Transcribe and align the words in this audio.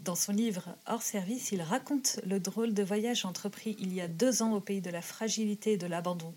Dans 0.00 0.16
son 0.16 0.32
livre 0.32 0.76
Hors 0.86 1.02
service, 1.02 1.52
il 1.52 1.62
raconte 1.62 2.18
le 2.26 2.40
drôle 2.40 2.74
de 2.74 2.82
voyage 2.82 3.24
entrepris 3.24 3.76
il 3.78 3.94
y 3.94 4.00
a 4.00 4.08
deux 4.08 4.42
ans 4.42 4.52
au 4.52 4.60
pays 4.60 4.80
de 4.80 4.90
la 4.90 5.00
fragilité 5.00 5.74
et 5.74 5.76
de 5.76 5.86
l'abandon, 5.86 6.34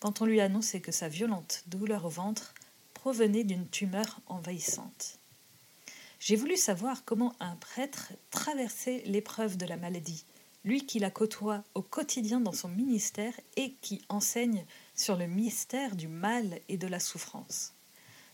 quand 0.00 0.20
on 0.20 0.26
lui 0.26 0.42
annonçait 0.42 0.80
que 0.80 0.92
sa 0.92 1.08
violente 1.08 1.62
douleur 1.66 2.04
au 2.04 2.10
ventre 2.10 2.52
provenait 2.92 3.44
d'une 3.44 3.66
tumeur 3.66 4.20
envahissante. 4.26 5.18
J'ai 6.20 6.36
voulu 6.36 6.58
savoir 6.58 7.06
comment 7.06 7.34
un 7.40 7.56
prêtre 7.56 8.12
traversait 8.30 9.02
l'épreuve 9.06 9.56
de 9.56 9.64
la 9.64 9.78
maladie, 9.78 10.24
lui 10.62 10.84
qui 10.84 10.98
la 10.98 11.10
côtoie 11.10 11.64
au 11.74 11.80
quotidien 11.80 12.40
dans 12.40 12.52
son 12.52 12.68
ministère 12.68 13.32
et 13.56 13.72
qui 13.80 14.02
enseigne 14.10 14.66
sur 14.94 15.16
le 15.16 15.26
mystère 15.26 15.96
du 15.96 16.08
mal 16.08 16.60
et 16.68 16.76
de 16.76 16.86
la 16.86 17.00
souffrance. 17.00 17.72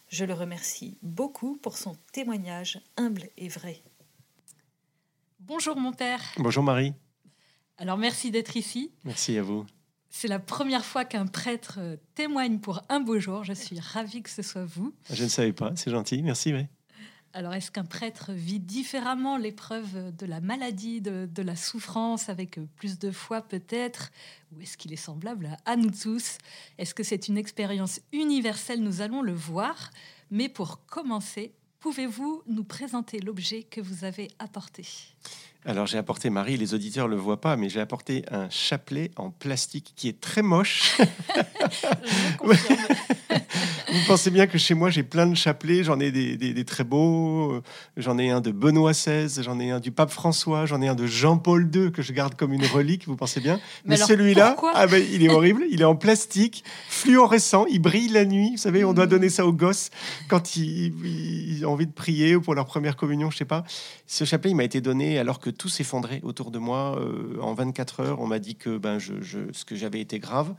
Je 0.08 0.24
le 0.24 0.34
remercie 0.34 0.96
beaucoup 1.02 1.56
pour 1.62 1.78
son 1.78 1.96
témoignage 2.12 2.80
humble 2.96 3.28
et 3.38 3.48
vrai. 3.48 3.80
Bonjour 5.44 5.76
mon 5.76 5.92
père. 5.92 6.20
Bonjour 6.38 6.62
Marie. 6.62 6.94
Alors 7.76 7.98
merci 7.98 8.30
d'être 8.30 8.56
ici. 8.56 8.92
Merci 9.04 9.36
à 9.36 9.42
vous. 9.42 9.66
C'est 10.08 10.28
la 10.28 10.38
première 10.38 10.84
fois 10.84 11.04
qu'un 11.04 11.26
prêtre 11.26 11.80
témoigne 12.14 12.60
pour 12.60 12.82
un 12.88 13.00
beau 13.00 13.18
jour. 13.18 13.42
Je 13.42 13.52
suis 13.52 13.80
ravie 13.80 14.22
que 14.22 14.30
ce 14.30 14.42
soit 14.42 14.64
vous. 14.64 14.94
Je 15.10 15.24
ne 15.24 15.28
savais 15.28 15.52
pas, 15.52 15.72
c'est 15.74 15.90
gentil, 15.90 16.22
merci. 16.22 16.54
Oui. 16.54 16.66
Alors, 17.34 17.54
est-ce 17.54 17.70
qu'un 17.72 17.84
prêtre 17.84 18.30
vit 18.32 18.60
différemment 18.60 19.36
l'épreuve 19.36 20.14
de 20.14 20.26
la 20.26 20.40
maladie, 20.40 21.00
de, 21.00 21.42
la 21.42 21.56
souffrance, 21.56 22.28
avec 22.28 22.60
plus 22.76 22.98
de 22.98 23.10
foi 23.10 23.40
peut-être? 23.40 24.10
Ou 24.52 24.60
est-ce 24.60 24.76
qu'il 24.76 24.92
est 24.92 24.96
semblable 24.96 25.56
à 25.64 25.76
nous 25.76 25.90
tous? 25.90 26.38
Est-ce 26.78 26.94
que 26.94 27.02
c'est 27.02 27.28
une 27.28 27.38
expérience 27.38 28.00
universelle? 28.12 28.82
Nous 28.82 29.00
allons 29.00 29.22
le 29.22 29.32
voir. 29.32 29.90
Mais 30.30 30.48
pour 30.48 30.84
commencer, 30.86 31.52
pouvez-vous 31.82 32.44
nous 32.46 32.62
présenter 32.62 33.18
l'objet 33.18 33.64
que 33.64 33.80
vous 33.80 34.04
avez 34.04 34.28
apporté? 34.38 34.86
Alors 35.64 35.86
j'ai 35.86 35.98
apporté, 35.98 36.28
Marie, 36.28 36.56
les 36.56 36.74
auditeurs 36.74 37.06
ne 37.08 37.14
le 37.14 37.20
voient 37.20 37.40
pas, 37.40 37.56
mais 37.56 37.68
j'ai 37.68 37.80
apporté 37.80 38.24
un 38.30 38.50
chapelet 38.50 39.12
en 39.16 39.30
plastique 39.30 39.92
qui 39.94 40.08
est 40.08 40.20
très 40.20 40.42
moche. 40.42 40.96
Vous 43.92 44.00
pensez 44.06 44.30
bien 44.30 44.46
que 44.46 44.56
chez 44.56 44.72
moi, 44.72 44.88
j'ai 44.88 45.02
plein 45.02 45.26
de 45.26 45.34
chapelets. 45.34 45.84
J'en 45.84 46.00
ai 46.00 46.10
des, 46.10 46.64
très 46.64 46.82
beaux. 46.82 47.60
J'en 47.98 48.18
ai 48.18 48.30
un 48.30 48.40
de 48.40 48.50
Benoît 48.50 48.92
XVI, 48.92 49.42
j'en 49.42 49.60
ai 49.60 49.70
un 49.70 49.80
du 49.80 49.92
pape 49.92 50.10
François, 50.10 50.64
j'en 50.64 50.80
ai 50.80 50.88
un 50.88 50.94
de 50.94 51.06
Jean-Paul 51.06 51.70
II 51.74 51.92
que 51.92 52.00
je 52.00 52.12
garde 52.12 52.34
comme 52.34 52.54
une 52.54 52.64
relique. 52.64 53.06
Vous 53.06 53.16
pensez 53.16 53.40
bien? 53.40 53.60
Mais, 53.84 53.96
celui-là, 53.96 54.56
ah 54.74 54.86
ben, 54.86 55.04
il 55.12 55.22
est 55.22 55.28
horrible. 55.28 55.64
Il 55.70 55.82
est 55.82 55.84
en 55.84 55.94
plastique, 55.94 56.64
fluorescent. 56.88 57.66
Il 57.66 57.80
brille 57.80 58.08
la 58.08 58.24
nuit. 58.24 58.52
Vous 58.52 58.62
savez, 58.62 58.82
on 58.84 58.94
doit 58.94 59.06
donner 59.06 59.28
ça 59.28 59.46
aux 59.46 59.52
gosses 59.52 59.90
quand 60.28 60.56
ils, 60.56 61.64
ont 61.66 61.72
envie 61.72 61.86
de 61.86 61.92
prier 61.92 62.34
ou 62.34 62.40
pour 62.40 62.54
leur 62.54 62.64
première 62.64 62.96
communion, 62.96 63.30
je 63.30 63.36
sais 63.36 63.44
pas. 63.44 63.62
Ce 64.06 64.24
chapelet, 64.24 64.52
il 64.52 64.56
m'a 64.56 64.64
été 64.64 64.80
donné 64.80 65.18
alors 65.18 65.38
que 65.38 65.50
tout 65.52 65.68
s'effondrait 65.68 66.20
autour 66.22 66.50
de 66.50 66.58
moi. 66.58 66.98
Euh, 66.98 67.38
en 67.40 67.54
24 67.54 68.00
heures, 68.00 68.20
on 68.20 68.26
m'a 68.26 68.38
dit 68.38 68.56
que 68.56 68.76
ben, 68.78 68.98
je, 68.98 69.14
ce 69.52 69.64
que 69.64 69.76
j'avais 69.76 70.00
été 70.00 70.18
grave. 70.18 70.54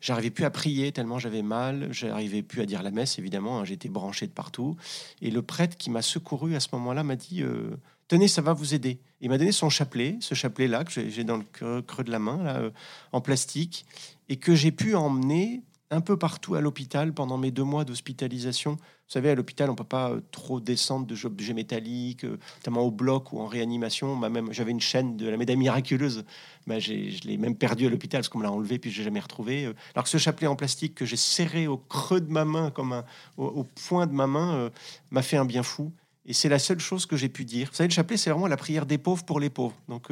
J'arrivais 0.00 0.30
plus 0.30 0.44
à 0.44 0.50
prier 0.50 0.92
tellement 0.92 1.18
j'avais 1.18 1.42
mal. 1.42 1.88
J'arrivais 1.90 2.42
plus 2.42 2.60
à 2.60 2.66
dire 2.66 2.82
la 2.82 2.90
messe, 2.90 3.18
évidemment. 3.18 3.60
Hein, 3.60 3.64
j'étais 3.64 3.88
branché 3.88 4.26
de 4.26 4.32
partout. 4.32 4.76
Et 5.22 5.30
le 5.30 5.42
prêtre 5.42 5.76
qui 5.76 5.90
m'a 5.90 6.02
secouru 6.02 6.54
à 6.54 6.60
ce 6.60 6.68
moment-là 6.72 7.02
m'a 7.02 7.16
dit 7.16 7.42
euh, 7.42 7.76
Tenez, 8.08 8.28
ça 8.28 8.42
va 8.42 8.52
vous 8.52 8.74
aider. 8.74 9.00
Il 9.20 9.30
m'a 9.30 9.38
donné 9.38 9.52
son 9.52 9.70
chapelet, 9.70 10.16
ce 10.20 10.34
chapelet-là 10.34 10.84
que 10.84 11.08
j'ai 11.08 11.24
dans 11.24 11.38
le 11.38 11.44
creux, 11.44 12.04
de 12.04 12.10
la 12.10 12.18
main, 12.18 12.42
là, 12.42 12.56
euh, 12.58 12.70
en 13.12 13.20
plastique, 13.20 13.86
et 14.28 14.36
que 14.36 14.54
j'ai 14.54 14.72
pu 14.72 14.94
emmener 14.94 15.62
un 15.90 16.00
peu 16.00 16.18
partout 16.18 16.54
à 16.54 16.60
l'hôpital 16.60 17.14
pendant 17.14 17.38
mes 17.38 17.50
deux 17.50 17.64
mois 17.64 17.84
d'hospitalisation. 17.84 18.76
Vous 19.06 19.12
savez, 19.12 19.30
à 19.30 19.34
l'hôpital, 19.34 19.68
on 19.68 19.74
peut 19.74 19.84
pas 19.84 20.10
euh, 20.10 20.20
trop 20.30 20.60
descendre 20.60 21.06
de 21.06 21.26
objets 21.26 21.52
métalliques, 21.52 22.24
euh, 22.24 22.38
notamment 22.56 22.82
au 22.82 22.90
bloc 22.90 23.32
ou 23.32 23.40
en 23.40 23.46
réanimation. 23.46 24.16
même, 24.16 24.50
j'avais 24.50 24.70
une 24.70 24.80
chaîne 24.80 25.16
de 25.18 25.28
la 25.28 25.36
médaille 25.36 25.56
miraculeuse. 25.56 26.24
Bah, 26.66 26.78
je 26.78 26.92
l'ai 26.92 27.36
même 27.36 27.54
perdu 27.54 27.86
à 27.86 27.90
l'hôpital 27.90 28.20
parce 28.20 28.30
qu'on 28.30 28.38
me 28.38 28.44
l'a 28.44 28.50
enlevé 28.50 28.78
puis 28.78 28.90
je 28.90 28.98
l'ai 28.98 29.04
jamais 29.04 29.20
retrouvé. 29.20 29.66
Euh. 29.66 29.74
Alors 29.94 30.04
que 30.04 30.10
ce 30.10 30.16
chapelet 30.16 30.46
en 30.46 30.56
plastique 30.56 30.94
que 30.94 31.04
j'ai 31.04 31.16
serré 31.16 31.66
au 31.66 31.76
creux 31.76 32.22
de 32.22 32.30
ma 32.30 32.46
main, 32.46 32.70
comme 32.70 32.94
un, 32.94 33.04
au, 33.36 33.64
point 33.86 34.06
de 34.06 34.12
ma 34.12 34.26
main, 34.26 34.70
m'a 35.10 35.22
fait 35.22 35.36
un 35.36 35.44
bien 35.44 35.62
fou. 35.62 35.92
Et 36.24 36.32
c'est 36.32 36.48
la 36.48 36.58
seule 36.58 36.80
chose 36.80 37.04
que 37.04 37.16
j'ai 37.16 37.28
pu 37.28 37.44
dire. 37.44 37.68
Vous 37.68 37.76
savez, 37.76 37.88
le 37.88 37.94
chapelet, 37.94 38.16
c'est 38.16 38.30
vraiment 38.30 38.46
la 38.46 38.56
prière 38.56 38.86
des 38.86 38.96
pauvres 38.96 39.24
pour 39.24 39.38
les 39.38 39.50
pauvres. 39.50 39.76
Donc 39.88 40.08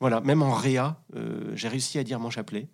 voilà, 0.00 0.20
même 0.20 0.42
en 0.42 0.52
réa, 0.52 1.00
j'ai 1.54 1.68
réussi 1.68 1.98
à 1.98 2.04
dire 2.04 2.20
mon 2.20 2.30
chapelet. 2.30 2.68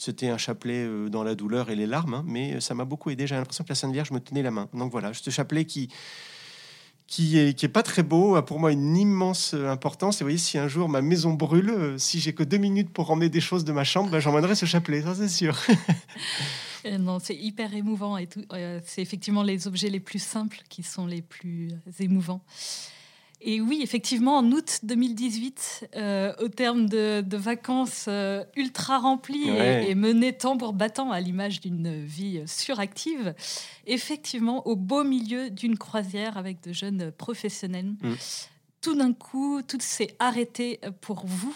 C'était 0.00 0.30
un 0.30 0.38
chapelet 0.38 0.82
euh, 0.82 1.10
dans 1.10 1.22
la 1.22 1.34
douleur 1.34 1.68
et 1.68 1.76
les 1.76 1.86
larmes, 1.86 2.14
hein, 2.14 2.24
mais 2.26 2.58
ça 2.62 2.72
m'a 2.72 2.86
beaucoup 2.86 3.10
aidé. 3.10 3.26
J'ai 3.26 3.34
l'impression 3.34 3.64
que 3.64 3.68
la 3.68 3.74
Sainte 3.74 3.92
Vierge 3.92 4.12
me 4.12 4.18
tenait 4.18 4.42
la 4.42 4.50
main. 4.50 4.66
Donc 4.72 4.90
voilà, 4.90 5.12
ce 5.12 5.28
chapelet 5.28 5.66
qui, 5.66 5.90
qui 7.06 7.38
est, 7.38 7.52
qui 7.52 7.66
est 7.66 7.68
pas 7.68 7.82
très 7.82 8.02
beau, 8.02 8.34
a 8.34 8.42
pour 8.42 8.58
moi 8.58 8.72
une 8.72 8.96
immense 8.96 9.52
importance. 9.52 10.16
Et 10.16 10.24
vous 10.24 10.28
voyez, 10.28 10.38
si 10.38 10.56
un 10.56 10.68
jour 10.68 10.88
ma 10.88 11.02
maison 11.02 11.34
brûle, 11.34 11.68
euh, 11.68 11.98
si 11.98 12.18
j'ai 12.18 12.32
que 12.32 12.42
deux 12.42 12.56
minutes 12.56 12.90
pour 12.94 13.08
ramener 13.08 13.28
des 13.28 13.42
choses 13.42 13.66
de 13.66 13.72
ma 13.72 13.84
chambre, 13.84 14.10
ben, 14.10 14.20
j'emmènerai 14.20 14.54
ce 14.54 14.64
chapelet, 14.64 15.02
ça 15.02 15.14
c'est 15.14 15.28
sûr. 15.28 15.58
Euh, 16.86 16.96
non, 16.96 17.18
c'est 17.18 17.36
hyper 17.36 17.74
émouvant 17.74 18.16
et 18.16 18.26
tout. 18.26 18.42
c'est 18.86 19.02
effectivement 19.02 19.42
les 19.42 19.68
objets 19.68 19.90
les 19.90 20.00
plus 20.00 20.18
simples 20.18 20.62
qui 20.70 20.82
sont 20.82 21.04
les 21.04 21.20
plus 21.20 21.72
émouvants. 21.98 22.40
Et 23.42 23.60
oui, 23.60 23.80
effectivement, 23.82 24.36
en 24.36 24.52
août 24.52 24.80
2018, 24.82 25.90
euh, 25.96 26.34
au 26.40 26.48
terme 26.48 26.86
de, 26.86 27.24
vacances 27.36 28.04
euh, 28.08 28.44
ultra 28.54 28.98
remplies 28.98 29.48
et, 29.48 29.94
menées 29.94 30.34
tambour 30.34 30.72
battant 30.72 31.10
à 31.10 31.20
l'image 31.20 31.60
d'une 31.60 32.04
vie 32.04 32.42
suractive, 32.46 33.34
effectivement, 33.86 34.66
au 34.66 34.76
beau 34.76 35.04
milieu 35.04 35.48
d'une 35.48 35.78
croisière 35.78 36.36
avec 36.36 36.62
de 36.62 36.72
jeunes 36.72 37.10
professionnels, 37.12 37.94
mm 38.02 38.14
tout 38.80 38.96
d'un 38.96 39.12
coup, 39.12 39.60
tout 39.62 39.78
s'est 39.80 40.14
arrêté 40.18 40.80
pour 41.00 41.26
vous. 41.26 41.54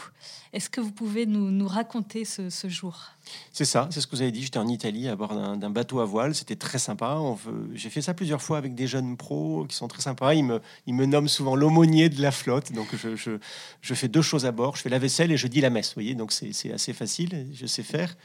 Est-ce 0.53 0.69
que 0.69 0.81
vous 0.81 0.93
pouvez 0.93 1.27
nous, 1.27 1.67
raconter 1.67 2.25
ce, 2.25 2.69
jour? 2.69 3.11
C'est 3.53 3.65
ça, 3.65 3.89
c'est 3.91 4.01
ce 4.01 4.07
que 4.07 4.15
vous 4.15 4.23
avez 4.23 4.31
dit. 4.31 4.43
J'étais 4.43 4.59
en 4.59 4.69
Italie 4.69 5.09
à 5.09 5.17
bord 5.17 5.35
d'un 5.35 5.71
bateau 5.71 6.01
à 6.01 6.05
voile. 6.05 6.35
C'était 6.35 6.57
très 6.57 6.79
sympa. 6.79 7.19
J'ai 7.73 7.91
fait 7.91 8.03
ça 8.03 8.15
plusieurs 8.15 8.43
fois 8.43 8.59
avec 8.59 8.75
des 8.75 8.87
jeunes 8.87 9.17
pros 9.17 9.65
qui 9.67 9.75
sont 9.75 9.89
très 9.89 10.03
sympas. 10.03 10.35
Ils 10.35 10.45
me, 10.45 11.07
nomment 11.07 11.29
souvent 11.29 11.57
l'aumônier 11.57 12.09
de 12.09 12.21
la 12.21 12.31
flotte. 12.31 12.73
Donc, 12.73 12.89
je, 12.95 13.17
je, 13.17 13.95
fais 13.95 14.09
deux 14.09 14.23
choses 14.23 14.45
à 14.45 14.53
bord. 14.53 14.77
Je 14.77 14.83
fais 14.83 14.91
la 14.91 14.99
vaisselle 14.99 15.33
et 15.33 15.37
je 15.37 15.47
dis 15.47 15.61
la 15.61 15.71
messe. 15.71 15.89
Vous 15.89 15.95
voyez, 15.95 16.15
donc 16.15 16.33
c'est 16.33 16.73
assez 16.73 16.93
facile. 16.93 17.49
Je 17.53 17.67
sais 17.67 17.83
faire. 17.83 18.17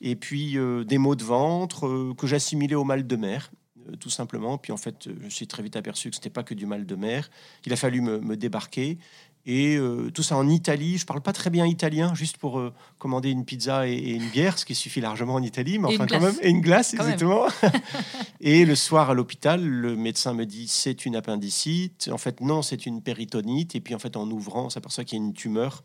Et 0.00 0.16
puis, 0.16 0.56
euh, 0.56 0.84
des 0.84 0.98
maux 0.98 1.16
de 1.16 1.24
ventre 1.24 1.86
euh, 1.86 2.14
que 2.16 2.26
j'assimilais 2.26 2.76
au 2.76 2.84
mal 2.84 3.06
de 3.06 3.16
mer. 3.16 3.50
Euh, 3.88 3.96
tout 3.96 4.10
simplement. 4.10 4.58
Puis 4.58 4.72
en 4.72 4.76
fait, 4.76 5.06
euh, 5.06 5.14
je 5.18 5.24
me 5.24 5.30
suis 5.30 5.46
très 5.46 5.62
vite 5.62 5.76
aperçu 5.76 6.10
que 6.10 6.16
ce 6.16 6.20
n'était 6.20 6.30
pas 6.30 6.42
que 6.42 6.54
du 6.54 6.66
mal 6.66 6.86
de 6.86 6.94
mer. 6.94 7.30
Il 7.66 7.72
a 7.72 7.76
fallu 7.76 8.00
me, 8.00 8.36
débarquer. 8.36 8.98
Et 9.46 9.76
euh, 9.76 10.10
tout 10.10 10.22
ça 10.22 10.36
en 10.36 10.48
Italie. 10.48 10.98
Je 10.98 11.06
parle 11.06 11.22
pas 11.22 11.32
très 11.32 11.48
bien 11.50 11.66
italien, 11.66 12.14
juste 12.14 12.36
pour 12.36 12.62
commander 12.98 13.30
une 13.30 13.44
pizza 13.44 13.88
et, 13.88 13.96
une 13.96 14.28
bière, 14.28 14.58
ce 14.58 14.64
qui 14.64 14.74
suffit 14.74 15.00
largement 15.00 15.34
en 15.34 15.42
Italie, 15.42 15.78
mais 15.78 15.88
enfin 15.88 16.06
quand 16.06 16.20
même. 16.20 16.36
Et 16.42 16.50
une 16.50 16.60
glace, 16.60 16.92
exactement. 16.92 17.46
et 18.40 18.66
le 18.66 18.74
soir 18.74 19.10
à 19.10 19.14
l'hôpital, 19.14 19.64
le 19.64 19.96
médecin 19.96 20.34
me 20.34 20.44
dit 20.44 20.68
c'est 20.68 21.06
une 21.06 21.16
appendicite. 21.16 22.10
En 22.12 22.18
fait, 22.18 22.40
non, 22.40 22.62
c'est 22.62 22.84
une 22.84 23.00
péritonite. 23.00 23.74
Et 23.74 23.80
puis 23.80 23.94
en 23.94 23.98
fait, 23.98 24.16
en 24.16 24.30
ouvrant, 24.30 24.66
on 24.66 24.70
s'aperçoit 24.70 25.04
qu'il 25.04 25.18
y 25.18 25.22
a 25.22 25.24
une 25.24 25.32
tumeur 25.32 25.82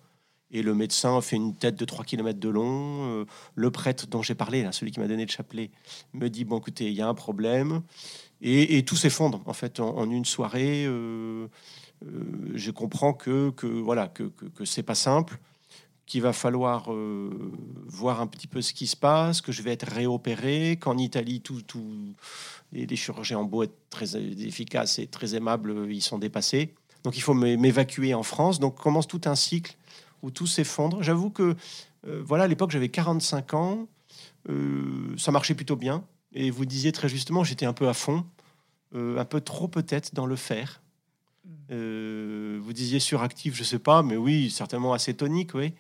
et 0.54 0.62
le 0.62 0.76
médecin 0.76 1.20
fait 1.20 1.36
une 1.36 1.56
tête 1.56 1.76
de 1.76 1.84
3 1.84 2.06
km 2.06 2.40
de 2.40 2.50
long. 2.50 3.10
Euh, 3.10 3.26
le 3.56 3.72
prêtre 3.72 4.06
dont 4.08 4.22
j'ai 4.22 4.36
parlé, 4.36 4.66
celui 4.72 4.92
qui 4.92 5.00
m'a 5.00 5.08
donné 5.08 5.26
le 5.26 5.32
chapelet, 5.32 5.72
me 6.14 6.30
dit 6.30 6.46
Bon, 6.46 6.60
écoutez, 6.60 6.88
il 6.88 6.94
y 6.94 7.02
a 7.02 7.08
un 7.08 7.16
problème. 7.16 7.82
Et, 8.46 8.84
tout 8.84 8.98
s'effondre, 8.98 9.42
en 9.46 9.54
fait, 9.54 9.80
en, 9.80 10.10
une 10.10 10.26
soirée. 10.26 10.86
Euh, 10.86 11.48
euh, 12.06 12.52
je 12.54 12.72
comprends 12.72 13.14
que, 13.14 13.52
que 13.52 13.66
voilà 13.66 14.10
que, 14.10 14.24
que, 14.24 14.66
c'est 14.66 14.84
pas 14.84 14.96
simple, 14.96 15.40
qu'il 16.06 16.22
va 16.22 16.34
falloir 16.34 16.92
voir 17.88 18.20
un 18.20 18.28
petit 18.28 18.48
peu 18.48 18.62
ce 18.62 18.74
qui 18.74 18.86
se 18.86 18.98
passe, 18.98 19.40
que 19.40 19.54
je 19.54 19.62
vais 19.62 19.72
être 19.72 19.88
réopéré, 19.88 20.78
qu'en 20.80 20.98
Italie, 20.98 21.40
tout, 21.40 21.62
tout, 21.62 22.14
les, 22.74 22.96
chirurgiens 22.98 23.40
en 23.40 23.46
beau 23.46 23.64
très 23.90 24.18
efficaces 24.18 25.00
et 25.00 25.08
très 25.08 25.36
aimables, 25.36 25.90
ils 25.90 26.02
sont 26.02 26.20
dépassés. 26.20 26.74
Donc 27.06 27.16
il 27.16 27.22
faut 27.22 27.34
m'évacuer 27.34 28.14
en 28.14 28.24
France. 28.24 28.60
Donc 28.60 28.76
commence 28.76 29.08
tout 29.08 29.22
un 29.24 29.36
cycle 29.36 29.78
où 30.24 30.32
tout 30.32 30.48
s'effondre. 30.48 31.04
J'avoue 31.04 31.30
que, 31.30 31.56
voilà, 32.04 32.46
à 32.46 32.48
l'époque, 32.48 32.72
j'avais 32.72 32.90
45 32.90 33.54
ans. 33.54 33.88
ça 35.18 35.32
marchait 35.32 35.54
plutôt 35.54 35.76
bien. 35.76 36.04
Et 36.34 36.50
vous 36.50 36.66
disiez 36.66 36.92
très 36.92 37.10
justement, 37.10 37.44
j'étais 37.44 37.66
un 37.66 37.74
peu 37.74 37.88
à 37.88 37.94
fond, 37.94 38.26
euh, 38.96 39.18
un 39.18 39.26
peu 39.26 39.42
trop 39.42 39.68
peut-être 39.68 40.14
dans 40.14 40.26
le 40.26 40.36
faire. 40.36 40.82
Mm. 41.46 41.50
Euh, 41.72 42.60
vous 42.62 42.74
disiez 42.74 43.00
suractif, 43.00 43.56
je 43.56 43.64
sais 43.64 43.80
pas, 43.80 44.04
mais 44.04 44.18
oui, 44.18 44.50
certainement 44.50 44.94
assez 44.94 45.14
tonique, 45.14 45.54
oui. 45.54 45.74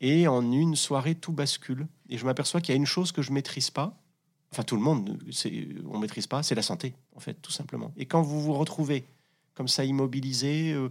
Et 0.00 0.28
en 0.28 0.50
une 0.50 0.76
soirée, 0.76 1.14
tout 1.14 1.32
bascule. 1.32 1.86
Et 2.08 2.18
je 2.18 2.24
m'aperçois 2.24 2.60
qu'il 2.60 2.70
y 2.70 2.72
a 2.72 2.76
une 2.76 2.86
chose 2.86 3.12
que 3.12 3.20
je 3.20 3.32
maîtrise 3.32 3.70
pas. 3.70 3.96
Enfin, 4.52 4.62
tout 4.62 4.74
le 4.74 4.82
monde, 4.82 5.22
on 5.88 5.98
maîtrise 5.98 6.26
pas, 6.26 6.42
c'est 6.42 6.56
la 6.56 6.62
santé, 6.62 6.94
en 7.14 7.20
fait, 7.20 7.34
tout 7.34 7.52
simplement. 7.52 7.92
Et 7.96 8.06
quand 8.06 8.22
vous 8.22 8.40
vous 8.40 8.54
retrouvez 8.54 9.04
comme 9.54 9.68
ça 9.68 9.84
immobilisé, 9.84 10.72
euh, 10.72 10.88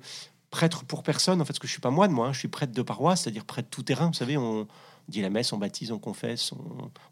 prêtre 0.50 0.84
pour 0.84 1.04
personne, 1.04 1.42
en 1.42 1.46
fait, 1.46 1.54
parce 1.54 1.60
que 1.60 1.68
je 1.68 1.72
suis 1.72 1.81
pas 1.81 1.92
moine, 1.92 2.12
moi, 2.12 2.28
hein, 2.28 2.34
je 2.34 2.40
suis 2.40 2.48
prêtre 2.48 2.74
de 2.74 2.81
paroisse, 2.81 3.22
c'est-à-dire 3.22 3.46
prêtre 3.46 3.69
tout 3.69 3.84
terrain. 3.84 4.07
Vous 4.07 4.13
savez, 4.13 4.38
on, 4.38 4.68
dit 5.10 5.22
la 5.22 5.30
messe, 5.30 5.51
on 5.54 5.57
baptise, 5.57 5.92
on 5.92 6.00
confesse, 6.00 6.51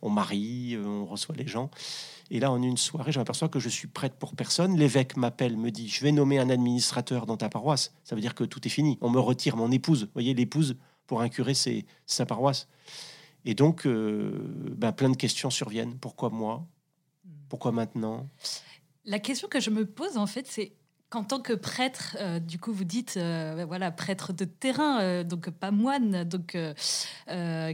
on, 0.01 0.09
marie, 0.09 0.75
euh, 0.75 0.85
on 0.85 1.05
reçoit 1.05 1.35
les 1.35 1.47
gens. 1.47 1.69
Et 2.29 2.39
là, 2.39 2.51
en 2.51 2.61
une 2.61 2.77
soirée, 2.77 3.11
je 3.11 3.19
m'aperçois 3.19 3.49
que 3.49 3.59
je 3.59 3.69
suis 3.69 3.87
prête 3.87 4.13
pour 4.13 4.35
personne. 4.35 4.77
L'évêque 4.77 5.17
m'appelle, 5.17 5.57
me 5.57 5.71
dit 5.71 5.87
Je 5.87 6.01
vais 6.01 6.11
nommer 6.11 6.39
un 6.39 6.49
administrateur 6.49 7.25
dans 7.25 7.37
ta 7.37 7.49
paroisse. 7.49 7.93
Ça 8.03 8.15
veut 8.15 8.21
dire 8.21 8.35
que 8.35 8.43
tout 8.43 8.65
est 8.65 8.71
fini. 8.71 8.97
On 9.01 9.09
me 9.09 9.19
retire 9.19 9.55
mon 9.55 9.71
épouse. 9.71 10.03
Vous 10.03 10.13
voyez, 10.13 10.33
l'épouse, 10.33 10.77
pour 11.07 11.21
un 11.21 11.29
curé, 11.29 11.53
c'est 11.53 11.85
sa 12.05 12.25
paroisse. 12.25 12.67
Et 13.45 13.55
donc, 13.55 13.87
ben, 13.87 14.91
plein 14.91 15.09
de 15.09 15.15
questions 15.15 15.49
surviennent. 15.49 15.97
Pourquoi 15.97 16.29
moi? 16.29 16.67
Pourquoi 17.47 17.71
maintenant? 17.71 18.29
La 19.05 19.19
question 19.19 19.47
que 19.47 19.61
je 19.61 19.69
me 19.69 19.85
pose, 19.85 20.17
en 20.17 20.27
fait, 20.27 20.47
c'est 20.47 20.73
qu'en 21.09 21.23
tant 21.23 21.39
que 21.39 21.53
prêtre, 21.53 22.17
euh, 22.19 22.39
du 22.39 22.59
coup, 22.59 22.73
vous 22.73 22.83
dites, 22.83 23.15
euh, 23.17 23.65
voilà, 23.67 23.91
prêtre 23.91 24.33
de 24.33 24.45
terrain, 24.45 25.01
euh, 25.01 25.23
donc 25.23 25.49
pas 25.49 25.71
moine, 25.71 26.23
donc 26.23 26.57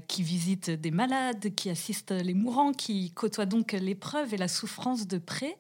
qui 0.08 0.24
visite 0.24 0.70
des 0.70 0.92
malades, 0.92 1.54
qui 1.56 1.70
assiste 1.70 2.12
les 2.12 2.34
mourants, 2.34 2.74
qui 2.74 3.12
côtoie 3.12 3.46
donc 3.46 3.72
l'épreuve 3.74 4.34
et 4.34 4.38
la 4.38 4.48
souffrance 4.48 5.08
de 5.08 5.18
près. 5.18 5.58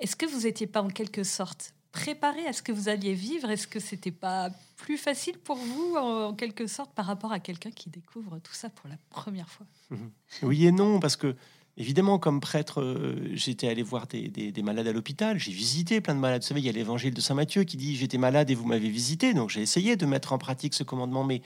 Est-ce 0.00 0.16
que 0.16 0.26
vous 0.26 0.40
n'étiez 0.40 0.66
pas 0.66 0.82
en 0.82 0.88
quelque 0.88 1.22
sorte 1.22 1.74
préparé 1.92 2.46
à 2.46 2.52
ce 2.52 2.62
que 2.62 2.72
vous 2.72 2.88
alliez 2.88 3.14
vivre? 3.14 3.50
Est-ce 3.50 3.68
que 3.68 3.78
c'était 3.78 4.10
pas 4.10 4.50
plus 4.76 4.98
facile 4.98 5.38
pour 5.38 5.56
vous, 5.56 5.96
en, 5.96 6.34
quelque 6.34 6.66
sorte, 6.66 6.92
par 6.92 7.06
rapport 7.06 7.32
à 7.32 7.38
quelqu'un 7.38 7.70
qui 7.70 7.88
découvre 7.90 8.38
tout 8.40 8.52
ça 8.52 8.68
pour 8.70 8.88
la 8.88 8.96
première 9.10 9.48
fois? 9.48 9.66
Oui 10.42 10.66
et 10.66 10.72
non, 10.72 10.98
parce 10.98 11.16
que 11.16 11.36
Évidemment, 11.76 12.18
comme 12.20 12.40
prêtre, 12.40 12.80
euh, 12.80 13.30
j'étais 13.32 13.68
allé 13.68 13.82
voir 13.82 14.06
des, 14.06 14.52
malades 14.62 14.86
à 14.86 14.92
l'hôpital. 14.92 15.38
J'ai 15.38 15.52
visité 15.52 16.00
plein 16.00 16.14
de 16.14 16.20
malades. 16.20 16.42
Vous 16.42 16.48
savez, 16.48 16.60
il 16.60 16.66
y 16.66 16.68
a 16.68 16.72
l'évangile 16.72 17.12
de 17.12 17.20
Saint 17.20 17.34
Matthieu 17.34 17.64
qui 17.64 17.76
dit 17.76 17.96
J'étais 17.96 18.18
malade 18.18 18.50
et 18.50 18.54
vous 18.54 18.66
m'avez 18.66 18.88
visité. 18.88 19.34
Donc 19.34 19.50
j'ai 19.50 19.62
essayé 19.62 19.96
de 19.96 20.06
mettre 20.06 20.32
en 20.32 20.38
pratique 20.38 20.74
ce 20.74 20.84
commandement, 20.84 21.24
mais 21.24 21.42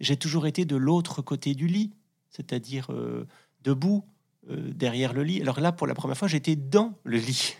j'ai 0.00 0.16
toujours 0.16 0.46
été 0.46 0.64
de 0.64 0.76
l'autre 0.76 1.22
côté 1.22 1.54
du 1.54 1.68
lit, 1.68 1.92
c'est-à-dire 2.30 2.92
euh, 2.92 3.26
debout, 3.62 4.04
euh, 4.50 4.72
derrière 4.72 5.12
le 5.12 5.22
lit. 5.22 5.40
Alors 5.40 5.60
là, 5.60 5.72
pour 5.72 5.86
la 5.86 5.94
première 5.94 6.16
fois, 6.16 6.28
j'étais 6.28 6.56
dans 6.56 6.94
le 7.04 7.18
lit. 7.18 7.56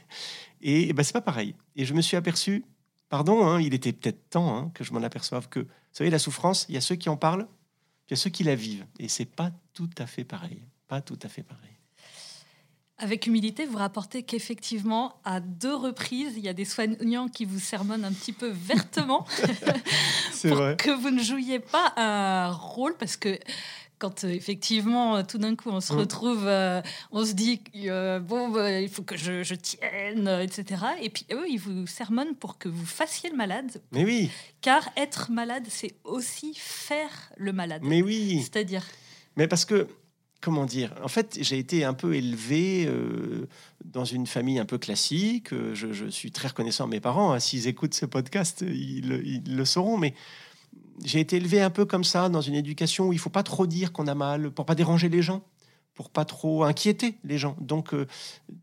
Et, 0.61 0.93
ben, 0.93 1.03
c'est 1.05 1.13
pas 1.13 1.21
pareil. 1.21 1.55
Et 1.77 1.85
je 1.85 1.95
me 1.95 2.01
suis 2.01 2.17
aperçu, 2.17 2.65
pardon, 3.09 3.47
hein, 3.47 3.61
il 3.61 3.75
était 3.75 3.93
peut-être 3.93 4.29
temps 4.31 4.57
hein, 4.57 4.71
que 4.75 4.83
je 4.83 4.93
m'en 4.93 5.03
aperçoive 5.03 5.49
que, 5.49 5.61
vous 5.61 5.67
savez, 5.93 6.11
la 6.11 6.19
souffrance, 6.19 6.67
il 6.69 6.75
y 6.75 6.79
a 6.79 6.81
ceux 6.81 6.97
qui 6.97 7.09
en 7.09 7.17
parlent, 7.17 7.47
il 8.09 8.11
y 8.11 8.15
a 8.15 8.17
ceux 8.17 8.31
qui 8.31 8.43
la 8.43 8.55
vivent. 8.55 8.87
Et 8.99 9.09
c'est 9.09 9.25
pas 9.25 9.53
tout 9.73 9.91
à 9.99 10.07
fait 10.07 10.25
pareil. 10.25 10.63
Pas 10.89 11.01
tout 11.01 11.19
à 11.23 11.29
fait 11.29 11.43
pareil. 11.43 11.78
Avec 13.01 13.29
humilité, 13.29 13.65
vous 13.65 13.79
rapportez 13.79 14.25
qu'effectivement, 14.25 15.21
à 15.25 15.39
deux 15.39 15.75
reprises, 15.75 16.35
il 16.37 16.43
y 16.43 16.49
a 16.49 16.53
des 16.53 16.65
soignants 16.65 17.29
qui 17.29 17.45
vous 17.45 17.61
sermonnent 17.61 18.05
un 18.05 18.13
petit 18.13 18.33
peu 18.33 18.49
vertement 18.49 19.25
pour 20.43 20.55
vrai. 20.57 20.77
que 20.77 20.91
vous 20.91 21.11
ne 21.11 21.23
jouiez 21.23 21.61
pas 21.61 21.93
un 21.97 22.51
rôle, 22.51 22.97
parce 22.97 23.17
que 23.17 23.39
quand 23.99 24.25
euh, 24.25 24.29
effectivement, 24.29 25.23
tout 25.25 25.39
d'un 25.39 25.55
coup, 25.57 25.71
on 25.71 25.81
se 25.81 25.93
mm. 25.93 25.97
retrouve, 25.97 26.47
euh, 26.47 26.81
on 27.11 27.25
se 27.25 27.33
dit, 27.33 27.61
euh, 27.77 28.19
bon, 28.19 28.49
bah, 28.49 28.81
il 28.81 28.89
faut 28.89 29.03
que 29.03 29.17
je, 29.17 29.43
je, 29.43 29.55
tienne, 29.55 30.29
etc. 30.43 30.83
Et 31.01 31.11
puis 31.11 31.27
eux, 31.33 31.47
ils 31.49 31.59
vous 31.59 31.87
sermonnent 31.87 32.35
pour 32.35 32.59
que 32.59 32.69
vous 32.69 32.87
fassiez 32.87 33.31
le 33.31 33.37
malade. 33.37 33.81
Mais 33.93 34.05
oui. 34.05 34.31
Car 34.61 34.89
être 34.97 35.31
malade, 35.31 35.65
c'est 35.69 35.95
aussi 36.05 36.55
faire 36.57 37.33
le 37.37 37.53
malade. 37.53 37.83
Mais 37.85 38.03
oui. 38.03 38.41
C'est-à-dire. 38.43 38.85
Mais 39.37 39.47
parce 39.47 39.65
que 39.65 39.89
comment 40.41 40.65
dire 40.65 40.95
En 41.03 41.09
fait, 41.09 41.39
j'ai 41.41 41.59
été 41.59 41.85
un 41.85 41.95
peu 41.95 42.15
élevé 42.15 42.87
euh, 42.87 43.49
dans 43.85 44.05
une 44.05 44.27
famille 44.27 44.59
un 44.59 44.65
peu 44.65 44.79
classique. 44.79 45.53
Euh, 45.53 45.75
je, 45.75 46.09
suis 46.09 46.31
très 46.31 46.49
reconnaissant 46.49 46.85
à 46.85 46.89
mes 46.89 47.01
parents. 47.01 47.33
Hein. 47.33 47.41
S'ils 47.41 47.67
écoutent 47.67 47.95
ce 47.95 48.07
podcast, 48.07 48.65
ils, 48.67 49.45
le 49.47 49.65
sauront. 49.65 49.99
Mais 49.99 50.15
j'ai 51.05 51.21
été 51.21 51.37
élevé 51.37 51.61
un 51.61 51.71
peu 51.71 51.85
comme 51.85 52.05
ça, 52.05 52.29
dans 52.29 52.41
une 52.41 52.55
éducation 52.55 53.09
où 53.09 53.13
il 53.13 53.19
faut 53.19 53.31
pas 53.31 53.43
trop 53.43 53.67
dire 53.67 53.93
qu'on 53.93 54.07
a 54.07 54.15
mal 54.15 54.51
pour 54.51 54.67
pas 54.67 54.75
déranger 54.75 55.09
les 55.09 55.23
gens 55.23 55.43
pour 55.99 56.11
pas 56.11 56.25
trop 56.25 56.63
inquiéter 56.63 57.17
les 57.25 57.39
gens. 57.39 57.57
Donc 57.61 57.93
euh, 57.93 58.07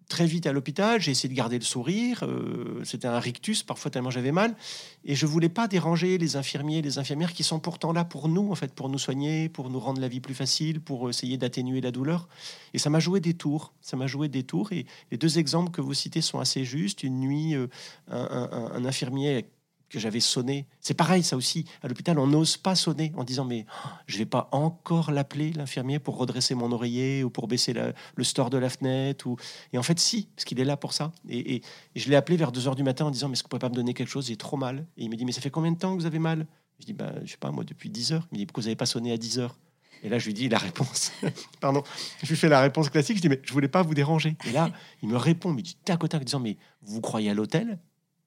très 0.07 0.25
vite 0.25 0.47
à 0.47 0.53
l'hôpital, 0.53 1.01
j'ai 1.01 1.11
essayé 1.11 1.27
de 1.27 1.35
garder 1.35 1.59
le 1.59 1.65
sourire. 1.65 2.23
Euh, 2.23 2.81
c'était 2.85 3.09
un 3.09 3.19
rictus, 3.19 3.61
parfois 3.61 3.91
tellement 3.91 4.09
j'avais 4.09 4.31
mal, 4.31 4.55
et 5.03 5.15
je 5.15 5.25
voulais 5.25 5.49
pas 5.49 5.67
déranger 5.67 6.17
les 6.17 6.37
infirmiers, 6.37 6.81
les 6.81 6.97
infirmières 6.97 7.33
qui 7.33 7.43
sont 7.43 7.59
pourtant 7.59 7.91
là 7.91 8.05
pour 8.05 8.29
nous, 8.29 8.53
en 8.53 8.55
fait, 8.55 8.73
pour 8.73 8.87
nous 8.87 8.97
soigner, 8.97 9.49
pour 9.49 9.69
nous 9.69 9.81
rendre 9.81 9.99
la 9.99 10.07
vie 10.07 10.21
plus 10.21 10.33
facile, 10.33 10.79
pour 10.79 11.09
essayer 11.09 11.35
d'atténuer 11.35 11.81
la 11.81 11.91
douleur. 11.91 12.29
Et 12.73 12.77
ça 12.77 12.89
m'a 12.89 13.01
joué 13.01 13.19
des 13.19 13.33
tours. 13.33 13.73
Ça 13.81 13.97
m'a 13.97 14.07
joué 14.07 14.29
des 14.29 14.43
tours. 14.43 14.71
Et 14.71 14.85
les 15.11 15.17
deux 15.17 15.37
exemples 15.37 15.71
que 15.71 15.81
vous 15.81 15.93
citez 15.93 16.21
sont 16.21 16.39
assez 16.39 16.63
justes. 16.63 17.03
Une 17.03 17.19
nuit, 17.19 17.53
euh, 17.53 17.67
un, 18.09 18.47
un, 18.49 18.71
un 18.75 18.85
infirmier 18.85 19.45
que 19.89 19.99
j'avais 19.99 20.19
sonné. 20.19 20.65
C'est 20.81 20.93
pareil, 20.93 21.23
ça 21.23 21.35
aussi. 21.35 21.65
À 21.81 21.87
l'hôpital, 21.87 22.17
on 22.19 22.27
n'ose 22.27 22.57
pas 22.57 22.75
sonner 22.75 23.11
en 23.15 23.23
disant 23.23 23.45
mais 23.45 23.65
oh, 23.69 23.89
je 24.07 24.17
vais 24.17 24.25
pas 24.25 24.49
encore 24.51 25.11
l'appeler 25.11 25.51
l'infirmier 25.53 25.99
pour 25.99 26.17
redresser 26.17 26.55
mon 26.55 26.71
oreiller 26.71 27.23
ou 27.23 27.29
pour 27.29 27.47
baisser 27.47 27.73
le 27.73 28.23
store 28.23 28.49
de 28.49 28.57
la 28.57 28.69
fenêtre. 28.69 29.27
Ou... 29.27 29.37
Et 29.73 29.77
en 29.77 29.83
fait, 29.83 29.99
si, 29.99 30.27
parce 30.35 30.45
qu'il 30.45 30.59
est 30.59 30.65
là 30.65 30.77
pour 30.77 30.93
ça. 30.93 31.11
Et, 31.29 31.61
je 31.95 32.09
l'ai 32.09 32.15
appelé 32.15 32.37
vers 32.37 32.51
2 32.51 32.67
heures 32.67 32.75
du 32.75 32.83
matin 32.83 33.05
en 33.05 33.11
disant 33.11 33.27
mais 33.27 33.33
est-ce 33.33 33.43
que 33.43 33.47
vous 33.47 33.51
pouvez 33.51 33.59
pas 33.59 33.69
me 33.69 33.75
donner 33.75 33.93
quelque 33.93 34.09
chose? 34.09 34.27
J'ai 34.27 34.37
trop 34.37 34.57
mal. 34.57 34.85
Et 34.97 35.03
il 35.03 35.09
me 35.09 35.15
dit 35.15 35.25
mais 35.25 35.31
ça 35.31 35.41
fait 35.41 35.49
combien 35.49 35.71
de 35.71 35.77
temps 35.77 35.95
que 35.95 35.99
vous 35.99 36.07
avez 36.07 36.19
mal? 36.19 36.45
Je 36.79 36.85
dis 36.85 36.93
bah 36.93 37.13
je 37.23 37.31
sais 37.31 37.37
pas 37.37 37.51
moi 37.51 37.63
depuis 37.63 37.89
10 37.89 38.13
heures. 38.13 38.27
Il 38.31 38.35
me 38.35 38.39
dit 38.39 38.45
pourquoi 38.45 38.61
vous 38.61 38.67
n'avez 38.67 38.75
pas 38.75 38.85
sonné 38.85 39.11
à 39.11 39.17
10 39.17 39.39
heures? 39.39 39.55
Et 40.03 40.09
là, 40.09 40.19
je 40.19 40.27
lui 40.27 40.33
dis 40.35 40.49
la 40.49 40.59
réponse. 40.59 41.11
Pardon. 41.59 41.83
Je 42.21 42.29
lui 42.29 42.35
fais 42.35 42.47
la 42.47 42.61
réponse 42.61 42.89
classique. 42.89 43.17
Je 43.17 43.21
dis, 43.21 43.29
mais 43.29 43.41
je 43.43 43.51
voulais 43.51 43.67
pas 43.67 43.81
vous 43.81 43.95
déranger. 43.95 44.37
Et 44.45 44.51
là, 44.51 44.69
il 45.01 45.09
me 45.09 45.17
répond, 45.17 45.51
mais 45.51 45.63
du 45.63 45.73
tac 45.73 46.03
au 46.03 46.07
tac, 46.07 46.23
disant, 46.23 46.39
mais 46.39 46.57
vous 46.83 47.01
croyez 47.01 47.31
à 47.31 47.33
l'hôtel? 47.33 47.79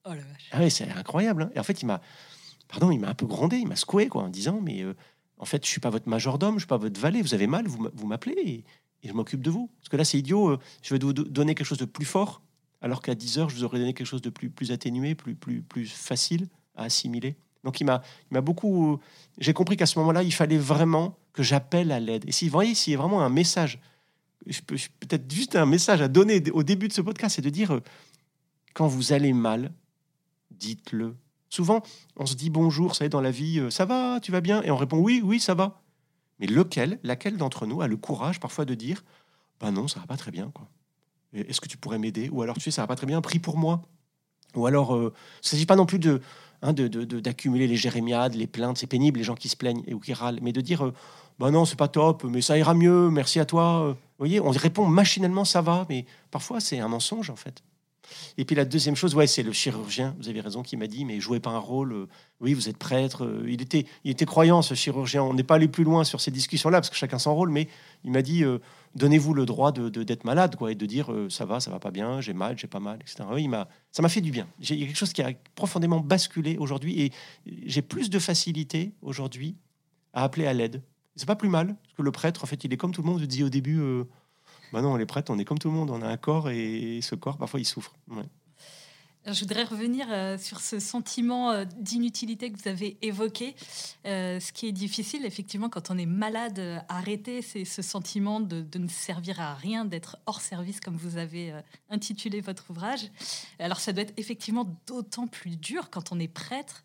Oh 0.05 0.09
la 0.09 0.15
vache. 0.15 0.49
Ah 0.51 0.59
oui, 0.61 0.71
c'est 0.71 0.89
incroyable. 0.89 1.43
Hein. 1.43 1.51
Et 1.55 1.59
en 1.59 1.63
fait, 1.63 1.81
il 1.81 1.85
m'a, 1.85 2.01
pardon, 2.67 2.91
il 2.91 2.99
m'a 2.99 3.09
un 3.09 3.13
peu 3.13 3.25
grondé, 3.25 3.57
il 3.57 3.67
m'a 3.67 3.75
secoué 3.75 4.07
quoi, 4.07 4.23
en 4.23 4.29
disant, 4.29 4.59
mais 4.61 4.81
euh, 4.81 4.95
en 5.37 5.45
fait, 5.45 5.65
je 5.65 5.69
suis 5.69 5.81
pas 5.81 5.89
votre 5.89 6.07
majordome, 6.09 6.55
je 6.55 6.59
suis 6.59 6.67
pas 6.67 6.77
votre 6.77 6.99
valet. 6.99 7.21
Vous 7.21 7.33
avez 7.33 7.47
mal, 7.47 7.67
vous 7.67 8.07
m'appelez 8.07 8.65
et, 9.03 9.07
je 9.07 9.13
m'occupe 9.13 9.41
de 9.41 9.49
vous. 9.49 9.69
Parce 9.79 9.89
que 9.89 9.97
là, 9.97 10.03
c'est 10.03 10.17
idiot. 10.17 10.49
Euh, 10.49 10.59
je 10.81 10.93
vais 10.93 10.99
vous 10.99 11.13
donner 11.13 11.55
quelque 11.55 11.67
chose 11.67 11.77
de 11.77 11.85
plus 11.85 12.05
fort, 12.05 12.41
alors 12.81 13.01
qu'à 13.01 13.15
10 13.15 13.39
heures, 13.39 13.49
je 13.49 13.55
vous 13.55 13.63
aurais 13.63 13.79
donné 13.79 13.93
quelque 13.93 14.07
chose 14.07 14.21
de 14.21 14.29
plus, 14.29 14.49
plus 14.49 14.71
atténué, 14.71 15.15
plus, 15.15 15.35
plus, 15.35 15.61
plus 15.61 15.87
facile 15.87 16.47
à 16.75 16.83
assimiler. 16.83 17.37
Donc 17.63 17.81
il 17.81 17.85
m'a, 17.85 18.01
il 18.31 18.33
m'a 18.33 18.41
beaucoup. 18.41 18.99
J'ai 19.37 19.53
compris 19.53 19.77
qu'à 19.77 19.85
ce 19.85 19.99
moment-là, 19.99 20.23
il 20.23 20.33
fallait 20.33 20.57
vraiment 20.57 21.17
que 21.33 21.43
j'appelle 21.43 21.91
à 21.91 21.99
l'aide. 21.99 22.23
Et 22.27 22.31
si 22.31 22.45
vous 22.45 22.51
voyez, 22.51 22.75
s'il 22.75 22.91
y 22.91 22.95
a 22.95 22.99
vraiment 22.99 23.21
un 23.21 23.29
message, 23.29 23.79
je 24.45 24.61
peux, 24.61 24.75
peut-être 24.99 25.31
juste 25.31 25.55
un 25.55 25.65
message 25.65 26.01
à 26.01 26.07
donner 26.07 26.43
au 26.51 26.63
début 26.63 26.87
de 26.87 26.93
ce 26.93 27.01
podcast, 27.01 27.35
c'est 27.35 27.41
de 27.41 27.49
dire 27.49 27.71
euh, 27.71 27.81
quand 28.73 28.87
vous 28.87 29.13
allez 29.13 29.33
mal, 29.33 29.71
dites-le. 30.59 31.15
Souvent, 31.49 31.81
on 32.15 32.25
se 32.25 32.35
dit 32.35 32.49
bonjour, 32.49 32.95
ça 32.95 33.05
est 33.05 33.09
dans 33.09 33.21
la 33.21 33.31
vie, 33.31 33.59
euh, 33.59 33.69
ça 33.69 33.85
va, 33.85 34.19
tu 34.21 34.31
vas 34.31 34.41
bien? 34.41 34.61
Et 34.63 34.71
on 34.71 34.77
répond 34.77 34.99
oui, 34.99 35.21
oui, 35.23 35.39
ça 35.39 35.55
va. 35.55 35.81
Mais 36.39 36.47
lequel, 36.47 36.99
laquelle 37.03 37.37
d'entre 37.37 37.65
nous 37.65 37.81
a 37.81 37.87
le 37.87 37.97
courage 37.97 38.39
parfois 38.39 38.65
de 38.65 38.75
dire 38.75 39.03
bah 39.59 39.71
non, 39.71 39.87
ça 39.87 39.99
va 39.99 40.05
pas 40.05 40.17
très 40.17 40.31
bien, 40.31 40.51
quoi. 40.53 40.67
Est-ce 41.33 41.61
que 41.61 41.67
tu 41.67 41.77
pourrais 41.77 41.99
m'aider? 41.99 42.29
Ou 42.29 42.41
alors, 42.41 42.55
tu 42.55 42.61
sais, 42.61 42.71
ça 42.71 42.81
va 42.81 42.87
pas 42.87 42.95
très 42.95 43.05
bien, 43.05 43.21
prie 43.21 43.39
pour 43.39 43.57
moi. 43.57 43.81
Ou 44.55 44.65
alors, 44.65 44.95
euh, 44.95 45.13
il 45.13 45.45
ne 45.45 45.47
s'agit 45.49 45.65
pas 45.65 45.75
non 45.75 45.85
plus 45.85 45.99
de 45.99 46.21
hein, 46.63 46.73
d'accumuler 46.73 47.67
les 47.67 47.75
jérémiades, 47.75 48.33
les 48.33 48.47
plaintes, 48.47 48.77
c'est 48.79 48.87
pénible, 48.87 49.19
les 49.19 49.23
gens 49.23 49.35
qui 49.35 49.49
se 49.49 49.55
plaignent 49.55 49.83
et 49.85 49.93
ou 49.93 49.99
qui 49.99 50.13
râlent, 50.13 50.39
mais 50.41 50.53
de 50.53 50.61
dire 50.61 50.85
euh, 50.85 50.93
bah 51.37 51.51
non, 51.51 51.65
c'est 51.65 51.77
pas 51.77 51.87
top, 51.87 52.23
mais 52.23 52.41
ça 52.41 52.57
ira 52.57 52.73
mieux, 52.73 53.09
merci 53.11 53.39
à 53.39 53.45
toi. 53.45 53.89
Vous 53.89 53.95
voyez, 54.17 54.39
on 54.41 54.49
répond 54.49 54.87
machinalement 54.87 55.45
ça 55.45 55.61
va, 55.61 55.85
mais 55.87 56.05
parfois 56.31 56.59
c'est 56.59 56.79
un 56.79 56.87
mensonge 56.87 57.29
en 57.29 57.35
fait. 57.35 57.63
Et 58.37 58.45
puis 58.45 58.55
la 58.55 58.65
deuxième 58.65 58.95
chose, 58.95 59.15
ouais, 59.15 59.27
c'est 59.27 59.43
le 59.43 59.51
chirurgien, 59.51 60.15
vous 60.19 60.29
avez 60.29 60.41
raison, 60.41 60.63
qui 60.63 60.77
m'a 60.77 60.87
dit, 60.87 61.05
mais 61.05 61.19
jouez 61.19 61.39
pas 61.39 61.51
un 61.51 61.57
rôle, 61.59 61.93
euh, 61.93 62.07
oui, 62.39 62.53
vous 62.53 62.69
êtes 62.69 62.77
prêtre. 62.77 63.25
Euh, 63.25 63.45
il, 63.47 63.61
était, 63.61 63.85
il 64.03 64.11
était 64.11 64.25
croyant, 64.25 64.61
ce 64.61 64.73
chirurgien. 64.73 65.23
On 65.23 65.33
n'est 65.33 65.43
pas 65.43 65.55
allé 65.55 65.67
plus 65.67 65.83
loin 65.83 66.03
sur 66.03 66.21
ces 66.21 66.31
discussions-là, 66.31 66.79
parce 66.79 66.89
que 66.89 66.95
chacun 66.95 67.19
son 67.19 67.35
rôle, 67.35 67.49
mais 67.49 67.67
il 68.03 68.11
m'a 68.11 68.21
dit, 68.21 68.43
euh, 68.43 68.59
donnez-vous 68.95 69.33
le 69.33 69.45
droit 69.45 69.71
de, 69.71 69.89
d'être 69.89 70.23
malade, 70.23 70.55
quoi, 70.55 70.71
et 70.71 70.75
de 70.75 70.85
dire, 70.85 71.11
ça 71.29 71.45
va, 71.45 71.59
ça 71.59 71.71
va 71.71 71.79
pas 71.79 71.91
bien, 71.91 72.21
j'ai 72.21 72.33
mal, 72.33 72.57
j'ai 72.57 72.67
pas 72.67 72.79
mal, 72.79 72.99
etc. 73.01 73.23
Oui, 73.31 73.49
ça 73.91 74.01
m'a 74.01 74.09
fait 74.09 74.21
du 74.21 74.31
bien. 74.31 74.47
Il 74.59 74.79
y 74.79 74.83
a 74.83 74.87
quelque 74.87 74.97
chose 74.97 75.13
qui 75.13 75.21
a 75.21 75.31
profondément 75.55 75.99
basculé 75.99 76.57
aujourd'hui, 76.57 77.01
et 77.01 77.11
j'ai 77.65 77.81
plus 77.81 78.09
de 78.09 78.19
facilité 78.19 78.93
aujourd'hui 79.01 79.55
à 80.13 80.23
appeler 80.23 80.47
à 80.47 80.53
l'aide. 80.53 80.81
C'est 81.15 81.27
pas 81.27 81.35
plus 81.35 81.49
mal, 81.49 81.75
parce 81.83 81.95
que 81.95 82.01
le 82.01 82.11
prêtre, 82.11 82.43
en 82.43 82.47
fait, 82.47 82.63
il 82.63 82.73
est 82.73 82.77
comme 82.77 82.93
tout 82.93 83.01
le 83.01 83.07
monde. 83.07 83.21
Dis 83.23 83.43
au 83.43 83.49
début, 83.49 83.81
bah 84.71 84.81
non, 84.81 84.95
les 84.95 85.05
prêtres, 85.05 85.31
on 85.33 85.39
est 85.39 85.45
comme 85.45 85.59
tout 85.59 85.69
le 85.69 85.75
monde, 85.75 85.89
on 85.89 86.01
a 86.01 86.07
un 86.07 86.17
corps 86.17 86.49
et 86.49 86.99
ce 87.01 87.15
corps, 87.15 87.37
parfois, 87.37 87.59
il 87.59 87.65
souffre. 87.65 87.93
Je 89.25 89.41
voudrais 89.41 89.63
revenir 89.63 90.07
euh, 90.09 90.37
sur 90.37 90.61
ce 90.61 90.79
sentiment 90.79 91.51
euh, 91.51 91.65
d'inutilité 91.77 92.51
que 92.51 92.57
vous 92.57 92.69
avez 92.69 92.97
évoqué. 93.01 93.53
Euh, 94.05 94.39
ce 94.39 94.53
qui 94.53 94.67
est 94.67 94.71
difficile, 94.71 95.25
effectivement, 95.25 95.69
quand 95.69 95.91
on 95.91 95.97
est 95.97 96.05
malade, 96.05 96.83
arrêter, 96.87 97.41
c'est 97.41 97.65
ce 97.65 97.81
sentiment 97.81 98.39
de, 98.39 98.61
de, 98.61 98.79
ne 98.79 98.87
servir 98.87 99.39
à 99.41 99.53
rien, 99.55 99.83
d'être 99.83 100.17
hors 100.25 100.41
service, 100.41 100.79
comme 100.79 100.95
vous 100.95 101.17
avez 101.17 101.53
intitulé 101.89 102.39
votre 102.39 102.71
ouvrage. 102.71 103.11
Alors, 103.59 103.79
ça 103.79 103.91
doit 103.91 104.03
être 104.03 104.13
effectivement 104.17 104.65
d'autant 104.87 105.27
plus 105.27 105.57
dur 105.57 105.89
quand 105.89 106.11
on 106.11 106.19
est 106.19 106.27
prêtre, 106.27 106.83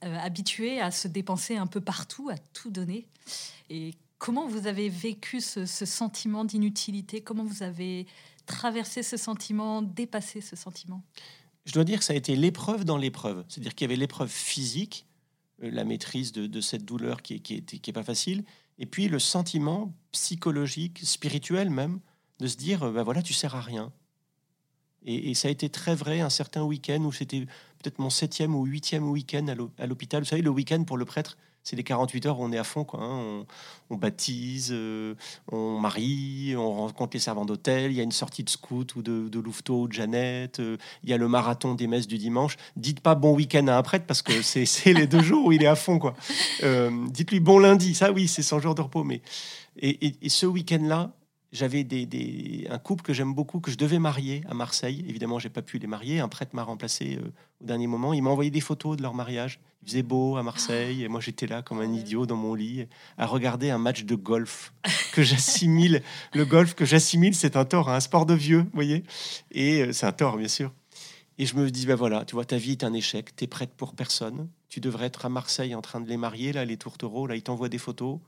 habitué 0.00 0.80
à 0.80 0.90
se 0.90 1.08
dépenser 1.08 1.56
un 1.56 1.66
peu 1.66 1.80
partout, 1.80 2.28
à 2.28 2.36
tout 2.52 2.70
donner. 2.70 3.06
Et 3.70 3.94
comment 4.24 4.48
vous 4.48 4.66
avez 4.66 4.88
vécu 4.88 5.42
ce, 5.42 5.66
sentiment 5.66 6.46
d'inutilité? 6.46 7.20
Comment 7.20 7.44
vous 7.44 7.62
avez 7.62 8.06
traversé 8.46 9.02
ce 9.02 9.18
sentiment, 9.18 9.82
dépassé 9.82 10.40
ce 10.40 10.56
sentiment? 10.56 11.02
Je 11.66 11.74
dois 11.74 11.84
dire 11.84 11.98
que 11.98 12.06
ça 12.06 12.14
a 12.14 12.16
été 12.16 12.34
l'épreuve 12.34 12.86
dans 12.86 12.96
l'épreuve. 12.96 13.44
C'est-à-dire 13.48 13.74
qu'il 13.74 13.84
y 13.84 13.90
avait 13.90 14.00
l'épreuve 14.00 14.30
physique, 14.30 15.04
euh, 15.62 15.70
la 15.70 15.84
maîtrise 15.84 16.32
de, 16.32 16.60
cette 16.62 16.86
douleur 16.86 17.20
qui 17.20 17.34
n'est 17.34 17.78
est 17.86 17.92
pas 17.92 18.02
facile, 18.02 18.44
et 18.78 18.86
puis 18.86 19.08
le 19.08 19.18
sentiment 19.18 19.92
psychologique, 20.10 21.00
spirituel 21.02 21.68
même, 21.68 22.00
de 22.38 22.46
se 22.46 22.56
dire, 22.56 22.90
ben 22.90 23.02
voilà, 23.02 23.20
tu 23.20 23.34
sers 23.34 23.54
à 23.54 23.60
rien. 23.60 23.92
Et, 25.04 25.34
ça 25.34 25.48
a 25.48 25.50
été 25.50 25.68
très 25.68 25.94
vrai 25.94 26.22
un 26.22 26.30
certain 26.30 26.62
week-end 26.62 27.04
où 27.04 27.12
c'était 27.12 27.40
peut-être 27.40 27.98
mon 27.98 28.08
septième 28.08 28.54
ou 28.54 28.64
huitième 28.64 29.06
week-end 29.06 29.48
à 29.76 29.86
l'hôpital. 29.86 30.22
Vous 30.22 30.28
savez, 30.30 30.40
le 30.40 30.48
week-end 30.48 30.82
pour 30.84 30.96
le 30.96 31.04
prêtre, 31.04 31.36
c'est 31.64 31.76
les 31.76 31.82
48 31.82 32.26
heures 32.26 32.38
où 32.38 32.44
on 32.44 32.52
est 32.52 32.58
à 32.58 32.64
fond. 32.64 32.84
Quoi, 32.84 33.00
hein. 33.02 33.44
on, 33.90 33.96
baptise, 33.96 34.68
euh, 34.70 35.14
on 35.50 35.78
marie, 35.80 36.54
on 36.56 36.72
rencontre 36.72 37.16
les 37.16 37.20
servants 37.20 37.46
d'hôtel, 37.46 37.90
il 37.90 37.96
y 37.96 38.00
a 38.00 38.02
une 38.02 38.12
sortie 38.12 38.44
de 38.44 38.50
scout 38.50 38.94
ou 38.96 39.02
de, 39.02 39.28
de 39.28 39.40
louveteau 39.40 39.82
ou 39.82 39.88
de 39.88 39.92
Jeannette, 39.92 40.60
euh, 40.60 40.76
il 41.02 41.10
y 41.10 41.12
a 41.14 41.16
le 41.16 41.26
marathon 41.26 41.74
des 41.74 41.86
messes 41.86 42.06
du 42.06 42.18
dimanche. 42.18 42.56
Dites 42.76 43.00
pas 43.00 43.14
bon 43.14 43.34
week-end 43.34 43.66
à 43.66 43.76
un 43.76 43.82
prêtre 43.82 44.04
parce 44.06 44.20
que 44.20 44.42
c'est 44.42 44.92
les 44.92 45.06
deux 45.06 45.22
jours 45.22 45.46
où 45.46 45.52
il 45.52 45.62
est 45.62 45.66
à 45.66 45.74
fond. 45.74 45.98
quoi. 45.98 46.14
Euh, 46.62 46.90
dites-lui 47.08 47.40
bon 47.40 47.58
lundi, 47.58 47.94
ça 47.94 48.12
oui, 48.12 48.28
c'est 48.28 48.42
100 48.42 48.60
jours 48.60 48.74
de 48.74 48.82
repos. 48.82 49.02
Mais... 49.02 49.22
Et, 49.78 50.28
ce 50.28 50.46
week-end-là, 50.46 51.12
j'avais 51.50 51.82
des, 51.82 52.66
un 52.70 52.78
couple 52.78 53.02
que 53.02 53.12
j'aime 53.12 53.32
beaucoup, 53.32 53.60
que 53.60 53.70
je 53.70 53.76
devais 53.76 53.98
marier 53.98 54.42
à 54.48 54.54
Marseille. 54.54 55.04
Évidemment, 55.08 55.38
j'ai 55.38 55.48
pas 55.48 55.62
pu 55.62 55.78
les 55.78 55.86
marier. 55.86 56.20
Un 56.20 56.28
prêtre 56.28 56.54
m'a 56.54 56.62
remplacé 56.62 57.18
au 57.60 57.64
dernier 57.64 57.86
moment. 57.86 58.12
Il 58.12 58.22
m'a 58.22 58.30
envoyé 58.30 58.50
des 58.50 58.60
photos 58.60 58.96
de 58.96 59.02
leur 59.02 59.14
mariage. 59.14 59.60
Il 59.84 59.90
faisait 59.90 60.02
beau 60.02 60.36
à 60.36 60.42
Marseille. 60.42 61.04
Et 61.04 61.08
moi, 61.08 61.20
j'étais 61.20 61.46
là 61.46 61.62
comme 61.62 61.80
un 61.80 61.92
idiot 61.92 62.24
dans 62.24 62.36
mon 62.36 62.54
lit 62.54 62.86
à 63.18 63.26
regarder 63.26 63.70
un 63.70 63.78
match 63.78 64.04
de 64.04 64.14
golf 64.14 64.72
que 65.12 65.22
j'assimile. 65.22 66.02
le 66.32 66.44
golf 66.46 66.74
que 66.74 66.86
j'assimile, 66.86 67.34
c'est 67.34 67.56
un 67.56 67.66
tort, 67.66 67.90
un 67.90 68.00
sport 68.00 68.26
de 68.26 68.34
vieux, 68.34 68.60
vous 68.60 68.70
voyez. 68.72 69.04
Et 69.50 69.82
euh, 69.82 69.92
c'est 69.92 70.06
un 70.06 70.12
tort, 70.12 70.36
bien 70.36 70.48
sûr. 70.48 70.72
Et 71.36 71.46
je 71.46 71.56
me 71.56 71.70
dis, 71.70 71.84
ben 71.84 71.96
voilà, 71.96 72.24
tu 72.24 72.34
vois, 72.34 72.44
ta 72.44 72.56
vie 72.56 72.72
est 72.72 72.84
un 72.84 72.92
échec. 72.92 73.36
Tu 73.36 73.44
es 73.44 73.46
prête 73.46 73.74
pour 73.74 73.94
personne. 73.94 74.48
Tu 74.68 74.80
devrais 74.80 75.06
être 75.06 75.26
à 75.26 75.28
Marseille 75.28 75.74
en 75.74 75.82
train 75.82 76.00
de 76.00 76.08
les 76.08 76.16
marier, 76.16 76.52
là, 76.52 76.64
les 76.64 76.76
tourtereaux. 76.76 77.26
Là, 77.26 77.36
ils 77.36 77.42
t'envoient 77.42 77.68
des 77.68 77.78
photos. 77.78 78.20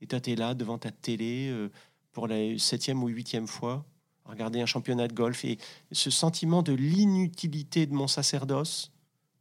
Et 0.00 0.06
toi, 0.06 0.20
tu 0.20 0.32
es 0.32 0.36
là 0.36 0.54
devant 0.54 0.78
ta 0.78 0.90
télé. 0.90 1.48
Euh, 1.50 1.70
pour 2.16 2.28
la 2.28 2.58
septième 2.58 3.02
ou 3.02 3.08
huitième 3.08 3.46
fois, 3.46 3.84
regarder 4.24 4.62
un 4.62 4.66
championnat 4.66 5.06
de 5.06 5.12
golf. 5.12 5.44
Et 5.44 5.58
ce 5.92 6.10
sentiment 6.10 6.62
de 6.62 6.72
l'inutilité 6.72 7.84
de 7.84 7.92
mon 7.92 8.08
sacerdoce, 8.08 8.90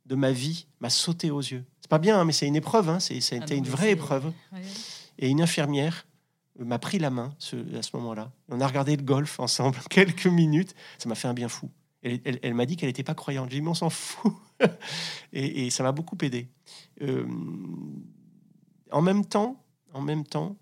de 0.05 0.15
ma 0.15 0.31
vie, 0.31 0.67
m'a 0.79 0.89
sauté 0.89 1.31
aux 1.31 1.41
yeux. 1.41 1.65
C'est 1.81 1.89
pas 1.89 1.99
bien, 1.99 2.19
hein, 2.19 2.25
mais 2.25 2.33
c'est 2.33 2.47
une 2.47 2.55
épreuve. 2.55 2.89
Hein, 2.89 2.99
c'est, 2.99 3.19
ça 3.21 3.35
a 3.35 3.39
ah 3.49 3.53
une 3.53 3.65
vraie 3.65 3.91
épreuve. 3.91 4.31
Et 5.17 5.29
une 5.29 5.41
infirmière 5.41 6.05
m'a 6.59 6.79
pris 6.79 6.99
la 6.99 7.09
main 7.09 7.35
à 7.75 7.81
ce 7.81 7.95
moment-là. 7.97 8.31
On 8.49 8.61
a 8.61 8.67
regardé 8.67 8.95
le 8.95 9.03
golf 9.03 9.39
ensemble 9.39 9.77
quelques 9.89 10.27
minutes. 10.27 10.75
Ça 10.97 11.09
m'a 11.09 11.15
fait 11.15 11.27
un 11.27 11.33
bien 11.33 11.49
fou. 11.49 11.69
Elle, 12.03 12.53
m'a 12.53 12.67
dit 12.67 12.77
qu'elle 12.77 12.89
n'était 12.89 13.03
pas 13.03 13.15
croyante. 13.15 13.49
J'ai 13.49 13.57
dit, 13.57 13.61
mais 13.61 13.71
on 13.71 13.75
s'en 13.75 13.89
fout. 13.89 14.33
et, 15.33 15.69
ça 15.71 15.81
m'a 15.81 15.91
beaucoup 15.91 16.17
aidé. 16.21 16.49
Euh, 17.01 17.25
en 18.91 19.01
même 19.01 19.25
temps, 19.25 19.63
en 19.91 20.01
même 20.01 20.23
temps, 20.23 20.55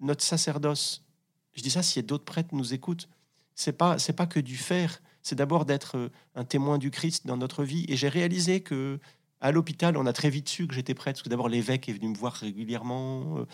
notre 0.00 0.24
sacerdoce 0.24 1.04
je 1.52 1.62
dis 1.62 1.70
ça 1.70 1.82
si 1.82 2.02
d'autres 2.02 2.24
prêtres 2.24 2.54
nous 2.54 2.74
écoutent. 2.74 3.08
C'est 3.54 3.72
pas 3.72 3.98
c'est 3.98 4.12
pas 4.12 4.26
que 4.26 4.40
du 4.40 4.56
faire. 4.56 5.02
C'est 5.22 5.36
d'abord 5.36 5.64
d'être 5.64 5.96
euh, 5.96 6.08
un 6.34 6.44
témoin 6.44 6.78
du 6.78 6.90
Christ 6.90 7.26
dans 7.26 7.36
notre 7.36 7.64
vie. 7.64 7.84
Et 7.88 7.96
j'ai 7.96 8.08
réalisé 8.08 8.60
que 8.60 8.98
à 9.42 9.52
l'hôpital, 9.52 9.96
on 9.96 10.04
a 10.04 10.12
très 10.12 10.28
vite 10.28 10.48
su 10.48 10.66
que 10.66 10.74
j'étais 10.74 10.94
prêtre. 10.94 11.16
Parce 11.16 11.22
que 11.22 11.28
d'abord 11.28 11.48
l'évêque 11.48 11.88
est 11.88 11.92
venu 11.92 12.08
me 12.08 12.16
voir 12.16 12.34
régulièrement. 12.34 13.38
Euh, 13.38 13.46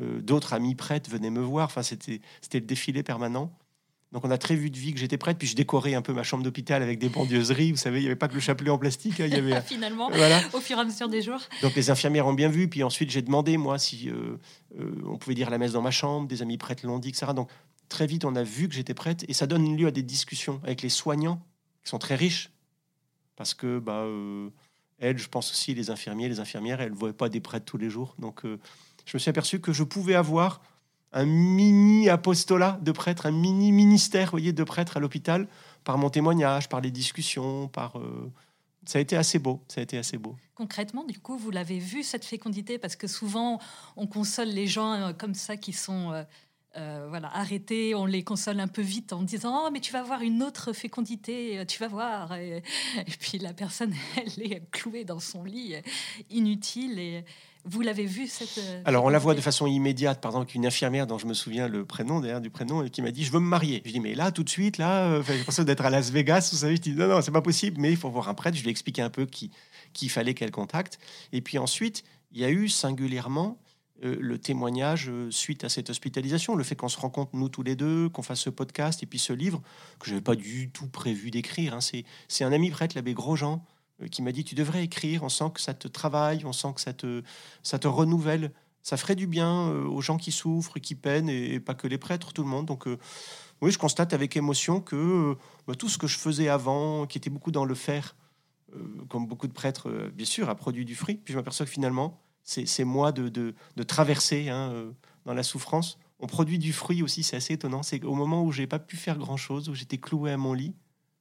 euh, 0.00 0.20
d'autres 0.20 0.52
amis 0.52 0.74
prêtres 0.74 1.10
venaient 1.10 1.30
me 1.30 1.40
voir. 1.40 1.66
Enfin, 1.66 1.82
c'était 1.82 2.20
c'était 2.40 2.60
le 2.60 2.66
défilé 2.66 3.02
permanent. 3.02 3.52
Donc 4.12 4.26
on 4.26 4.30
a 4.30 4.36
très 4.36 4.56
vite 4.56 4.76
vu 4.76 4.92
que 4.92 4.98
j'étais 4.98 5.16
prête, 5.16 5.38
puis 5.38 5.48
je 5.48 5.56
décorais 5.56 5.94
un 5.94 6.02
peu 6.02 6.12
ma 6.12 6.22
chambre 6.22 6.44
d'hôpital 6.44 6.82
avec 6.82 6.98
des 6.98 7.08
bandieuseries. 7.08 7.72
Vous 7.72 7.78
savez, 7.78 8.00
il 8.00 8.02
n'y 8.02 8.08
avait 8.08 8.14
pas 8.14 8.28
que 8.28 8.34
le 8.34 8.40
chapelet 8.40 8.68
en 8.68 8.76
plastique. 8.76 9.18
Hein, 9.20 9.24
il 9.26 9.32
y 9.32 9.38
avait 9.38 9.58
finalement 9.66 10.10
voilà. 10.10 10.42
au 10.52 10.60
fur 10.60 10.76
et 10.76 10.80
à 10.82 10.84
mesure 10.84 11.08
des 11.08 11.22
jours. 11.22 11.40
Donc 11.62 11.74
les 11.74 11.90
infirmières 11.90 12.26
ont 12.26 12.34
bien 12.34 12.50
vu. 12.50 12.68
Puis 12.68 12.82
ensuite 12.82 13.10
j'ai 13.10 13.22
demandé 13.22 13.56
moi 13.56 13.78
si 13.78 14.10
on 14.78 15.16
pouvait 15.16 15.34
dire 15.34 15.48
la 15.48 15.56
messe 15.56 15.72
dans 15.72 15.82
ma 15.82 15.90
chambre. 15.90 16.28
Des 16.28 16.42
amis 16.42 16.58
prêtres 16.58 16.86
l'ont 16.86 16.98
dit, 16.98 17.08
etc. 17.08 17.32
Donc 17.34 17.48
très 17.92 18.06
vite, 18.06 18.24
on 18.24 18.34
a 18.34 18.42
vu 18.42 18.68
que 18.68 18.74
j'étais 18.74 18.94
prête 18.94 19.24
et 19.28 19.34
ça 19.34 19.46
donne 19.46 19.76
lieu 19.76 19.86
à 19.86 19.90
des 19.90 20.02
discussions 20.02 20.60
avec 20.64 20.82
les 20.82 20.88
soignants 20.88 21.40
qui 21.82 21.90
sont 21.90 21.98
très 21.98 22.16
riches 22.16 22.50
parce 23.36 23.54
que 23.54 23.78
bah, 23.78 24.02
euh, 24.02 24.50
je 25.00 25.28
pense 25.28 25.50
aussi 25.50 25.74
les 25.74 25.90
infirmiers, 25.90 26.28
les 26.28 26.40
infirmières, 26.40 26.80
elles 26.80 26.92
ne 26.92 26.96
voient 26.96 27.12
pas 27.12 27.28
des 27.28 27.40
prêtres 27.40 27.64
tous 27.64 27.78
les 27.78 27.90
jours. 27.90 28.14
Donc, 28.18 28.44
euh, 28.44 28.58
je 29.04 29.16
me 29.16 29.18
suis 29.18 29.30
aperçu 29.30 29.60
que 29.60 29.72
je 29.72 29.84
pouvais 29.84 30.14
avoir 30.14 30.62
un 31.12 31.26
mini 31.26 32.08
apostolat 32.08 32.78
de 32.82 32.92
prêtres, 32.92 33.26
un 33.26 33.32
mini 33.32 33.72
ministère, 33.72 34.30
voyez, 34.30 34.52
de 34.52 34.64
prêtres 34.64 34.96
à 34.96 35.00
l'hôpital 35.00 35.48
par 35.84 35.98
mon 35.98 36.08
témoignage, 36.08 36.68
par 36.68 36.80
les 36.80 36.90
discussions, 36.90 37.68
par 37.68 37.98
euh, 37.98 38.32
ça 38.86 38.98
a 38.98 39.02
été 39.02 39.16
assez 39.16 39.38
beau. 39.38 39.60
Ça 39.68 39.80
a 39.80 39.82
été 39.82 39.98
assez 39.98 40.18
beau. 40.18 40.36
Concrètement, 40.54 41.04
du 41.04 41.18
coup, 41.18 41.36
vous 41.36 41.50
l'avez 41.50 41.78
vu 41.78 42.02
cette 42.02 42.24
fécondité? 42.24 42.78
Parce 42.78 42.96
que 42.96 43.06
souvent 43.06 43.60
on 43.96 44.06
console 44.06 44.48
les 44.48 44.66
gens 44.66 45.12
comme 45.18 45.34
ça 45.34 45.56
qui 45.56 45.72
sont 45.72 46.24
euh, 46.76 47.06
voilà, 47.10 47.28
arrêter, 47.36 47.94
on 47.94 48.06
les 48.06 48.22
console 48.22 48.58
un 48.58 48.68
peu 48.68 48.80
vite 48.80 49.12
en 49.12 49.22
disant 49.22 49.64
Oh, 49.66 49.70
mais 49.70 49.80
tu 49.80 49.92
vas 49.92 50.02
voir 50.02 50.22
une 50.22 50.42
autre 50.42 50.72
fécondité, 50.72 51.58
euh, 51.58 51.64
tu 51.66 51.78
vas 51.78 51.88
voir. 51.88 52.34
Et, 52.34 52.62
puis 53.20 53.38
la 53.38 53.52
personne, 53.52 53.94
elle 54.16 54.52
est 54.52 54.62
clouée 54.70 55.04
dans 55.04 55.20
son 55.20 55.44
lit, 55.44 55.74
inutile. 56.30 56.98
Et 56.98 57.24
vous 57.64 57.82
l'avez 57.82 58.06
vu 58.06 58.26
cette. 58.26 58.56
Euh, 58.56 58.82
Alors 58.86 59.04
on 59.04 59.10
la 59.10 59.18
voit 59.18 59.34
de 59.34 59.42
façon 59.42 59.66
immédiate, 59.66 60.22
par 60.22 60.30
exemple, 60.30 60.56
une 60.56 60.64
infirmière 60.64 61.06
dont 61.06 61.18
je 61.18 61.26
me 61.26 61.34
souviens 61.34 61.68
le 61.68 61.84
prénom, 61.84 62.20
d'ailleurs, 62.20 62.40
du 62.40 62.50
prénom, 62.50 62.88
qui 62.88 63.02
m'a 63.02 63.10
dit 63.10 63.24
Je 63.24 63.32
veux 63.32 63.40
me 63.40 63.48
marier. 63.48 63.82
Je 63.84 63.92
dis 63.92 64.00
Mais 64.00 64.14
là, 64.14 64.32
tout 64.32 64.42
de 64.42 64.50
suite, 64.50 64.78
là, 64.78 65.20
j'ai 65.22 65.36
l'impression 65.36 65.64
d'être 65.64 65.84
à 65.84 65.90
Las 65.90 66.10
Vegas, 66.10 66.48
vous 66.52 66.58
savez. 66.58 66.76
Je 66.76 66.80
dis 66.80 66.92
Non, 66.92 67.06
non, 67.06 67.20
c'est 67.20 67.32
pas 67.32 67.42
possible, 67.42 67.80
mais 67.80 67.90
il 67.90 67.98
faut 67.98 68.08
voir 68.08 68.30
un 68.30 68.34
prêtre. 68.34 68.56
Je 68.56 68.62
lui 68.62 68.68
ai 68.68 68.72
expliqué 68.72 69.02
un 69.02 69.10
peu 69.10 69.26
qui 69.26 69.50
qu'il 69.92 70.08
fallait 70.08 70.32
qu'elle 70.32 70.50
contacte. 70.50 70.98
Et 71.32 71.42
puis 71.42 71.58
ensuite, 71.58 72.02
il 72.32 72.40
y 72.40 72.44
a 72.44 72.50
eu 72.50 72.68
singulièrement 72.68 73.58
euh, 73.58 73.71
le 74.02 74.38
témoignage 74.38 75.08
euh, 75.08 75.30
suite 75.30 75.64
à 75.64 75.68
cette 75.68 75.88
hospitalisation, 75.90 76.56
le 76.56 76.64
fait 76.64 76.74
qu'on 76.74 76.88
se 76.88 76.98
rencontre 76.98 77.36
nous 77.36 77.48
tous 77.48 77.62
les 77.62 77.76
deux, 77.76 78.08
qu'on 78.08 78.22
fasse 78.22 78.40
ce 78.40 78.50
podcast 78.50 79.02
et 79.02 79.06
puis 79.06 79.18
ce 79.18 79.32
livre 79.32 79.62
que 79.98 80.06
je 80.06 80.10
n'avais 80.10 80.22
pas 80.22 80.34
du 80.34 80.70
tout 80.70 80.88
prévu 80.88 81.30
d'écrire. 81.30 81.74
Hein. 81.74 81.80
C'est 82.28 82.44
un 82.44 82.52
ami 82.52 82.70
prêtre, 82.70 82.96
l'abbé 82.96 83.14
Grosjean, 83.14 83.64
euh, 84.02 84.08
qui 84.08 84.22
m'a 84.22 84.32
dit 84.32 84.44
tu 84.44 84.54
devrais 84.54 84.84
écrire. 84.84 85.22
On 85.22 85.28
sent 85.28 85.50
que 85.54 85.60
ça 85.60 85.74
te 85.74 85.86
travaille, 85.86 86.44
on 86.44 86.52
sent 86.52 86.72
que 86.74 86.80
ça 86.80 86.92
te 86.92 87.22
ça 87.62 87.78
te 87.78 87.88
renouvelle. 87.88 88.52
Ça 88.82 88.96
ferait 88.96 89.14
du 89.14 89.28
bien 89.28 89.68
aux 89.68 90.00
gens 90.00 90.16
qui 90.16 90.32
souffrent, 90.32 90.80
qui 90.80 90.96
peinent 90.96 91.28
et, 91.28 91.60
pas 91.60 91.74
que 91.74 91.86
les 91.86 91.98
prêtres, 91.98 92.32
tout 92.32 92.42
le 92.42 92.48
monde. 92.48 92.66
Donc 92.66 92.86
oui, 93.60 93.70
je 93.70 93.78
constate 93.78 94.12
avec 94.12 94.36
émotion 94.36 94.80
que 94.80 95.36
bah, 95.68 95.76
tout 95.76 95.88
ce 95.88 95.98
que 95.98 96.08
je 96.08 96.18
faisais 96.18 96.48
avant, 96.48 97.06
qui 97.06 97.16
était 97.16 97.30
beaucoup 97.30 97.52
dans 97.52 97.64
le 97.64 97.76
faire, 97.76 98.16
comme 99.08 99.28
beaucoup 99.28 99.46
de 99.46 99.52
prêtres, 99.52 100.10
bien 100.12 100.26
sûr, 100.26 100.48
a 100.48 100.56
produit 100.56 100.84
du 100.84 100.96
fruit. 100.96 101.14
Puis 101.14 101.32
je 101.32 101.38
m'aperçois 101.38 101.64
que 101.64 101.70
finalement, 101.70 102.20
c'est 102.44 102.84
moi 102.84 103.12
de, 103.12 103.28
de, 103.28 103.82
traverser 103.82 104.48
hein, 104.48 104.70
euh, 104.72 104.90
dans 105.24 105.34
la 105.34 105.42
souffrance. 105.42 105.98
On 106.20 106.26
produit 106.26 106.58
du 106.58 106.72
fruit 106.72 107.02
aussi, 107.02 107.22
c'est 107.22 107.36
assez 107.36 107.54
étonnant. 107.54 107.82
C'est 107.82 108.04
au 108.04 108.14
moment 108.14 108.44
où 108.44 108.52
j'ai 108.52 108.66
pas 108.66 108.78
pu 108.78 108.96
faire 108.96 109.18
grand 109.18 109.36
chose, 109.36 109.68
où 109.68 109.74
j'étais 109.74 109.98
cloué 109.98 110.32
à 110.32 110.36
mon 110.36 110.52
lit, 110.52 110.74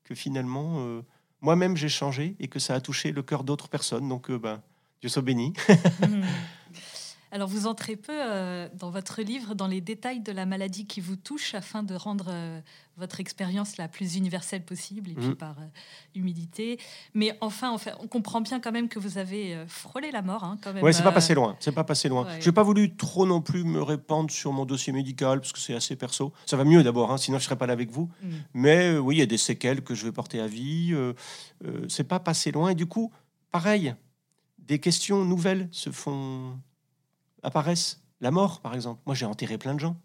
que 0.03 0.15
finalement, 0.15 0.85
euh, 0.85 1.01
moi-même 1.41 1.75
j'ai 1.75 1.89
changé 1.89 2.35
et 2.39 2.47
que 2.47 2.59
ça 2.59 2.75
a 2.75 2.81
touché 2.81 3.11
le 3.11 3.23
cœur 3.23 3.43
d'autres 3.43 3.67
personnes. 3.67 4.07
Donc, 4.07 4.29
euh, 4.29 4.37
ben, 4.37 4.61
Dieu 4.99 5.09
soit 5.09 5.21
béni. 5.21 5.53
Mmh. 6.01 6.23
Alors, 7.33 7.47
vous 7.47 7.65
entrez 7.65 7.95
peu 7.95 8.11
euh, 8.13 8.67
dans 8.73 8.89
votre 8.89 9.21
livre 9.21 9.55
dans 9.55 9.67
les 9.67 9.79
détails 9.79 10.19
de 10.19 10.33
la 10.33 10.45
maladie 10.45 10.85
qui 10.85 10.99
vous 10.99 11.15
touche 11.15 11.55
afin 11.55 11.81
de 11.81 11.95
rendre 11.95 12.25
euh, 12.27 12.59
votre 12.97 13.21
expérience 13.21 13.77
la 13.77 13.87
plus 13.87 14.17
universelle 14.17 14.65
possible 14.65 15.11
et 15.11 15.13
puis 15.13 15.29
mm. 15.29 15.35
par 15.35 15.57
euh, 15.59 15.65
humilité. 16.13 16.77
Mais 17.13 17.37
enfin, 17.39 17.77
on 18.01 18.07
comprend 18.07 18.41
bien 18.41 18.59
quand 18.59 18.73
même 18.73 18.89
que 18.89 18.99
vous 18.99 19.17
avez 19.17 19.57
frôlé 19.67 20.11
la 20.11 20.21
mort. 20.21 20.43
Hein, 20.43 20.57
quand 20.61 20.73
même. 20.73 20.91
c'est 20.91 21.03
pas 21.03 21.13
passé 21.13 21.33
loin. 21.33 21.55
C'est 21.61 21.71
pas 21.71 21.85
passé 21.85 22.09
loin. 22.09 22.27
J'ai 22.41 22.51
pas 22.51 22.63
voulu 22.63 22.97
trop 22.97 23.25
non 23.25 23.39
plus 23.39 23.63
me 23.63 23.81
répandre 23.81 24.29
sur 24.29 24.51
mon 24.51 24.65
dossier 24.65 24.91
médical 24.91 25.39
parce 25.39 25.53
que 25.53 25.59
c'est 25.59 25.73
assez 25.73 25.95
perso. 25.95 26.33
Ça 26.45 26.57
va 26.57 26.65
mieux 26.65 26.83
d'abord, 26.83 27.11
hein, 27.11 27.17
sinon 27.17 27.39
je 27.39 27.45
serais 27.45 27.57
pas 27.57 27.65
là 27.65 27.73
avec 27.73 27.91
vous. 27.91 28.09
Mm. 28.21 28.29
Mais 28.55 28.97
oui, 28.97 29.15
il 29.15 29.19
y 29.19 29.23
a 29.23 29.27
des 29.27 29.37
séquelles 29.37 29.83
que 29.83 29.95
je 29.95 30.05
vais 30.05 30.11
porter 30.11 30.41
à 30.41 30.47
vie. 30.47 30.93
c'est 31.87 32.03
pas 32.03 32.19
passé 32.19 32.51
loin 32.51 32.69
et 32.69 32.75
du 32.75 32.87
coup, 32.87 33.09
pareil, 33.51 33.95
des 34.59 34.79
questions 34.79 35.23
nouvelles 35.23 35.69
se 35.71 35.91
font 35.91 36.57
apparaissent. 37.43 38.01
La 38.19 38.31
mort, 38.31 38.61
par 38.61 38.75
exemple. 38.75 39.01
Moi, 39.05 39.15
j'ai 39.15 39.25
enterré 39.25 39.57
plein 39.57 39.73
de 39.73 39.79
gens. 39.79 39.97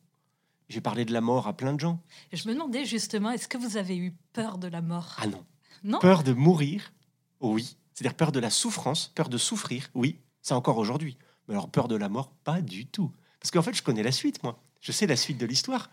J'ai 0.69 0.81
parlé 0.81 1.05
de 1.05 1.13
la 1.13 1.21
mort 1.21 1.47
à 1.47 1.53
plein 1.53 1.75
de 1.75 1.81
gens. 1.81 2.01
Je 2.33 2.49
me 2.49 2.55
demandais 2.55 2.85
justement, 2.85 3.31
est-ce 3.31 3.47
que 3.47 3.59
vous 3.59 3.77
avez 3.77 3.97
eu 3.97 4.15
peur 4.33 4.59
de 4.59 4.67
la 4.67 4.81
mort? 4.81 5.17
Ah 5.19 5.27
non. 5.27 5.45
Non? 5.85 5.99
Peur 6.01 6.23
de 6.25 6.33
mourir, 6.33 6.93
oui. 7.41 7.77
C'est-à-dire 7.95 8.17
peur 8.17 8.33
de 8.33 8.41
la 8.41 8.51
souffrance, 8.51 9.13
peur 9.15 9.29
de 9.29 9.39
souffrir, 9.39 9.91
oui. 9.95 10.19
C'est 10.43 10.55
encore 10.55 10.79
aujourd'hui. 10.79 11.19
Mais 11.47 11.55
alors 11.55 11.69
peur 11.69 11.89
de 11.89 11.95
la 11.95 12.09
mort, 12.09 12.31
pas 12.43 12.61
du 12.61 12.87
tout. 12.87 13.13
Parce 13.39 13.51
qu'en 13.51 13.63
fait, 13.63 13.75
je 13.75 13.83
connais 13.83 14.03
la 14.03 14.13
suite, 14.13 14.43
moi. 14.43 14.59
Je 14.81 14.93
sais 14.93 15.07
la 15.07 15.17
suite 15.17 15.39
de 15.39 15.47
l'histoire. 15.47 15.91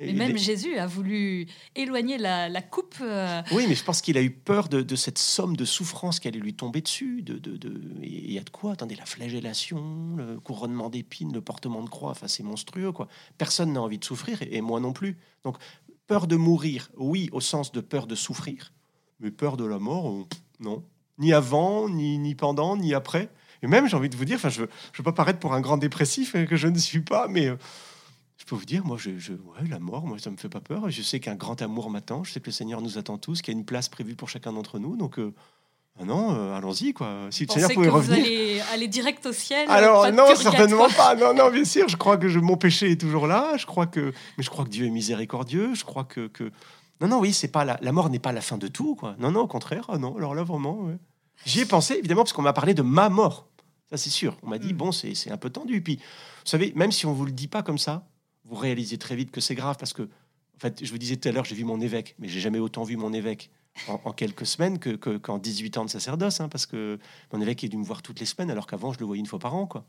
Mais 0.00 0.12
même 0.12 0.38
Jésus 0.38 0.76
a 0.78 0.86
voulu 0.86 1.46
éloigner 1.76 2.16
la, 2.18 2.48
la 2.48 2.62
coupe. 2.62 2.96
euh, 3.02 3.42
Oui, 3.52 3.66
mais 3.68 3.74
je 3.74 3.84
pense 3.84 4.00
qu'il 4.00 4.16
a 4.16 4.22
eu 4.22 4.30
peur 4.30 4.68
de, 4.68 4.80
de 4.82 4.96
cette 4.96 5.18
somme 5.18 5.56
de 5.56 5.64
souffrance 5.64 6.20
qui 6.20 6.28
allait 6.28 6.38
lui 6.38 6.54
tomber 6.54 6.80
dessus. 6.80 7.22
De, 7.22 7.34
de, 7.38 7.80
il 8.02 8.32
y 8.32 8.38
a 8.38 8.42
de 8.42 8.50
quoi 8.50 8.72
Attendez, 8.72 8.96
la 8.96 9.04
flagellation, 9.06 10.16
le 10.16 10.40
couronnement 10.40 10.88
d'épines, 10.90 11.32
le 11.32 11.40
portement 11.40 11.82
de 11.82 11.90
croix, 11.90 12.10
enfin, 12.10 12.28
c'est 12.28 12.42
monstrueux, 12.42 12.92
quoi. 12.92 13.08
Personne 13.38 13.72
n'a 13.72 13.82
envie 13.82 13.98
de 13.98 14.04
souffrir, 14.04 14.40
et, 14.42 14.56
et 14.56 14.60
moi 14.62 14.80
non 14.80 14.92
plus. 14.92 15.18
Donc, 15.44 15.56
peur 16.06 16.26
de 16.26 16.36
mourir, 16.36 16.90
oui, 16.96 17.28
au 17.32 17.40
sens 17.40 17.70
de 17.72 17.80
peur 17.80 18.06
de 18.06 18.14
souffrir, 18.14 18.72
mais 19.20 19.30
peur 19.30 19.56
de 19.56 19.64
la 19.64 19.78
mort, 19.78 20.26
non. 20.60 20.82
Ni 21.18 21.32
avant, 21.34 21.88
ni, 21.88 22.16
ni 22.18 22.34
pendant, 22.34 22.76
ni 22.76 22.94
après. 22.94 23.28
Et 23.62 23.66
même, 23.66 23.86
j'ai 23.86 23.96
envie 23.96 24.08
de 24.08 24.16
vous 24.16 24.24
dire, 24.24 24.36
enfin, 24.36 24.48
je 24.48 24.62
ne 24.62 24.66
veux 24.96 25.04
pas 25.04 25.12
paraître 25.12 25.38
pour 25.38 25.52
un 25.52 25.60
grand 25.60 25.76
dépressif 25.76 26.34
hein, 26.34 26.46
que 26.46 26.56
je 26.56 26.66
ne 26.66 26.78
suis 26.78 27.02
pas, 27.02 27.28
mais 27.28 27.48
euh, 27.48 27.56
je 28.40 28.46
peux 28.46 28.54
vous 28.56 28.64
dire, 28.64 28.84
moi, 28.86 28.96
je, 28.98 29.18
je- 29.18 29.34
ouais, 29.34 29.68
la 29.68 29.78
mort, 29.78 30.06
moi, 30.06 30.18
ça 30.18 30.30
me 30.30 30.36
fait 30.38 30.48
pas 30.48 30.60
peur. 30.62 30.88
Je 30.90 31.02
sais 31.02 31.20
qu'un 31.20 31.34
grand 31.36 31.60
amour 31.60 31.90
m'attend. 31.90 32.24
Je 32.24 32.32
sais 32.32 32.40
que 32.40 32.46
le 32.46 32.52
Seigneur 32.52 32.80
nous 32.80 32.96
attend 32.96 33.18
tous, 33.18 33.42
qu'il 33.42 33.52
y 33.52 33.56
a 33.56 33.58
une 33.58 33.66
place 33.66 33.88
prévue 33.90 34.16
pour 34.16 34.28
chacun 34.30 34.52
d'entre 34.54 34.78
nous. 34.78 34.96
Donc, 34.96 35.18
euh, 35.18 35.34
ah 36.00 36.04
non, 36.06 36.34
euh, 36.34 36.56
allons-y, 36.56 36.94
quoi. 36.94 37.28
Si 37.30 37.44
le 37.44 37.52
Seigneur 37.52 37.68
que 37.68 37.74
pouvait 37.74 37.88
vous 37.88 37.96
revenir. 37.96 38.24
allez 38.24 38.60
aller 38.72 38.88
direct 38.88 39.26
au 39.26 39.32
ciel. 39.32 39.68
Alors 39.68 40.10
non, 40.12 40.34
certainement 40.34 40.88
pas. 40.96 41.14
Non, 41.16 41.34
non, 41.34 41.50
bien 41.50 41.64
sûr. 41.64 41.86
Je 41.88 41.96
crois 41.98 42.16
que 42.16 42.28
je- 42.28 42.38
mon 42.38 42.56
péché 42.56 42.90
est 42.92 43.00
toujours 43.00 43.26
là. 43.26 43.56
Je 43.58 43.66
crois 43.66 43.86
que, 43.86 44.12
mais 44.38 44.42
je 44.44 44.48
crois 44.48 44.64
que 44.64 44.70
Dieu 44.70 44.86
est 44.86 44.90
miséricordieux. 44.90 45.74
Je 45.74 45.84
crois 45.84 46.04
que, 46.04 46.28
que... 46.28 46.50
non, 47.02 47.08
non, 47.08 47.18
oui, 47.20 47.34
c'est 47.34 47.48
pas 47.48 47.66
la, 47.66 47.78
la 47.82 47.92
mort 47.92 48.08
n'est 48.08 48.18
pas 48.18 48.32
la 48.32 48.40
fin 48.40 48.56
de 48.56 48.68
tout, 48.68 48.94
quoi. 48.94 49.14
Non, 49.18 49.30
non, 49.30 49.40
au 49.42 49.46
contraire. 49.48 49.84
Ah 49.88 49.98
non, 49.98 50.16
alors 50.16 50.34
là 50.34 50.42
vraiment. 50.44 50.78
ouais. 50.80 50.96
J'y 51.44 51.60
ai 51.60 51.66
pensé 51.66 51.94
évidemment 51.94 52.22
parce 52.22 52.32
qu'on 52.32 52.42
m'a 52.42 52.52
parlé 52.54 52.72
de 52.72 52.82
ma 52.82 53.08
mort. 53.10 53.48
Ça 53.90 53.96
c'est 53.98 54.10
sûr. 54.10 54.36
On 54.42 54.48
m'a 54.48 54.58
dit 54.58 54.72
Mm. 54.72 54.76
bon, 54.76 54.92
c'est 54.92 55.14
c'est 55.14 55.30
un 55.30 55.36
peu 55.36 55.50
tendu. 55.50 55.82
Puis, 55.82 55.96
vous 55.96 56.02
savez, 56.50 56.72
même 56.76 56.92
si 56.92 57.04
on 57.06 57.12
vous 57.12 57.26
le 57.26 57.32
dit 57.32 57.48
pas 57.48 57.62
comme 57.62 57.78
ça, 57.78 58.06
vous 58.50 58.56
réalisez 58.56 58.98
très 58.98 59.16
vite 59.16 59.30
que 59.30 59.40
c'est 59.40 59.54
grave 59.54 59.76
parce 59.78 59.92
que, 59.92 60.02
en 60.02 60.58
fait, 60.58 60.84
je 60.84 60.90
vous 60.90 60.98
disais 60.98 61.16
tout 61.16 61.28
à 61.28 61.32
l'heure, 61.32 61.44
j'ai 61.44 61.54
vu 61.54 61.64
mon 61.64 61.80
évêque, 61.80 62.14
mais 62.18 62.28
j'ai 62.28 62.40
jamais 62.40 62.58
autant 62.58 62.82
vu 62.82 62.96
mon 62.96 63.12
évêque 63.12 63.50
en, 63.86 64.12
quelques 64.12 64.44
semaines 64.46 64.78
que 64.78 64.90
que- 64.90 65.16
qu'en 65.16 65.38
18 65.38 65.78
ans 65.78 65.84
de 65.84 65.90
sacerdoce, 65.90 66.40
hein, 66.40 66.48
parce 66.48 66.66
que 66.66 66.98
mon 67.32 67.40
évêque 67.40 67.62
est 67.64 67.68
dû 67.68 67.76
me 67.78 67.84
voir 67.84 68.02
toutes 68.02 68.18
les 68.20 68.26
semaines, 68.26 68.50
alors 68.50 68.66
qu'avant 68.66 68.92
je 68.92 68.98
le 68.98 69.06
voyais 69.06 69.20
une 69.20 69.26
fois 69.26 69.38
par 69.38 69.54
an, 69.54 69.66
quoi. 69.66 69.86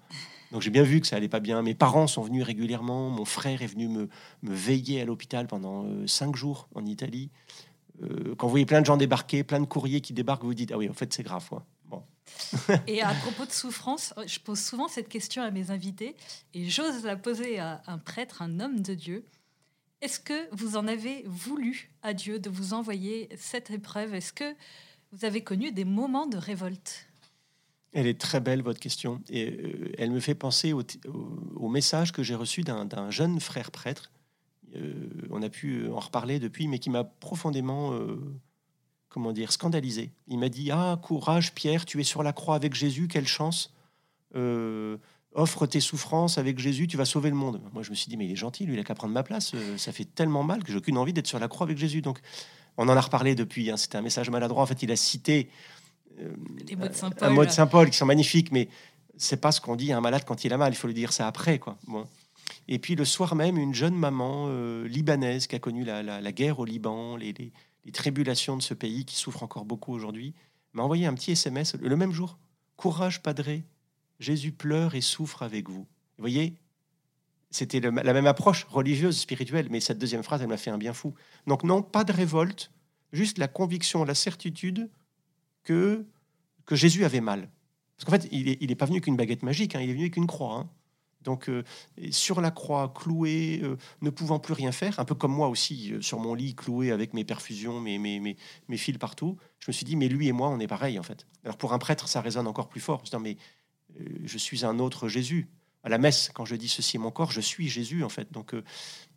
Donc 0.51 0.61
j'ai 0.61 0.69
bien 0.69 0.83
vu 0.83 1.01
que 1.01 1.07
ça 1.07 1.15
allait 1.15 1.27
pas 1.27 1.39
bien. 1.39 1.61
Mes 1.63 1.73
parents 1.73 2.07
sont 2.07 2.21
venus 2.21 2.43
régulièrement. 2.43 3.09
Mon 3.09 3.25
frère 3.25 3.61
est 3.63 3.67
venu 3.67 3.87
me, 3.87 4.07
me 4.43 4.53
veiller 4.53 5.01
à 5.01 5.05
l'hôpital 5.05 5.47
pendant 5.47 5.85
euh, 5.85 6.05
cinq 6.07 6.35
jours 6.35 6.69
en 6.75 6.85
Italie. 6.85 7.31
Euh, 8.03 8.35
quand 8.37 8.47
vous 8.47 8.51
voyez 8.51 8.65
plein 8.65 8.81
de 8.81 8.85
gens 8.85 8.97
débarquer, 8.97 9.43
plein 9.43 9.59
de 9.59 9.65
courriers 9.65 10.01
qui 10.01 10.13
débarquent, 10.13 10.43
vous 10.43 10.49
vous 10.49 10.53
dites 10.53 10.71
ah 10.71 10.77
oui, 10.77 10.87
en 10.89 10.93
fait 10.93 11.11
c'est 11.11 11.23
grave, 11.23 11.47
quoi. 11.49 11.65
Et 12.87 13.01
à 13.01 13.13
propos 13.13 13.45
de 13.45 13.51
souffrance, 13.51 14.13
je 14.25 14.39
pose 14.39 14.59
souvent 14.59 14.87
cette 14.87 15.09
question 15.09 15.41
à 15.41 15.51
mes 15.51 15.71
invités 15.71 16.15
et 16.53 16.69
j'ose 16.69 17.03
la 17.03 17.15
poser 17.15 17.59
à 17.59 17.81
un 17.87 17.97
prêtre, 17.97 18.41
un 18.41 18.59
homme 18.59 18.81
de 18.81 18.93
Dieu. 18.93 19.25
Est-ce 20.01 20.19
que 20.19 20.53
vous 20.55 20.77
en 20.77 20.87
avez 20.87 21.23
voulu 21.27 21.91
à 22.01 22.13
Dieu 22.13 22.39
de 22.39 22.49
vous 22.49 22.73
envoyer 22.73 23.29
cette 23.37 23.69
épreuve? 23.71 24.15
Est-ce 24.15 24.33
que 24.33 24.55
vous 25.11 25.25
avez 25.25 25.43
connu 25.43 25.71
des 25.71 25.85
moments 25.85 26.27
de 26.27 26.37
révolte? 26.37 27.07
Elle 27.93 28.07
est 28.07 28.19
très 28.19 28.39
belle, 28.39 28.61
votre 28.61 28.79
question. 28.79 29.21
Et 29.29 29.51
euh, 29.51 29.91
elle 29.97 30.11
me 30.11 30.19
fait 30.19 30.35
penser 30.35 30.73
au, 30.73 31.69
message 31.69 32.11
que 32.11 32.23
j'ai 32.23 32.35
reçu 32.35 32.63
d'un 32.63 32.85
d'un 32.85 33.11
jeune 33.11 33.39
frère 33.39 33.71
prêtre. 33.71 34.11
Euh, 34.75 35.09
on 35.29 35.41
a 35.41 35.49
pu 35.49 35.89
en 35.89 35.99
reparler 35.99 36.39
depuis, 36.39 36.67
mais 36.67 36.79
qui 36.79 36.89
m'a 36.89 37.03
profondément, 37.03 37.93
euh, 37.93 38.17
comment 39.11 39.31
dire, 39.33 39.51
scandalisé. 39.51 40.09
Il 40.27 40.39
m'a 40.39 40.49
dit 40.49 40.71
Ah, 40.71 40.97
courage, 41.03 41.53
Pierre, 41.53 41.85
tu 41.85 41.99
es 42.01 42.03
sur 42.03 42.23
la 42.23 42.33
croix 42.33 42.55
avec 42.55 42.73
Jésus, 42.73 43.07
quelle 43.07 43.27
chance. 43.27 43.73
Euh, 44.35 44.97
offre 45.33 45.65
tes 45.65 45.79
souffrances 45.79 46.37
avec 46.37 46.57
Jésus, 46.59 46.87
tu 46.87 46.97
vas 46.97 47.05
sauver 47.05 47.29
le 47.29 47.35
monde. 47.35 47.61
Moi, 47.73 47.83
je 47.83 47.89
me 47.91 47.95
suis 47.95 48.09
dit 48.09 48.17
Mais 48.17 48.25
il 48.25 48.31
est 48.31 48.35
gentil, 48.37 48.65
lui, 48.65 48.73
il 48.75 48.79
a 48.79 48.83
qu'à 48.83 48.95
prendre 48.95 49.13
ma 49.13 49.23
place. 49.23 49.51
Euh, 49.53 49.77
ça 49.77 49.91
fait 49.91 50.05
tellement 50.05 50.43
mal 50.43 50.63
que 50.63 50.71
j'ai 50.71 50.77
aucune 50.77 50.97
envie 50.97 51.13
d'être 51.13 51.27
sur 51.27 51.39
la 51.39 51.47
croix 51.47 51.65
avec 51.65 51.77
Jésus. 51.77 52.01
Donc, 52.01 52.19
on 52.77 52.87
en 52.89 52.95
a 52.97 53.01
reparlé 53.01 53.35
depuis. 53.35 53.69
hein. 53.69 53.77
C'était 53.77 53.97
un 53.97 54.01
message 54.01 54.29
maladroit. 54.29 54.63
En 54.63 54.65
fait, 54.65 54.81
il 54.83 54.91
a 54.91 54.95
cité. 54.95 55.49
euh, 56.19 56.33
Les 56.67 56.75
mots 56.75 56.87
de 56.87 56.93
Saint 56.93 57.09
un 57.21 57.29
mot 57.29 57.45
de 57.45 57.51
Saint 57.51 57.67
Paul 57.67 57.89
qui 57.89 57.97
sont 57.97 58.05
magnifiques, 58.05 58.51
mais 58.51 58.69
c'est 59.17 59.39
pas 59.41 59.51
ce 59.51 59.59
qu'on 59.61 59.75
dit 59.75 59.91
à 59.91 59.97
un 59.97 60.01
malade 60.01 60.23
quand 60.25 60.43
il 60.45 60.53
a 60.53 60.57
mal. 60.57 60.71
Il 60.73 60.75
faut 60.77 60.87
le 60.87 60.93
dire 60.93 61.11
ça 61.13 61.27
après, 61.27 61.59
quoi. 61.59 61.77
Bon. 61.87 62.05
Et 62.67 62.79
puis 62.79 62.95
le 62.95 63.05
soir 63.05 63.35
même, 63.35 63.57
une 63.57 63.73
jeune 63.73 63.95
maman 63.95 64.47
libanaise 64.85 65.47
qui 65.47 65.55
a 65.55 65.59
connu 65.59 65.83
la, 65.83 66.01
la- 66.03 66.21
la 66.21 66.31
guerre 66.31 66.59
au 66.59 66.65
Liban, 66.65 67.15
les, 67.17 67.33
les- 67.33 67.51
les 67.85 67.91
tribulations 67.91 68.57
de 68.57 68.61
ce 68.61 68.73
pays 68.73 69.05
qui 69.05 69.15
souffre 69.15 69.43
encore 69.43 69.65
beaucoup 69.65 69.93
aujourd'hui, 69.93 70.33
m'a 70.73 70.83
envoyé 70.83 71.05
un 71.05 71.13
petit 71.13 71.31
SMS 71.31 71.75
le 71.75 71.95
même 71.95 72.11
jour. 72.11 72.37
Courage, 72.77 73.21
padré, 73.21 73.63
Jésus 74.19 74.51
pleure 74.51 74.95
et 74.95 75.01
souffre 75.01 75.43
avec 75.43 75.69
vous. 75.69 75.81
Vous 76.17 76.21
voyez, 76.21 76.55
c'était 77.49 77.79
la 77.79 77.91
même 78.13 78.27
approche 78.27 78.65
religieuse, 78.65 79.17
spirituelle, 79.19 79.67
mais 79.69 79.79
cette 79.79 79.97
deuxième 79.97 80.23
phrase, 80.23 80.41
elle 80.41 80.47
m'a 80.47 80.57
fait 80.57 80.71
un 80.71 80.77
bien 80.77 80.93
fou. 80.93 81.13
Donc 81.47 81.63
non, 81.63 81.81
pas 81.81 82.03
de 82.03 82.13
révolte, 82.13 82.71
juste 83.11 83.37
la 83.37 83.47
conviction, 83.47 84.05
la 84.05 84.15
certitude 84.15 84.89
que, 85.63 86.05
que 86.65 86.75
Jésus 86.75 87.03
avait 87.03 87.21
mal. 87.21 87.49
Parce 87.97 88.05
qu'en 88.05 88.21
fait, 88.21 88.29
il 88.31 88.67
n'est 88.67 88.75
pas 88.75 88.85
venu 88.85 89.01
qu'une 89.01 89.17
baguette 89.17 89.43
magique, 89.43 89.75
hein, 89.75 89.81
il 89.81 89.89
est 89.89 89.93
venu 89.93 90.03
avec 90.03 90.15
une 90.15 90.27
croix. 90.27 90.55
hein. 90.55 90.69
Donc, 91.23 91.49
euh, 91.49 91.63
sur 92.11 92.41
la 92.41 92.51
croix, 92.51 92.93
cloué, 92.93 93.61
euh, 93.63 93.77
ne 94.01 94.09
pouvant 94.09 94.39
plus 94.39 94.53
rien 94.53 94.71
faire, 94.71 94.99
un 94.99 95.05
peu 95.05 95.15
comme 95.15 95.33
moi 95.33 95.49
aussi, 95.49 95.93
euh, 95.93 96.01
sur 96.01 96.19
mon 96.19 96.33
lit, 96.33 96.55
cloué 96.55 96.91
avec 96.91 97.13
mes 97.13 97.23
perfusions, 97.23 97.79
mes, 97.79 97.97
mes, 97.97 98.19
mes, 98.19 98.77
fils 98.77 98.97
partout, 98.97 99.37
je 99.59 99.69
me 99.69 99.73
suis 99.73 99.85
dit, 99.85 99.95
mais 99.95 100.07
lui 100.07 100.27
et 100.27 100.31
moi, 100.31 100.49
on 100.49 100.59
est 100.59 100.67
pareil, 100.67 100.97
en 100.97 101.03
fait. 101.03 101.27
Alors, 101.43 101.57
pour 101.57 101.73
un 101.73 101.79
prêtre, 101.79 102.07
ça 102.07 102.21
résonne 102.21 102.47
encore 102.47 102.69
plus 102.69 102.81
fort. 102.81 103.01
en 103.01 103.05
se 103.05 103.11
disant, 103.11 103.19
mais 103.19 103.37
je 104.23 104.37
suis 104.37 104.65
un 104.65 104.79
autre 104.79 105.07
Jésus. 105.07 105.49
À 105.83 105.89
la 105.89 105.97
messe, 105.97 106.31
quand 106.33 106.45
je 106.45 106.55
dis 106.55 106.69
ceci 106.69 106.97
est 106.97 106.99
mon 106.99 107.11
corps, 107.11 107.31
je 107.31 107.41
suis 107.41 107.67
Jésus, 107.67 108.03
en 108.03 108.09
fait. 108.09 108.31
Donc, 108.31 108.55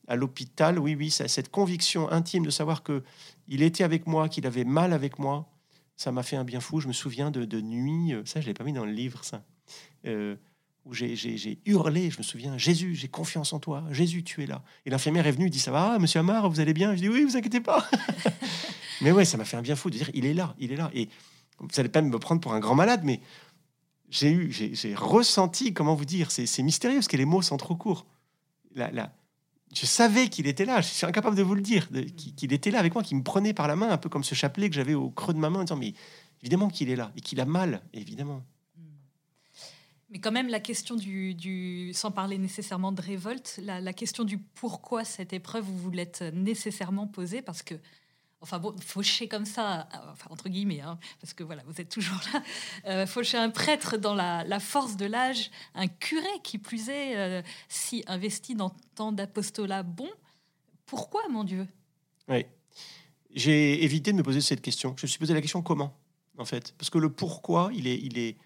à 0.08 0.16
l'hôpital, 0.16 0.78
oui, 0.78 0.94
oui, 0.94 1.10
cette 1.10 1.50
conviction 1.50 2.10
intime 2.10 2.44
de 2.44 2.50
savoir 2.50 2.82
que 2.82 3.04
il 3.46 3.62
était 3.62 3.84
avec 3.84 4.06
moi, 4.06 4.28
qu'il 4.28 4.46
avait 4.46 4.64
mal 4.64 4.92
avec 4.92 5.18
moi, 5.18 5.48
ça 5.96 6.10
m'a 6.10 6.22
fait 6.22 6.36
un 6.36 6.44
bien 6.44 6.60
fou. 6.60 6.80
Je 6.80 6.88
me 6.88 6.92
souviens 6.92 7.30
de, 7.30 7.44
de 7.44 7.60
nuits, 7.60 8.14
ça, 8.24 8.40
je 8.40 8.46
l'ai 8.46 8.54
pas 8.54 8.64
mis 8.64 8.72
dans 8.72 8.84
le 8.84 8.92
livre, 8.92 9.24
ça, 9.24 9.44
où 10.84 10.92
j'ai- 10.92 11.58
hurlé. 11.66 12.10
Je 12.10 12.18
me 12.18 12.22
souviens, 12.22 12.56
Jésus, 12.58 12.94
j'ai 12.94 13.08
confiance 13.08 13.52
en 13.52 13.58
toi. 13.60 13.84
Jésus, 13.90 14.22
tu 14.22 14.42
es 14.42 14.46
là. 14.46 14.62
Et 14.86 14.90
l'infirmière 14.90 15.26
est 15.26 15.32
venue, 15.32 15.50
dit 15.50 15.58
ça 15.58 15.70
va, 15.72 15.98
Monsieur 15.98 16.20
Amar, 16.20 16.48
vous 16.50 16.60
allez 16.60 16.74
bien? 16.74 16.94
Je 16.94 17.00
dis 17.00 17.08
oui, 17.08 17.24
vous 17.24 17.36
inquiétez 17.36 17.60
pas. 17.60 17.88
mais 19.00 19.12
ouais, 19.12 19.24
ça 19.24 19.36
m'a 19.36 19.44
fait 19.44 19.56
un 19.56 19.62
bien 19.62 19.76
fou 19.76 19.90
de 19.90 19.96
dire, 19.96 20.10
il 20.14 20.26
est 20.26 20.34
là, 20.34 20.54
il 20.58 20.72
est 20.72 20.76
là. 20.76 20.90
Et 20.94 21.08
vous 21.58 21.68
allez 21.78 21.88
pas 21.88 22.02
me 22.02 22.18
prendre 22.18 22.40
pour 22.40 22.52
un 22.52 22.60
grand 22.60 22.74
malade, 22.74 23.00
mais 23.04 23.20
j'ai 24.10 24.30
eu, 24.30 24.52
j'ai 24.52 24.94
ressenti, 24.94 25.72
comment 25.72 25.94
vous 25.94 26.04
dire, 26.04 26.30
c'est 26.30 26.62
mystérieux 26.62 26.98
parce 26.98 27.08
que 27.08 27.16
les 27.16 27.24
mots 27.24 27.42
sont 27.42 27.56
trop 27.56 27.74
courts. 27.76 28.06
La, 28.74 28.90
la- 28.90 29.12
je 29.74 29.86
savais 29.86 30.28
qu'il 30.28 30.46
était 30.46 30.64
là, 30.64 30.80
je 30.80 30.86
suis 30.88 31.06
incapable 31.06 31.34
de 31.36 31.42
vous 31.42 31.54
le 31.54 31.60
dire, 31.62 31.88
qu'il 32.36 32.52
était 32.52 32.70
là 32.70 32.78
avec 32.78 32.94
moi, 32.94 33.02
qu'il 33.02 33.16
me 33.16 33.22
prenait 33.24 33.52
par 33.54 33.66
la 33.66 33.74
main, 33.74 33.88
un 33.90 33.96
peu 33.96 34.08
comme 34.08 34.22
ce 34.22 34.34
chapelet 34.34 34.68
que 34.68 34.76
j'avais 34.76 34.94
au 34.94 35.10
creux 35.10 35.34
de 35.34 35.38
ma 35.38 35.50
main, 35.50 35.60
en 35.60 35.64
disant 35.64 35.76
Mais 35.76 35.94
évidemment 36.42 36.68
qu'il 36.68 36.90
est 36.90 36.96
là, 36.96 37.10
et 37.16 37.20
qu'il 37.20 37.40
a 37.40 37.44
mal, 37.44 37.82
évidemment. 37.92 38.44
Mais 40.10 40.18
quand 40.18 40.32
même, 40.32 40.48
la 40.48 40.60
question 40.60 40.96
du, 40.96 41.92
sans 41.94 42.10
parler 42.10 42.38
nécessairement 42.38 42.92
de 42.92 43.00
révolte, 43.00 43.60
la, 43.62 43.92
question 43.92 44.24
du 44.24 44.38
pourquoi 44.38 45.04
cette 45.04 45.32
épreuve, 45.32 45.64
vous 45.64 45.78
vous 45.78 45.90
l'êtes 45.90 46.22
nécessairement 46.22 47.06
posée, 47.06 47.42
parce 47.42 47.62
que, 47.62 47.74
enfin 48.40 48.58
bon, 48.58 48.74
faucher 48.80 49.28
comme 49.28 49.46
ça, 49.46 49.88
euh, 49.94 50.30
entre 50.30 50.48
guillemets, 50.48 50.82
hein, 50.82 50.98
parce 51.20 51.32
que 51.32 51.42
voilà, 51.42 51.62
vous 51.66 51.80
êtes 51.80 51.88
toujours 51.88 52.20
là, 52.32 52.42
euh, 52.86 53.06
faucher 53.06 53.38
un 53.38 53.50
prêtre 53.50 53.96
dans 53.96 54.14
la, 54.14 54.44
la 54.44 54.60
force 54.60 54.96
de 54.96 55.06
l'âge, 55.06 55.50
un 55.74 55.88
curé 55.88 56.28
qui 56.42 56.58
plus 56.58 56.90
est, 56.90 57.16
euh, 57.16 57.42
si 57.68 58.04
investi 58.06 58.54
dans 58.54 58.70
tant 58.94 59.10
d'apostolat 59.10 59.82
bon, 59.82 60.10
pourquoi, 60.86 61.22
mon 61.28 61.44
Dieu? 61.44 61.66
Oui. 62.28 62.44
J'ai 63.34 63.82
évité 63.82 64.12
de 64.12 64.16
me 64.16 64.22
poser 64.22 64.40
cette 64.40 64.60
question. 64.60 64.94
Je 64.96 65.06
me 65.06 65.08
suis 65.08 65.18
posé 65.18 65.34
la 65.34 65.40
question 65.40 65.60
comment, 65.62 65.96
en 66.38 66.44
fait? 66.44 66.72
Parce 66.78 66.88
que 66.88 66.98
le 66.98 67.10
pourquoi, 67.10 67.70
il 67.74 67.88
est, 67.88 67.98
il 67.98 68.18
est, 68.18 68.36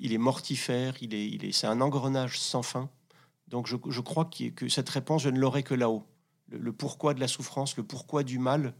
il 0.00 0.12
est 0.12 0.18
mortifère, 0.18 0.94
il 1.00 1.14
est, 1.14 1.28
il 1.28 1.44
est, 1.44 1.52
c'est 1.52 1.66
un 1.66 1.80
engrenage 1.80 2.40
sans 2.40 2.62
fin. 2.62 2.90
Donc 3.48 3.66
je, 3.66 4.00
crois 4.00 4.24
que 4.56 4.68
cette 4.68 4.88
réponse, 4.88 5.22
je 5.22 5.28
ne 5.28 5.38
l'aurai 5.38 5.62
que 5.62 5.74
là-haut. 5.74 6.04
Le, 6.50 6.72
pourquoi 6.72 7.14
de 7.14 7.20
la 7.20 7.28
souffrance, 7.28 7.76
le 7.76 7.82
pourquoi 7.82 8.22
du 8.22 8.38
mal, 8.38 8.74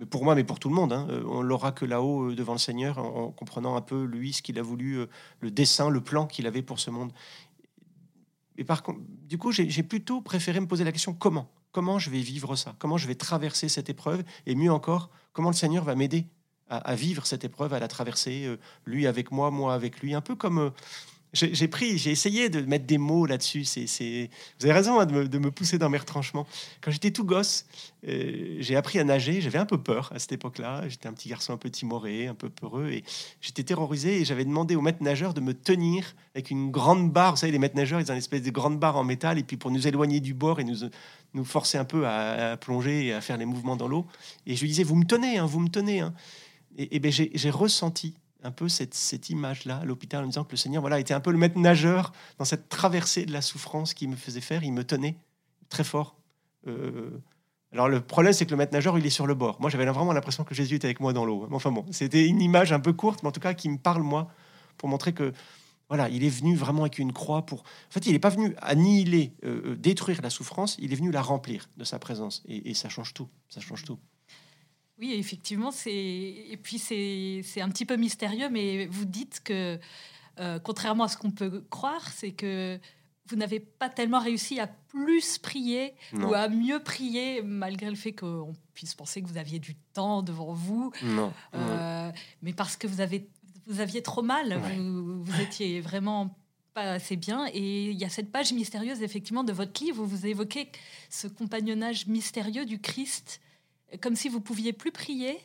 euh, 0.00 0.06
pour 0.06 0.24
moi, 0.24 0.34
mais 0.34 0.44
pour 0.44 0.58
tout 0.58 0.68
le 0.68 0.74
monde, 0.74 0.92
hein, 0.92 1.06
euh, 1.10 1.22
on 1.26 1.40
l'aura 1.40 1.72
que 1.72 1.84
là-haut 1.84 2.30
euh, 2.30 2.34
devant 2.34 2.52
le 2.52 2.58
Seigneur, 2.58 2.98
en, 2.98 3.26
en 3.26 3.30
comprenant 3.30 3.76
un 3.76 3.80
peu, 3.80 4.04
lui, 4.04 4.32
ce 4.32 4.42
qu'il 4.42 4.58
a 4.58 4.62
voulu, 4.62 5.06
le 5.40 5.50
dessin, 5.50 5.88
le 5.88 6.00
plan 6.00 6.26
qu'il 6.26 6.46
avait 6.46 6.62
pour 6.62 6.78
ce 6.80 6.90
monde. 6.90 7.12
Et 8.56 8.64
par 8.64 8.82
contre, 8.82 9.00
du 9.06 9.38
coup, 9.38 9.52
j'ai 9.52 9.82
plutôt 9.82 10.20
préféré 10.20 10.60
me 10.60 10.66
poser 10.66 10.84
la 10.84 10.92
question 10.92 11.14
comment? 11.14 11.48
Comment 11.70 11.98
je 11.98 12.10
vais 12.10 12.20
vivre 12.20 12.56
ça? 12.56 12.74
Comment 12.78 12.96
je 12.96 13.06
vais 13.06 13.14
traverser 13.14 13.68
cette 13.68 13.88
épreuve? 13.88 14.24
Et 14.46 14.54
mieux 14.54 14.72
encore, 14.72 15.10
comment 15.32 15.50
le 15.50 15.54
Seigneur 15.54 15.84
va 15.84 15.94
m'aider 15.94 16.26
à, 16.70 16.94
vivre 16.94 17.26
cette 17.26 17.44
épreuve, 17.44 17.74
à 17.74 17.78
la 17.78 17.88
traverser, 17.88 18.44
euh, 18.44 18.58
lui 18.86 19.06
avec 19.06 19.30
moi, 19.30 19.50
moi 19.50 19.74
avec 19.74 20.00
lui, 20.00 20.14
un 20.14 20.20
peu 20.20 20.34
comme, 20.34 20.58
euh, 20.58 20.70
J'ai 21.34 21.68
pris, 21.68 21.98
j'ai 21.98 22.10
essayé 22.10 22.48
de 22.48 22.62
mettre 22.62 22.86
des 22.86 22.96
mots 22.96 23.26
là-dessus. 23.26 23.60
Vous 23.60 24.64
avez 24.66 24.72
raison 24.72 24.98
hein, 24.98 25.04
de, 25.04 25.38
me, 25.38 25.50
pousser 25.50 25.76
dans 25.76 25.90
mes 25.90 25.98
retranchements. 25.98 26.46
Quand 26.80 26.90
j'étais 26.90 27.10
tout 27.10 27.24
gosse, 27.24 27.66
euh, 28.08 28.56
j'ai 28.60 28.76
appris 28.76 28.98
à 28.98 29.04
nager. 29.04 29.42
J'avais 29.42 29.58
un 29.58 29.66
peu 29.66 29.76
peur 29.76 30.10
à 30.14 30.18
cette 30.18 30.32
époque-là. 30.32 30.88
J'étais 30.88 31.06
un 31.06 31.12
petit 31.12 31.28
garçon 31.28 31.52
un 31.52 31.58
peu 31.58 31.68
timoré, 31.68 32.28
un 32.28 32.34
peu 32.34 32.48
peureux, 32.48 32.88
et 32.88 33.04
j'étais 33.42 33.62
terrorisé. 33.62 34.20
Et 34.20 34.24
j'avais 34.24 34.46
demandé 34.46 34.74
au 34.74 34.80
maître 34.80 35.02
nageur 35.02 35.34
de 35.34 35.42
me 35.42 35.52
tenir 35.52 36.14
avec 36.34 36.50
une 36.50 36.70
grande 36.70 37.12
barre. 37.12 37.32
Vous 37.32 37.40
savez, 37.40 37.52
les 37.52 37.58
maîtres 37.58 37.76
nageurs, 37.76 38.00
ils 38.00 38.10
ont 38.10 38.14
une 38.14 38.18
espèce 38.18 38.42
de 38.42 38.50
grande 38.50 38.78
barre 38.78 38.96
en 38.96 39.04
métal, 39.04 39.38
et 39.38 39.42
puis 39.42 39.58
pour 39.58 39.70
nous 39.70 39.86
éloigner 39.86 40.20
du 40.20 40.32
bord 40.32 40.60
et 40.60 40.64
nous, 40.64 40.88
nous 41.34 41.44
forcer 41.44 41.78
un 41.78 41.84
peu 41.84 42.06
à, 42.06 42.56
plonger 42.56 43.06
et 43.06 43.12
à 43.12 43.20
faire 43.20 43.36
les 43.36 43.44
mouvements 43.44 43.76
dans 43.76 43.88
l'eau. 43.88 44.06
Et 44.46 44.56
je 44.56 44.62
lui 44.62 44.68
disais, 44.68 44.82
vous 44.82 44.96
me 44.96 45.04
tenez, 45.04 45.38
hein, 45.38 45.46
vous 45.46 45.60
me 45.60 45.68
tenez. 45.68 46.00
Hein. 46.00 46.14
Et, 46.78 47.00
ben, 47.00 47.10
j'ai 47.12 47.50
ressenti 47.50 48.14
un 48.44 48.52
peu 48.52 48.68
cette, 48.68 48.94
cette 48.94 49.30
image-là 49.30 49.78
à 49.78 49.84
l'hôpital 49.84 50.20
en 50.20 50.26
me 50.26 50.30
disant 50.30 50.44
que 50.44 50.52
le 50.52 50.56
Seigneur 50.56 50.80
voilà, 50.80 51.00
était 51.00 51.12
un 51.12 51.20
peu 51.20 51.32
le 51.32 51.38
maître 51.38 51.58
nageur 51.58 52.12
dans 52.38 52.44
cette 52.44 52.68
traversée 52.68 53.26
de 53.26 53.32
la 53.32 53.42
souffrance 53.42 53.94
qu'il 53.94 54.08
me 54.08 54.16
faisait 54.16 54.40
faire. 54.40 54.62
Il 54.62 54.72
me 54.72 54.84
tenait 54.84 55.16
très 55.68 55.84
fort. 55.84 56.16
Euh, 56.68 57.10
alors 57.72 57.88
le 57.88 58.00
problème, 58.00 58.32
c'est 58.32 58.46
que 58.46 58.52
le 58.52 58.56
maître 58.56 58.72
nageur, 58.72 58.96
il 58.96 59.04
est 59.04 59.10
sur 59.10 59.26
le 59.26 59.34
bord. 59.34 59.60
Moi, 59.60 59.70
j'avais 59.70 59.84
vraiment 59.86 60.12
l'impression 60.12 60.44
que 60.44 60.54
Jésus 60.54 60.76
était 60.76 60.86
avec 60.86 61.00
moi 61.00 61.12
dans 61.12 61.24
l'eau. 61.24 61.48
Enfin 61.50 61.72
bon, 61.72 61.84
c'était 61.90 62.26
une 62.26 62.40
image 62.40 62.72
un 62.72 62.80
peu 62.80 62.92
courte, 62.92 63.22
mais 63.22 63.28
en 63.28 63.32
tout 63.32 63.40
cas 63.40 63.54
qui 63.54 63.68
me 63.68 63.76
parle, 63.76 64.02
moi, 64.02 64.30
pour 64.76 64.88
montrer 64.88 65.12
que 65.12 65.32
voilà, 65.88 66.08
il 66.08 66.22
est 66.22 66.28
venu 66.28 66.54
vraiment 66.54 66.82
avec 66.82 66.98
une 66.98 67.12
croix 67.12 67.44
pour. 67.44 67.60
En 67.60 67.90
fait, 67.90 68.06
il 68.06 68.12
n'est 68.12 68.18
pas 68.18 68.28
venu 68.28 68.54
annihiler, 68.60 69.32
euh, 69.44 69.72
euh, 69.72 69.76
détruire 69.76 70.20
la 70.22 70.30
souffrance, 70.30 70.76
il 70.78 70.92
est 70.92 70.96
venu 70.96 71.10
la 71.10 71.22
remplir 71.22 71.68
de 71.76 71.84
sa 71.84 71.98
présence. 71.98 72.42
Et, 72.46 72.70
et 72.70 72.74
ça 72.74 72.88
change 72.88 73.14
tout. 73.14 73.28
Ça 73.48 73.60
change 73.60 73.84
tout. 73.84 73.98
Oui, 74.98 75.14
effectivement, 75.14 75.70
c'est 75.70 75.92
et 75.92 76.58
puis 76.60 76.78
c'est 76.78 77.60
un 77.60 77.68
petit 77.68 77.84
peu 77.84 77.96
mystérieux, 77.96 78.48
mais 78.50 78.86
vous 78.86 79.04
dites 79.04 79.40
que 79.44 79.78
euh, 80.40 80.58
contrairement 80.58 81.04
à 81.04 81.08
ce 81.08 81.16
qu'on 81.16 81.30
peut 81.30 81.64
croire, 81.70 82.08
c'est 82.10 82.32
que 82.32 82.78
vous 83.26 83.36
n'avez 83.36 83.60
pas 83.60 83.88
tellement 83.88 84.20
réussi 84.20 84.58
à 84.58 84.66
plus 84.66 85.38
prier 85.38 85.94
ou 86.14 86.32
à 86.32 86.48
mieux 86.48 86.82
prier, 86.82 87.42
malgré 87.42 87.90
le 87.90 87.96
fait 87.96 88.12
qu'on 88.12 88.54
puisse 88.72 88.94
penser 88.94 89.22
que 89.22 89.28
vous 89.28 89.36
aviez 89.36 89.58
du 89.58 89.74
temps 89.92 90.22
devant 90.22 90.52
vous. 90.52 90.92
Non. 91.02 91.32
Euh, 91.54 92.10
mais 92.42 92.52
parce 92.52 92.76
que 92.76 92.86
vous 92.86 93.00
avez 93.00 93.28
vous 93.66 93.80
aviez 93.80 94.02
trop 94.02 94.22
mal, 94.22 94.58
vous, 94.78 95.22
vous 95.22 95.40
étiez 95.42 95.80
vraiment 95.80 96.34
pas 96.72 96.92
assez 96.92 97.16
bien. 97.16 97.46
Et 97.52 97.90
il 97.90 97.98
y 97.98 98.04
a 98.04 98.08
cette 98.08 98.32
page 98.32 98.52
mystérieuse, 98.52 99.02
effectivement, 99.02 99.44
de 99.44 99.52
votre 99.52 99.84
livre 99.84 100.02
où 100.02 100.06
vous 100.06 100.26
évoquez 100.26 100.70
ce 101.10 101.28
compagnonnage 101.28 102.06
mystérieux 102.06 102.64
du 102.64 102.80
Christ 102.80 103.40
comme 104.00 104.16
si 104.16 104.28
vous 104.28 104.40
pouviez 104.40 104.72
plus 104.72 104.92
prier, 104.92 105.38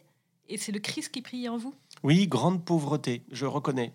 et 0.50 0.58
c'est 0.58 0.72
le 0.72 0.80
Christ 0.80 1.10
qui 1.10 1.22
prie 1.22 1.48
en 1.48 1.58
vous 1.58 1.74
Oui, 2.04 2.28
grande 2.28 2.66
pauvreté, 2.66 3.24
je 3.32 3.46
reconnais. 3.46 3.94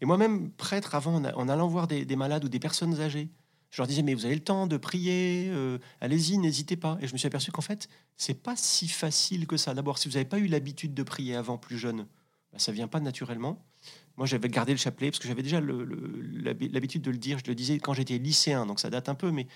Et 0.00 0.06
moi-même, 0.06 0.50
prêtre, 0.52 0.94
avant, 0.94 1.14
en 1.14 1.48
allant 1.48 1.68
voir 1.68 1.88
des, 1.88 2.16
malades 2.16 2.44
ou 2.44 2.48
des 2.48 2.60
personnes 2.60 3.00
âgées, 3.00 3.28
je 3.70 3.82
leur 3.82 3.88
disais, 3.88 4.02
mais 4.02 4.14
vous 4.14 4.24
avez 4.24 4.34
le 4.34 4.42
temps 4.42 4.66
de 4.66 4.76
prier, 4.76 5.48
euh, 5.50 5.78
allez-y, 6.00 6.38
n'hésitez 6.38 6.76
pas. 6.76 6.96
Et 7.00 7.08
je 7.08 7.12
me 7.12 7.18
suis 7.18 7.26
aperçu 7.26 7.50
qu'en 7.50 7.62
fait, 7.62 7.88
c'est 8.16 8.40
pas 8.40 8.56
si 8.56 8.88
facile 8.88 9.46
que 9.46 9.56
ça. 9.56 9.74
D'abord, 9.74 9.98
si 9.98 10.08
vous 10.08 10.14
n'avez 10.14 10.24
pas 10.24 10.38
eu 10.38 10.46
l'habitude 10.46 10.94
de 10.94 11.02
prier 11.02 11.34
avant, 11.34 11.58
plus 11.58 11.76
jeune, 11.76 12.06
bah, 12.56 12.58
ça 12.58 12.72
vient 12.72 12.88
pas 12.88 13.00
naturellement. 13.00 13.62
Moi, 14.16 14.26
j'avais 14.26 14.48
gardé 14.48 14.72
le 14.72 14.78
chapelet 14.78 15.10
parce 15.10 15.18
que 15.18 15.28
j'avais 15.28 15.42
déjà 15.42 15.60
l'habitude 15.60 17.02
de 17.02 17.10
le 17.10 17.18
dire. 17.18 17.38
Je 17.38 17.44
le 17.50 17.54
disais 17.54 17.78
quand 17.78 17.92
j'étais 17.92 18.16
lycéen, 18.16 18.64
donc 18.64 18.80
ça 18.80 18.88
date 18.88 19.10
un 19.10 19.14
peu. 19.14 19.30
Mais 19.30 19.46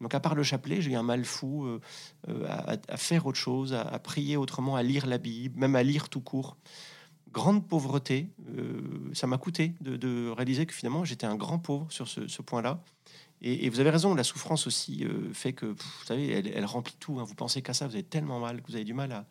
donc, 0.00 0.14
à 0.14 0.20
part 0.20 0.34
le 0.34 0.42
chapelet, 0.42 0.82
j'ai 0.82 0.92
eu 0.92 0.94
un 0.94 1.02
mal 1.02 1.24
fou 1.24 1.64
euh, 1.64 1.80
euh, 2.28 2.46
à, 2.88 2.96
faire 2.98 3.24
autre 3.26 3.38
chose, 3.38 3.72
à, 3.72 3.98
prier 3.98 4.36
autrement, 4.36 4.76
à 4.76 4.82
lire 4.82 5.06
la 5.06 5.16
Bible, 5.16 5.58
même 5.58 5.74
à 5.74 5.82
lire 5.82 6.10
tout 6.10 6.20
court. 6.20 6.58
Grande 7.32 7.66
pauvreté, 7.66 8.28
euh, 8.58 8.82
ça 9.14 9.26
m'a 9.26 9.38
coûté 9.38 9.74
de, 9.80 10.30
réaliser 10.30 10.66
que 10.66 10.74
finalement 10.74 11.04
j'étais 11.04 11.26
un 11.26 11.36
grand 11.36 11.58
pauvre 11.58 11.86
sur 11.90 12.08
ce, 12.08 12.42
point-là. 12.42 12.82
Et, 13.40 13.70
vous 13.70 13.80
avez 13.80 13.88
raison, 13.88 14.14
la 14.14 14.24
souffrance 14.24 14.66
aussi 14.66 15.06
fait 15.32 15.54
que, 15.54 15.64
vous 15.64 16.04
savez, 16.04 16.30
elle, 16.30 16.64
remplit 16.66 16.96
tout. 17.00 17.20
Hein. 17.20 17.24
Vous 17.24 17.34
pensez 17.34 17.62
qu'à 17.62 17.72
ça, 17.72 17.86
vous 17.86 17.94
avez 17.94 18.02
tellement 18.02 18.38
mal 18.38 18.60
que 18.60 18.66
vous 18.66 18.74
avez 18.74 18.84
du 18.84 18.92
mal 18.92 19.12
à, 19.12 19.26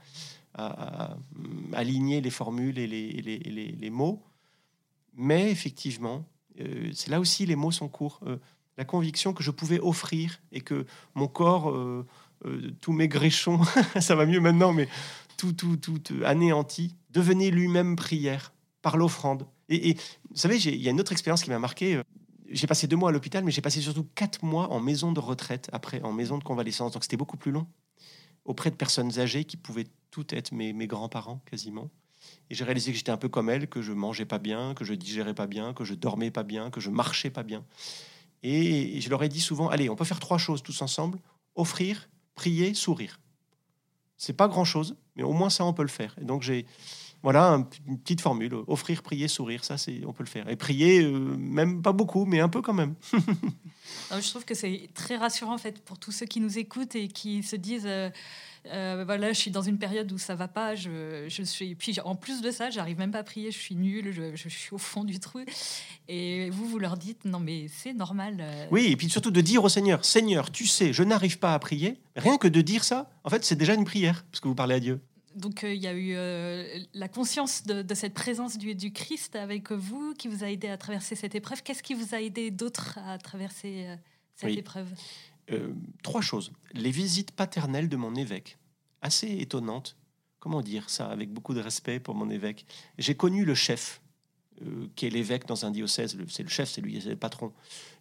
aligner 1.74 2.22
les 2.22 2.30
formules 2.30 2.78
et 2.80 2.88
les 2.88 3.90
mots. 3.90 4.24
Mais 5.16 5.52
effectivement, 5.52 6.26
euh, 6.62 6.92
c'est 6.94 7.10
là 7.10 7.20
aussi 7.20 7.46
les 7.46 7.56
mots 7.56 7.72
sont 7.72 7.88
courts. 7.88 8.20
Euh, 8.26 8.38
la 8.78 8.86
conviction 8.86 9.34
que 9.34 9.44
je 9.44 9.52
pouvais 9.52 9.80
offrir 9.80 10.40
et 10.52 10.62
que 10.62 10.86
mon 11.16 11.28
corps, 11.28 11.70
euh, 11.70 12.06
tous 12.80 12.94
mes 12.94 13.08
gréchons, 13.08 13.60
ça 14.00 14.16
va 14.16 14.26
mieux 14.26 14.40
maintenant, 14.40 14.72
mais 14.72 14.88
tout, 15.38 15.54
tout, 15.54 15.76
tout 15.78 16.00
anéanti, 16.24 16.96
devenait 17.10 17.50
lui-même 17.50 17.96
prière 17.96 18.54
par 18.82 18.96
l'offrande. 18.96 19.46
Et, 19.68 19.96
vous 20.30 20.38
savez, 20.38 20.58
il 20.58 20.82
y 20.82 20.88
a 20.88 20.92
une 20.92 21.00
autre 21.00 21.12
expérience 21.12 21.44
qui 21.44 21.50
m'a 21.50 21.60
marqué. 21.60 22.02
J'ai 22.50 22.66
passé 22.66 22.88
deux 22.88 22.96
mois 22.96 23.10
à 23.10 23.12
l'hôpital, 23.12 23.44
mais 23.44 23.52
j'ai 23.52 23.62
passé 23.62 23.82
surtout 23.82 24.08
quatre 24.16 24.44
mois 24.44 24.72
en 24.72 24.80
maison 24.80 25.12
de 25.12 25.20
retraite, 25.20 25.70
après 25.74 26.02
en 26.02 26.14
maison 26.14 26.38
de 26.38 26.44
convalescence. 26.44 26.94
Donc 26.94 27.04
c'était 27.04 27.18
beaucoup 27.18 27.38
plus 27.38 27.52
long, 27.52 27.68
auprès 28.46 28.72
de 28.72 28.76
personnes 28.76 29.20
âgées 29.20 29.46
qui 29.46 29.58
pouvaient 29.58 29.88
toutes 30.12 30.34
être 30.34 30.52
mes, 30.52 30.74
mes 30.74 30.88
grands-parents 30.88 31.42
quasiment. 31.46 31.90
Et 32.50 32.56
j'ai 32.56 32.64
réalisé 32.64 32.92
que 32.92 32.98
j'étais 32.98 33.12
un 33.12 33.18
peu 33.18 33.30
comme 33.30 33.50
elle, 33.50 33.68
que 33.68 33.82
je 33.82 33.92
mangeais 33.92 34.26
pas 34.26 34.40
bien, 34.40 34.74
que 34.74 34.84
je 34.84 34.94
digérais 34.94 35.34
pas 35.34 35.48
bien, 35.48 35.74
que 35.74 35.86
je 35.86 35.94
dormais 35.94 36.32
pas 36.32 36.44
bien, 36.44 36.70
que 36.70 36.80
je 36.80 36.90
marchais 36.90 37.30
pas 37.30 37.44
bien. 37.44 37.64
Et 38.44 39.00
je 39.02 39.10
leur 39.10 39.22
ai 39.24 39.30
dit 39.30 39.42
souvent, 39.42 39.70
allez, 39.70 39.90
on 39.90 39.96
peut 39.96 40.06
faire 40.06 40.20
trois 40.20 40.38
choses 40.38 40.64
tous 40.64 40.82
ensemble 40.82 41.20
offrir, 41.56 42.10
prier, 42.36 42.74
sourire. 42.74 43.20
C'est 44.18 44.34
pas 44.34 44.48
grand 44.48 44.66
chose, 44.66 44.96
mais 45.16 45.24
au 45.24 45.34
moins 45.34 45.50
ça, 45.50 45.66
on 45.66 45.74
peut 45.74 45.82
le 45.82 45.90
faire. 45.90 46.16
Et 46.22 46.26
donc 46.26 46.42
j'ai 46.42 46.66
voilà 47.22 47.66
une 47.88 48.00
petite 48.00 48.22
formule 48.22 48.56
offrir, 48.68 49.02
prier, 49.04 49.28
sourire. 49.28 49.64
Ça, 49.66 49.78
c'est 49.78 50.02
on 50.06 50.14
peut 50.14 50.24
le 50.24 50.30
faire. 50.30 50.50
Et 50.50 50.56
prier, 50.56 51.04
euh, 51.04 51.36
même 51.38 51.82
pas 51.82 51.92
beaucoup, 51.92 52.26
mais 52.26 52.40
un 52.40 52.50
peu 52.50 52.62
quand 52.62 52.74
même. 52.74 52.96
je 54.12 54.30
trouve 54.30 54.46
que 54.46 54.56
c'est 54.56 54.90
très 54.94 55.18
rassurant 55.18 55.54
en 55.54 55.58
fait 55.58 55.84
pour 55.84 56.00
tous 56.00 56.12
ceux 56.12 56.26
qui 56.26 56.40
nous 56.40 56.58
écoutent 56.58 56.96
et 56.96 57.08
qui 57.08 57.44
se 57.44 57.56
disent. 57.56 57.88
Euh, 57.88 58.10
euh, 58.68 59.04
voilà, 59.06 59.32
je 59.32 59.40
suis 59.40 59.52
dans 59.52 59.62
une 59.62 59.78
période 59.78 60.12
où 60.12 60.18
ça 60.18 60.36
va 60.36 60.48
pas. 60.48 60.76
Je, 60.76 61.26
je 61.28 61.44
suis, 61.44 61.76
puis 61.76 61.98
en 62.04 62.16
plus 62.16 62.42
de 62.42 62.52
ça, 62.52 62.70
j'arrive 62.70 62.98
même 62.98 63.12
pas 63.12 63.20
à 63.20 63.24
prier. 63.24 63.52
Je 63.52 63.58
suis 63.58 63.76
nulle. 63.76 64.12
Je, 64.12 64.36
je, 64.36 64.50
suis 64.50 64.74
au 64.74 64.78
fond 64.78 65.04
du 65.04 65.20
trou. 65.20 65.40
Et 66.08 66.50
vous, 66.50 66.66
vous 66.66 66.80
leur 66.80 66.98
dites 66.98 67.26
non, 67.26 67.40
mais 67.40 67.68
c'est 67.68 67.94
normal. 67.94 68.38
Euh. 68.40 68.66
Oui, 68.72 68.88
et 68.92 68.98
puis 68.98 69.10
surtout 69.10 69.32
de 69.32 69.42
dire 69.42 69.64
au 69.64 69.70
Seigneur, 69.70 70.04
Seigneur, 70.04 70.52
tu 70.52 70.68
sais, 70.68 70.94
je 70.94 71.04
n'arrive 71.04 71.40
pas 71.40 71.54
à 71.54 71.60
prier. 71.60 72.00
Rien 72.16 72.38
que 72.38 72.48
de 72.48 72.62
dire 72.62 72.84
ça, 72.84 73.10
en 73.24 73.30
fait, 73.30 73.46
c'est 73.46 73.56
déjà 73.56 73.74
une 73.74 73.86
prière 73.86 74.26
parce 74.32 74.42
que 74.42 74.48
vous 74.48 74.56
parlez 74.56 74.76
à 74.76 74.80
Dieu. 74.80 75.00
Donc 75.40 75.64
euh, 75.64 75.74
il 75.74 75.82
y 75.82 75.88
a 75.88 75.94
eu 75.94 76.14
la 76.94 77.08
conscience 77.08 77.64
de, 77.64 77.82
de, 77.82 77.94
cette 77.96 78.14
présence 78.14 78.58
du, 78.58 78.76
du, 78.76 78.92
Christ 78.92 79.36
avec 79.36 79.72
vous 79.72 80.14
qui 80.14 80.28
vous 80.28 80.44
a 80.44 80.50
aidé 80.50 80.68
à 80.68 80.78
traverser 80.78 81.16
cette 81.16 81.36
épreuve. 81.36 81.64
Qu'est-ce 81.64 81.84
qui 81.84 81.94
vous 81.94 82.14
a 82.14 82.22
aidé 82.22 82.52
d'autres 82.52 83.00
à 83.00 83.18
traverser 83.18 83.88
cette 84.36 84.58
épreuve? 84.58 84.90
Euh, 85.52 85.74
trois 86.04 86.22
choses. 86.22 86.52
Les 86.74 86.92
visites 86.92 87.32
paternelles 87.32 87.90
de 87.90 87.98
mon 87.98 88.16
évêque, 88.16 88.58
assez 89.02 89.28
étonnantes. 89.40 89.98
Comment 90.40 90.62
dire 90.62 90.90
ça 90.90 91.08
avec 91.08 91.32
beaucoup 91.32 91.54
de 91.54 91.60
respect 91.60 92.00
pour 92.00 92.16
mon 92.16 92.30
évêque? 92.30 92.66
J'ai 92.98 93.16
connu 93.16 93.46
le 93.46 93.56
chef, 93.56 94.02
euh, 94.62 94.88
qui 94.96 95.08
est 95.08 95.10
l'évêque 95.10 95.48
dans 95.48 95.66
un 95.66 95.72
diocèse. 95.72 96.18
C'est 96.28 96.44
le 96.44 96.50
chef, 96.50 96.70
c'est 96.70 96.82
lui, 96.82 97.02
c'est 97.02 97.10
le 97.10 97.16
patron. 97.16 97.52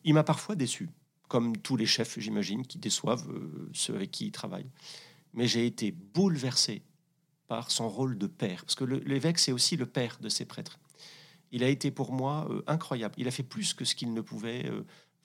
Il 0.05 0.15
m'a 0.15 0.25
parfois 0.25 0.57
déçu, 0.57 0.91
comme 1.29 1.57
tous 1.57 1.77
les 1.77 1.87
chefs, 1.87 2.19
j'imagine, 2.19 2.67
qui 2.67 2.79
déçoivent 2.79 3.29
euh, 3.31 3.71
ceux 3.73 3.95
avec 3.95 4.11
qui 4.11 4.27
ils 4.27 4.33
travaillent. 4.33 4.71
Mais 5.33 5.47
j'ai 5.47 5.67
été 5.67 5.91
bouleversé 5.91 6.83
par 7.49 7.71
son 7.71 7.89
rôle 7.89 8.19
de 8.19 8.27
père, 8.27 8.65
parce 8.65 8.75
que 8.75 8.85
l'évêque, 8.85 9.39
c'est 9.39 9.53
aussi 9.53 9.77
le 9.77 9.87
père 9.87 10.19
de 10.21 10.29
ses 10.29 10.45
prêtres. 10.45 10.79
Il 11.51 11.65
a 11.65 11.69
été 11.69 11.91
pour 11.91 12.13
moi 12.13 12.47
incroyable. 12.67 13.15
Il 13.17 13.27
a 13.27 13.31
fait 13.31 13.43
plus 13.43 13.73
que 13.73 13.87
ce 13.87 13.95
qu'il 13.95 14.13
ne 14.13 14.21
pouvait 14.21 14.71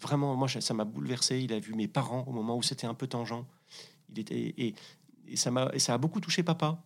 Vraiment, 0.04 0.36
moi, 0.36 0.50
ça 0.50 0.74
m'a 0.74 0.84
bouleversé. 0.84 1.40
Il 1.40 1.54
a 1.54 1.60
vu 1.60 1.74
mes 1.74 1.88
parents 1.88 2.26
au 2.28 2.32
moment 2.32 2.58
où 2.58 2.62
c'était 2.62 2.88
un 2.88 2.94
peu 2.94 3.08
tangent. 3.08 3.46
Il 4.10 4.20
était, 4.20 4.54
et, 4.58 4.76
ça, 5.36 5.50
m'a, 5.50 5.72
ça 5.80 5.94
a 5.94 5.98
beaucoup 5.98 6.20
touché 6.20 6.44
papa, 6.44 6.84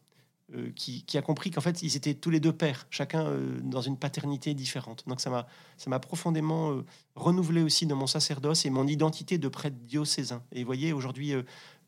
euh, 0.54 0.70
qui, 0.76 1.04
a 1.18 1.22
compris 1.24 1.50
qu'en 1.50 1.62
fait, 1.62 1.82
ils 1.82 1.98
étaient 1.98 2.14
tous 2.14 2.30
les 2.30 2.40
deux 2.40 2.54
pères, 2.54 2.86
chacun 2.92 3.26
euh, 3.26 3.60
dans 3.64 3.82
une 3.82 3.98
paternité 3.98 4.54
différente. 4.54 5.04
Donc 5.08 5.20
ça 5.20 5.32
m'a, 5.32 5.48
ça 5.78 5.90
m'a 5.90 6.00
profondément 6.00 6.72
euh, 6.72 6.86
renouvelé 7.16 7.64
aussi 7.64 7.88
dans 7.88 7.96
mon 7.96 8.06
sacerdoce 8.06 8.68
et 8.68 8.70
mon 8.70 8.86
identité 8.86 9.40
de 9.40 9.48
prêtre 9.48 9.78
diocésain. 9.82 10.44
Et 10.52 10.60
vous 10.60 10.68
voyez, 10.68 10.94
aujourd'hui, 10.94 11.34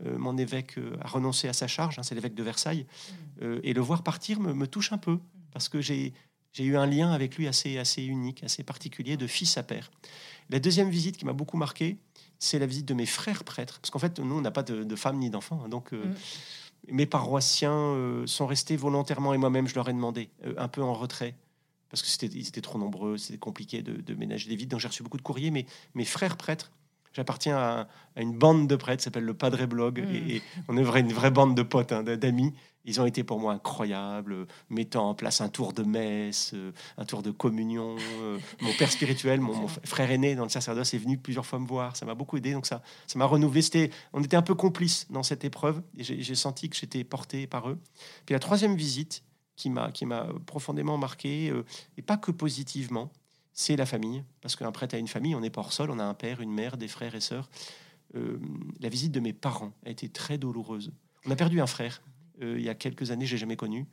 mon 0.05 0.37
évêque 0.37 0.77
a 1.01 1.07
renoncé 1.07 1.47
à 1.47 1.53
sa 1.53 1.67
charge, 1.67 1.99
hein, 1.99 2.03
c'est 2.03 2.15
l'évêque 2.15 2.35
de 2.35 2.43
Versailles, 2.43 2.85
mmh. 3.41 3.45
et 3.63 3.73
le 3.73 3.81
voir 3.81 4.03
partir 4.03 4.39
me, 4.39 4.53
me 4.53 4.65
touche 4.65 4.93
un 4.93 4.97
peu, 4.97 5.19
parce 5.51 5.69
que 5.69 5.81
j'ai, 5.81 6.13
eu 6.57 6.77
un 6.77 6.85
lien 6.85 7.11
avec 7.11 7.37
lui 7.37 7.47
assez, 7.47 7.77
assez 7.77 8.03
unique, 8.03 8.43
assez 8.43 8.63
particulier, 8.63 9.17
de 9.17 9.27
fils 9.27 9.57
à 9.57 9.63
père. 9.63 9.91
La 10.49 10.59
deuxième 10.59 10.89
visite 10.89 11.17
qui 11.17 11.25
m'a 11.25 11.33
beaucoup 11.33 11.57
marqué, 11.57 11.97
c'est 12.39 12.57
la 12.57 12.65
visite 12.65 12.85
de 12.85 12.93
mes 12.93 13.05
frères 13.05 13.43
prêtres. 13.43 13.79
Parce 13.79 13.91
qu'en 13.91 13.99
fait, 13.99 14.19
nous, 14.19 14.35
on 14.35 14.41
n'a 14.41 14.51
pas 14.51 14.63
de, 14.63 14.95
femmes 14.95 15.19
ni 15.19 15.29
d'enfants. 15.29 15.61
Hein, 15.63 15.69
donc, 15.69 15.93
euh, 15.93 16.05
mm. 16.05 16.15
mes 16.93 17.05
paroissiens 17.05 17.73
euh, 17.73 18.25
sont 18.25 18.47
restés 18.47 18.77
volontairement, 18.77 19.33
et 19.33 19.37
moi-même, 19.37 19.67
je 19.67 19.75
leur 19.75 19.89
ai 19.89 19.93
demandé, 19.93 20.29
euh, 20.45 20.53
un 20.57 20.67
peu 20.67 20.81
en 20.81 20.93
retrait. 20.93 21.35
Parce 21.89 22.01
que 22.01 22.07
c'était, 22.07 22.27
étaient 22.27 22.61
trop 22.61 22.77
nombreux, 22.77 23.17
c'était 23.17 23.39
compliqué 23.39 23.81
de, 23.81 24.13
ménager 24.13 24.47
des 24.47 24.55
vides. 24.55 24.69
Donc, 24.69 24.79
j'ai 24.79 24.87
reçu 24.87 25.03
beaucoup 25.03 25.17
de 25.17 25.23
courriers. 25.23 25.51
Mais 25.51 25.65
mes 25.95 26.05
frères 26.05 26.37
prêtres 26.37 26.71
J'appartiens 27.13 27.57
à, 27.57 27.87
une 28.17 28.37
bande 28.37 28.67
de 28.67 28.75
prêtres, 28.75 29.03
s'appelle 29.03 29.23
le 29.23 29.33
Padre 29.33 29.65
Blog, 29.65 29.99
hmm. 29.99 30.15
et, 30.29 30.41
on 30.67 30.77
est 30.77 30.83
vrai, 30.83 30.99
une 30.99 31.13
vraie 31.13 31.31
bande 31.31 31.55
de 31.55 31.63
potes, 31.63 31.91
hein, 31.91 32.03
d'amis. 32.03 32.53
Ils 32.85 33.01
ont 33.01 33.05
été 33.05 33.23
pour 33.23 33.39
moi 33.39 33.53
incroyables, 33.53 34.47
mettant 34.69 35.09
en 35.09 35.13
place 35.13 35.41
un 35.41 35.49
tour 35.49 35.73
de 35.73 35.83
messe, 35.83 36.51
euh, 36.53 36.71
un 36.97 37.05
tour 37.05 37.21
de 37.21 37.29
communion. 37.29 37.95
Euh, 38.21 38.39
mon 38.61 38.73
père 38.73 38.91
spirituel, 38.91 39.41
mon, 39.41 39.67
frère 39.83 40.09
aîné 40.09 40.35
dans 40.35 40.43
le 40.43 40.49
sacerdoce, 40.49 40.93
est 40.93 40.97
venu 40.97 41.17
plusieurs 41.17 41.45
fois 41.45 41.59
me 41.59 41.67
voir. 41.67 41.95
Ça 41.95 42.05
m'a 42.05 42.15
beaucoup 42.15 42.37
aidé, 42.37 42.53
donc 42.53 42.65
ça, 42.65 42.81
ça 43.05 43.19
m'a 43.19 43.25
renouvelé. 43.25 43.91
on 44.13 44.23
était 44.23 44.37
un 44.37 44.41
peu 44.41 44.55
complices 44.55 45.07
dans 45.09 45.23
cette 45.23 45.43
épreuve, 45.43 45.81
et 45.97 46.03
j'ai, 46.03 46.35
senti 46.35 46.69
que 46.69 46.75
j'étais 46.75 47.03
porté 47.03 47.47
par 47.47 47.69
eux. 47.69 47.79
Puis 48.25 48.33
la 48.33 48.39
troisième 48.39 48.75
visite, 48.75 49.23
qui 49.55 49.69
m'a 49.69 49.91
qui 49.91 50.05
m'a 50.05 50.27
profondément 50.45 50.97
marqué, 50.97 51.49
euh, 51.49 51.65
et 51.97 52.01
pas 52.01 52.17
que 52.17 52.31
positivement, 52.31 53.11
c'est 53.59 53.75
la 53.75 53.85
famille, 53.85 54.23
parce 54.39 54.55
qu'un 54.55 54.71
prêtre 54.71 54.95
a 54.95 54.97
une 54.97 55.09
famille, 55.09 55.35
on 55.35 55.41
n'est 55.41 55.49
pas 55.49 55.59
hors 55.59 55.73
sol, 55.73 55.91
on 55.91 55.99
a 55.99 56.03
un 56.03 56.13
père, 56.13 56.39
une 56.39 56.51
mère, 56.51 56.77
des 56.77 56.87
frères 56.87 57.13
et 57.13 57.19
sœurs. 57.19 57.49
la 58.13 58.89
visite 58.89 59.11
de 59.11 59.19
mes 59.19 59.33
parents 59.33 59.73
a 59.85 59.89
été 59.89 60.07
très 60.07 60.37
douloureuse. 60.37 60.93
On 61.25 61.31
a 61.31 61.35
perdu 61.35 61.59
un 61.59 61.67
frère 61.67 62.01
euh, 62.41 62.55
il 62.57 62.63
y 62.63 62.69
a 62.69 62.75
quelques 62.75 63.11
années, 63.11 63.25
j'ai 63.25 63.37
jamais 63.37 63.55
connu. 63.55 63.85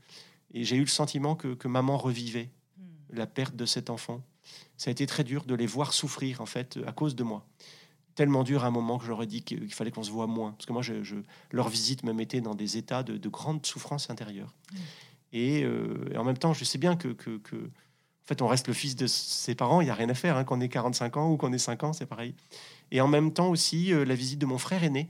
Et 0.55 0.65
j'ai 0.65 0.77
eu 0.77 0.81
le 0.81 0.87
sentiment 0.87 1.35
que, 1.35 1.69
maman 1.69 1.97
revivait 1.97 2.51
hmm. 2.79 2.83
la 3.17 3.27
perte 3.27 3.57
de 3.57 3.67
cet 3.67 3.91
enfant. 3.91 4.23
Ça 4.77 4.91
a 4.91 4.93
été 4.93 5.07
très 5.07 5.25
dur 5.25 5.45
de 5.45 5.55
les 5.55 5.67
voir 5.67 5.93
souffrir, 5.93 6.41
en 6.41 6.47
fait, 6.47 6.79
à 6.87 6.93
cause 6.93 7.17
de 7.17 7.25
moi. 7.25 7.45
Tellement 8.15 8.45
dur 8.45 8.65
à 8.65 8.69
un 8.69 8.71
moment 8.71 8.99
que 8.99 9.05
j'aurais 9.05 9.27
dit 9.27 9.43
qu'il 9.43 9.73
fallait 9.75 9.91
qu'on 9.91 10.05
se 10.05 10.11
voit 10.11 10.27
moins. 10.27 10.53
Parce 10.53 10.67
que 10.67 10.73
moi, 10.73 10.83
je, 10.83 10.95
leur 11.51 11.69
visite 11.69 12.05
me 12.05 12.13
mettait 12.13 12.41
dans 12.41 12.55
des 12.55 12.77
états 12.77 13.03
de, 13.03 13.29
grande 13.29 13.67
souffrance 13.67 14.09
intérieure. 14.11 14.55
Hmm. 14.73 14.77
Euh, 15.35 16.09
et, 16.13 16.17
en 16.17 16.25
même 16.25 16.39
temps, 16.39 16.53
je 16.53 16.65
sais 16.65 16.79
bien 16.79 16.97
que, 16.97 17.09
que, 17.09 17.71
en 18.27 18.29
fait, 18.29 18.43
on 18.43 18.49
reste 18.49 18.67
le 18.67 18.75
fils 18.75 18.97
de 18.97 19.07
ses 19.07 19.55
parents, 19.55 19.81
il 19.81 19.85
n'y 19.85 19.91
a 19.91 19.95
rien 19.95 20.09
à 20.09 20.15
faire, 20.15 20.45
qu'on 20.45 20.61
ait 20.61 20.69
45 20.69 21.17
ans 21.17 21.31
ou 21.31 21.37
qu'on 21.37 21.53
ait 21.53 21.59
5 21.59 21.85
ans, 21.85 21.93
c'est 21.93 22.07
pareil. 22.07 22.35
Et 22.91 23.01
en 23.01 23.07
même 23.07 23.33
temps 23.33 23.49
aussi, 23.49 23.93
euh, 23.93 24.05
la 24.05 24.17
visite 24.17 24.41
de 24.41 24.47
mon 24.47 24.59
frère 24.59 24.83
aîné, 24.83 25.09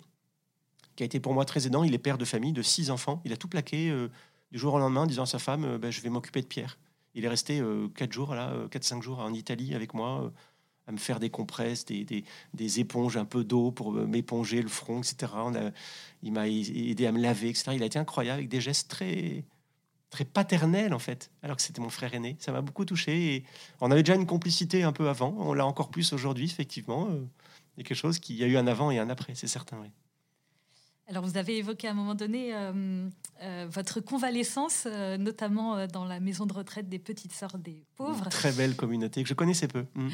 qui 0.96 1.02
a 1.02 1.07
été 1.07 1.20
pour 1.20 1.35
moi 1.35 1.44
très 1.44 1.66
aidant. 1.66 1.85
Il 1.85 1.94
est 1.94 1.98
père 1.98 2.18
de 2.18 2.24
famille 2.24 2.52
de 2.52 2.62
six 2.62 2.90
enfants. 2.90 3.20
Il 3.24 3.33
a 3.33 3.37
tout 3.37 3.48
plaqué 3.48 3.90
euh, 3.90 4.09
du 4.50 4.59
jour 4.59 4.74
au 4.74 4.79
lendemain, 4.79 5.02
en 5.02 5.07
disant 5.07 5.22
à 5.22 5.26
sa 5.26 5.38
femme 5.38 5.64
euh, 5.64 5.79
ben, 5.79 5.92
Je 5.92 6.00
vais 6.00 6.09
m'occuper 6.09 6.40
de 6.40 6.46
Pierre. 6.46 6.79
Il 7.14 7.24
est 7.24 7.29
resté 7.29 7.61
euh, 7.61 7.88
quatre 7.88 8.12
jours, 8.12 8.35
là, 8.35 8.52
quatre, 8.70 8.85
cinq 8.85 9.02
jours 9.02 9.20
en 9.20 9.33
Italie 9.33 9.74
avec 9.74 9.94
moi, 9.94 10.33
à 10.87 10.92
me 10.92 10.98
faire 10.98 11.20
des 11.20 11.31
compresses, 11.31 11.85
des, 11.85 12.05
des, 12.55 12.81
éponges, 12.81 13.16
un 13.16 13.24
peu 13.24 13.42
d'eau 13.42 13.70
pour 13.70 13.92
m'éponger 13.92 14.61
le 14.62 14.68
front, 14.68 14.98
etc. 14.98 15.33
Il 16.22 16.33
m'a 16.33 16.46
aidé 16.48 17.07
à 17.07 17.12
me 17.12 17.20
laver, 17.20 17.48
etc. 17.48 17.72
Il 17.74 17.83
a 17.83 17.87
été 17.87 17.98
incroyable 17.98 18.38
avec 18.38 18.48
des 18.48 18.61
gestes 18.61 18.90
très 18.90 19.44
très 20.11 20.25
paternels 20.25 20.95
en 20.95 20.99
fait, 20.99 21.31
alors 21.42 21.57
que 21.57 21.62
c'était 21.62 21.81
mon 21.81 21.90
frère 21.90 22.14
aîné. 22.14 22.37
Ça 22.38 22.53
m'a 22.53 22.61
beaucoup 22.61 22.85
touché. 22.85 23.35
Et 23.35 23.45
on 23.81 23.90
avait 23.90 24.03
déjà 24.03 24.14
une 24.14 24.27
complicité 24.27 24.83
un 24.83 24.92
peu 24.92 25.09
avant. 25.09 25.35
On 25.38 25.53
l'a 25.53 25.66
encore 25.66 25.90
plus 25.90 26.12
aujourd'hui, 26.12 26.47
effectivement. 26.47 27.09
A 27.79 27.83
quelque 27.83 27.95
chose 27.95 28.19
qui 28.19 28.35
y 28.35 28.45
a 28.45 28.47
eu 28.47 28.57
un 28.57 28.66
avant 28.66 28.90
et 28.90 28.99
un 28.99 29.11
après, 29.11 29.35
c'est 29.35 29.49
certain. 29.49 29.79
Oui. 29.81 29.90
Alors, 31.09 31.25
vous 31.25 31.37
avez 31.37 31.59
évoqué 31.59 31.87
à 31.87 31.92
un 31.92 31.95
moment 31.95 32.16
donné 32.16 32.53
euh, 32.53 33.09
euh, 33.40 33.66
votre 33.71 34.01
convalescence, 34.01 34.85
euh, 34.87 35.16
notamment 35.16 35.87
dans 35.87 36.05
la 36.05 36.19
maison 36.19 36.47
de 36.47 36.53
retraite 36.53 36.88
des 36.88 36.99
petites 36.99 37.33
sœurs 37.33 37.59
des 37.59 37.85
pauvres. 37.97 38.29
très 38.29 38.51
belle 38.51 38.75
communauté 38.75 39.23
que 39.23 39.29
je 39.29 39.35
connaissais 39.35 39.69
peu. 39.69 39.85
Mm. 39.95 40.09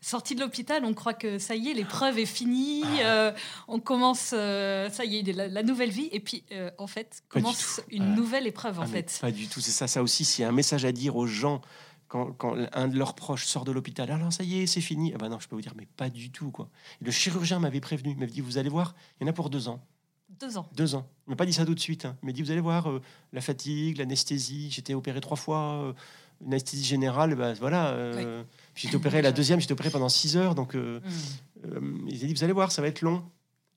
Sortie 0.00 0.34
de 0.34 0.40
l'hôpital, 0.40 0.84
on 0.84 0.94
croit 0.94 1.14
que 1.14 1.38
ça 1.38 1.54
y 1.54 1.68
est, 1.68 1.74
l'épreuve 1.74 2.18
est 2.18 2.26
finie, 2.26 2.82
ah. 3.04 3.32
on 3.68 3.78
commence, 3.78 4.30
ça 4.30 5.04
y 5.04 5.18
est, 5.18 5.32
la, 5.32 5.62
nouvelle 5.62 5.90
vie, 5.90 6.08
et 6.10 6.18
puis 6.18 6.42
en 6.76 6.88
fait, 6.88 7.22
commence 7.28 7.80
une 7.88 8.16
nouvelle 8.16 8.48
épreuve 8.48 8.80
en 8.80 8.82
ah, 8.82 8.86
fait. 8.86 9.16
Pas 9.20 9.30
du 9.30 9.46
tout, 9.46 9.60
c'est 9.60 9.70
ça, 9.70 9.86
ça 9.86 10.02
aussi, 10.02 10.24
s'il 10.24 10.42
y 10.42 10.44
a 10.44 10.48
un 10.48 10.52
message 10.52 10.84
à 10.84 10.90
dire 10.90 11.14
aux 11.14 11.28
gens 11.28 11.60
quand, 12.08 12.56
un 12.72 12.88
de 12.88 12.98
leurs 12.98 13.14
proches 13.14 13.46
sort 13.46 13.64
de 13.64 13.70
l'hôpital, 13.70 14.10
alors 14.10 14.32
ça 14.32 14.42
y 14.42 14.60
est, 14.60 14.66
c'est 14.66 14.80
fini. 14.80 15.12
Ah 15.14 15.18
ben 15.18 15.28
non, 15.28 15.38
je 15.38 15.46
peux 15.46 15.54
vous 15.54 15.62
dire, 15.62 15.74
mais 15.76 15.86
pas 15.86 16.10
du 16.10 16.32
tout 16.32 16.50
quoi. 16.50 16.68
le 17.00 17.12
chirurgien 17.12 17.60
m'avait 17.60 17.80
prévenu, 17.80 18.10
il 18.10 18.18
m'avait 18.18 18.32
dit, 18.32 18.40
vous 18.40 18.58
allez 18.58 18.68
voir, 18.68 18.96
il 19.20 19.24
y 19.24 19.26
en 19.26 19.30
a 19.30 19.32
pour 19.32 19.50
deux 19.50 19.68
ans. 19.68 19.80
Deux 20.40 20.56
ans. 20.56 20.68
Deux 20.74 20.94
ans. 20.94 21.06
Il 21.26 21.30
m'a 21.30 21.36
pas 21.36 21.46
dit 21.46 21.52
ça 21.52 21.64
tout 21.64 21.74
de 21.74 21.80
suite. 21.80 22.04
Hein. 22.04 22.16
Il 22.22 22.26
m'a 22.26 22.32
dit, 22.32 22.42
vous 22.42 22.50
allez 22.50 22.60
voir, 22.60 22.90
euh, 22.90 23.00
la 23.32 23.40
fatigue, 23.40 23.98
l'anesthésie. 23.98 24.70
J'étais 24.70 24.94
opéré 24.94 25.20
trois 25.20 25.36
fois. 25.36 25.84
Euh, 25.84 25.92
une 26.44 26.52
anesthésie 26.52 26.84
générale, 26.84 27.34
bah, 27.34 27.52
voilà. 27.54 27.90
Euh, 27.90 28.42
J'étais 28.74 28.96
opéré 28.96 29.22
la 29.22 29.32
deuxième, 29.32 29.60
j'étais 29.60 29.72
opéré 29.72 29.90
pendant 29.90 30.08
six 30.08 30.36
heures. 30.36 30.54
Donc, 30.54 30.74
euh, 30.74 31.00
mm. 31.64 32.08
il 32.08 32.24
a 32.24 32.26
dit, 32.26 32.34
vous 32.34 32.44
allez 32.44 32.52
voir, 32.52 32.72
ça 32.72 32.82
va 32.82 32.88
être 32.88 33.02
long. 33.02 33.24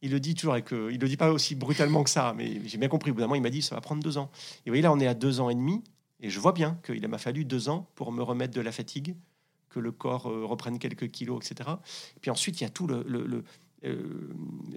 Il 0.01 0.11
le 0.11 0.19
dit 0.19 0.35
toujours, 0.35 0.53
avec, 0.53 0.71
il 0.71 0.99
le 0.99 1.07
dit 1.07 1.17
pas 1.17 1.31
aussi 1.31 1.55
brutalement 1.55 2.03
que 2.03 2.09
ça, 2.09 2.33
mais 2.35 2.61
j'ai 2.65 2.77
bien 2.77 2.89
compris. 2.89 3.11
Au 3.11 3.13
bout 3.13 3.21
d'un 3.21 3.27
moment, 3.27 3.35
il 3.35 3.41
m'a 3.41 3.49
dit, 3.49 3.61
ça 3.61 3.75
va 3.75 3.81
prendre 3.81 4.03
deux 4.03 4.17
ans. 4.17 4.29
Et 4.65 4.69
vous 4.69 4.71
voyez, 4.71 4.81
là, 4.81 4.91
on 4.91 4.99
est 4.99 5.07
à 5.07 5.13
deux 5.13 5.39
ans 5.39 5.49
et 5.49 5.55
demi. 5.55 5.83
Et 6.21 6.29
je 6.29 6.39
vois 6.39 6.51
bien 6.51 6.79
qu'il 6.83 7.07
m'a 7.07 7.17
fallu 7.17 7.45
deux 7.45 7.69
ans 7.69 7.89
pour 7.95 8.11
me 8.11 8.23
remettre 8.23 8.53
de 8.53 8.61
la 8.61 8.71
fatigue, 8.71 9.15
que 9.69 9.79
le 9.79 9.91
corps 9.91 10.23
reprenne 10.23 10.79
quelques 10.79 11.11
kilos, 11.11 11.43
etc. 11.43 11.69
Et 12.15 12.19
puis 12.19 12.31
ensuite, 12.31 12.59
il 12.61 12.63
y 12.63 12.67
a 12.67 12.69
tout 12.69 12.87
le, 12.87 13.03
le 13.07 13.43
euh, 13.83 14.33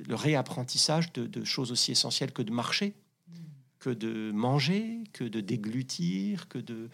le 0.07 0.15
réapprentissage 0.15 1.13
de, 1.13 1.45
choses 1.45 1.73
aussi 1.73 1.93
essentielles 1.93 2.33
que 2.33 2.43
de 2.43 2.51
marcher, 2.51 2.95
que 3.79 3.91
de 3.91 4.33
manger, 4.33 5.05
que 5.13 5.25
de 5.25 5.41
déglutir, 5.41 6.49
que 6.49 6.59
de 6.59 6.89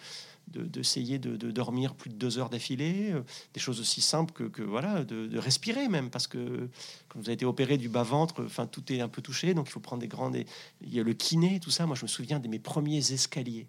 d'essayer 0.46 1.18
de, 1.18 1.50
dormir 1.50 1.94
plus 1.94 2.10
de 2.10 2.16
deux 2.16 2.38
heures 2.38 2.50
d'affilée, 2.50 3.12
euh, 3.12 3.22
des 3.54 3.60
choses 3.60 3.80
aussi 3.80 4.02
simples 4.02 4.50
que, 4.50 4.62
voilà, 4.62 5.02
de, 5.02 5.38
respirer 5.38 5.88
même, 5.88 6.10
parce 6.10 6.26
que 6.26 6.68
quand 7.08 7.18
vous 7.18 7.24
avez 7.24 7.32
été 7.32 7.46
opéré 7.46 7.78
du 7.78 7.88
bas-ventre, 7.88 8.44
enfin 8.44 8.66
tout 8.66 8.92
est 8.92 9.00
un 9.00 9.08
peu 9.08 9.22
touché, 9.22 9.54
donc 9.54 9.68
il 9.68 9.72
faut 9.72 9.80
prendre 9.80 10.02
des 10.02 10.08
grandes... 10.08 10.36
Il 10.82 10.94
y 10.94 11.00
a 11.00 11.02
le 11.02 11.14
kiné, 11.14 11.60
tout 11.60 11.70
ça, 11.70 11.86
moi 11.86 11.96
je 11.96 12.02
me 12.02 12.08
souviens 12.08 12.40
de 12.40 12.48
mes 12.48 12.58
premiers 12.58 13.12
escaliers 13.12 13.68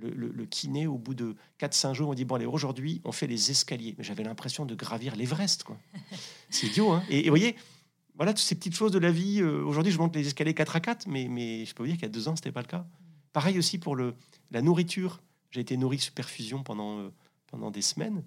le, 0.00 0.46
kiné, 0.46 0.86
au 0.86 0.98
bout 0.98 1.14
de 1.14 1.36
4-5 1.60 1.94
jours, 1.94 2.10
on 2.10 2.14
dit 2.14 2.24
Bon, 2.24 2.36
allez, 2.36 2.46
aujourd'hui, 2.46 3.00
on 3.04 3.12
fait 3.12 3.26
les 3.26 3.50
escaliers. 3.50 3.94
Mais 3.98 4.04
j'avais 4.04 4.24
l'impression 4.24 4.64
de 4.66 4.74
gravir 4.74 5.16
l'Everest, 5.16 5.64
quoi. 5.64 5.78
C'est 6.50 6.66
idiot, 6.68 6.92
hein 6.92 7.02
et, 7.08 7.22
vous 7.22 7.30
voyez, 7.30 7.56
voilà 8.14 8.32
toutes 8.32 8.44
ces 8.44 8.54
petites 8.54 8.74
choses 8.74 8.92
de 8.92 8.98
la 8.98 9.10
vie. 9.10 9.40
Euh, 9.40 9.64
aujourd'hui, 9.64 9.92
je 9.92 9.98
monte 9.98 10.14
les 10.14 10.26
escaliers 10.26 10.54
4 10.54 10.76
à 10.76 10.80
4, 10.80 11.06
mais, 11.06 11.28
mais 11.28 11.64
je 11.64 11.74
peux 11.74 11.82
vous 11.82 11.88
dire 11.88 11.96
qu'il 11.96 12.04
y 12.04 12.10
a 12.10 12.12
deux 12.12 12.28
ans, 12.28 12.36
c'était 12.36 12.52
pas 12.52 12.62
le 12.62 12.66
cas. 12.66 12.86
Pareil 13.32 13.58
aussi 13.58 13.78
pour 13.78 13.96
le, 13.96 14.14
la 14.50 14.62
nourriture. 14.62 15.20
J'ai 15.50 15.60
été 15.60 15.76
nourri 15.76 15.98
sous 15.98 16.12
perfusion 16.12 16.62
pendant, 16.62 16.98
euh, 16.98 17.08
pendant 17.46 17.70
des 17.70 17.82
semaines. 17.82 18.22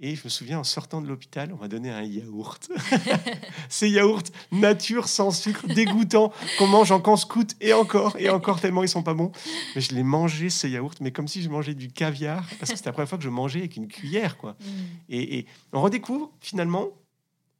Et 0.00 0.14
je 0.14 0.22
me 0.22 0.28
souviens, 0.28 0.60
en 0.60 0.64
sortant 0.64 1.00
de 1.00 1.08
l'hôpital, 1.08 1.52
on 1.52 1.56
m'a 1.56 1.66
donné 1.66 1.90
un 1.90 2.02
yaourt. 2.02 2.70
Ces 3.68 3.90
yaourts 3.90 4.22
nature, 4.52 5.08
sans 5.08 5.32
sucre, 5.32 5.66
dégoûtant, 5.66 6.32
qu'on 6.58 6.68
mange 6.68 6.92
en 6.92 7.16
scout 7.16 7.56
et 7.60 7.72
encore, 7.72 8.16
et 8.18 8.30
encore 8.30 8.60
tellement 8.60 8.84
ils 8.84 8.88
sont 8.88 9.02
pas 9.02 9.14
bons. 9.14 9.32
Mais 9.74 9.80
je 9.80 9.94
les 9.94 10.04
mangeais, 10.04 10.50
ces 10.50 10.70
yaourts, 10.70 10.94
mais 11.00 11.10
comme 11.10 11.26
si 11.26 11.42
je 11.42 11.48
mangeais 11.48 11.74
du 11.74 11.88
caviar, 11.88 12.48
parce 12.60 12.70
que 12.70 12.76
c'était 12.76 12.90
la 12.90 12.92
première 12.92 13.08
fois 13.08 13.18
que 13.18 13.24
je 13.24 13.28
mangeais 13.28 13.58
avec 13.60 13.76
une 13.76 13.88
cuillère. 13.88 14.36
quoi. 14.36 14.52
Mm. 14.52 14.64
Et, 15.08 15.46
on 15.72 15.82
redécouvre 15.82 16.30
finalement 16.40 16.88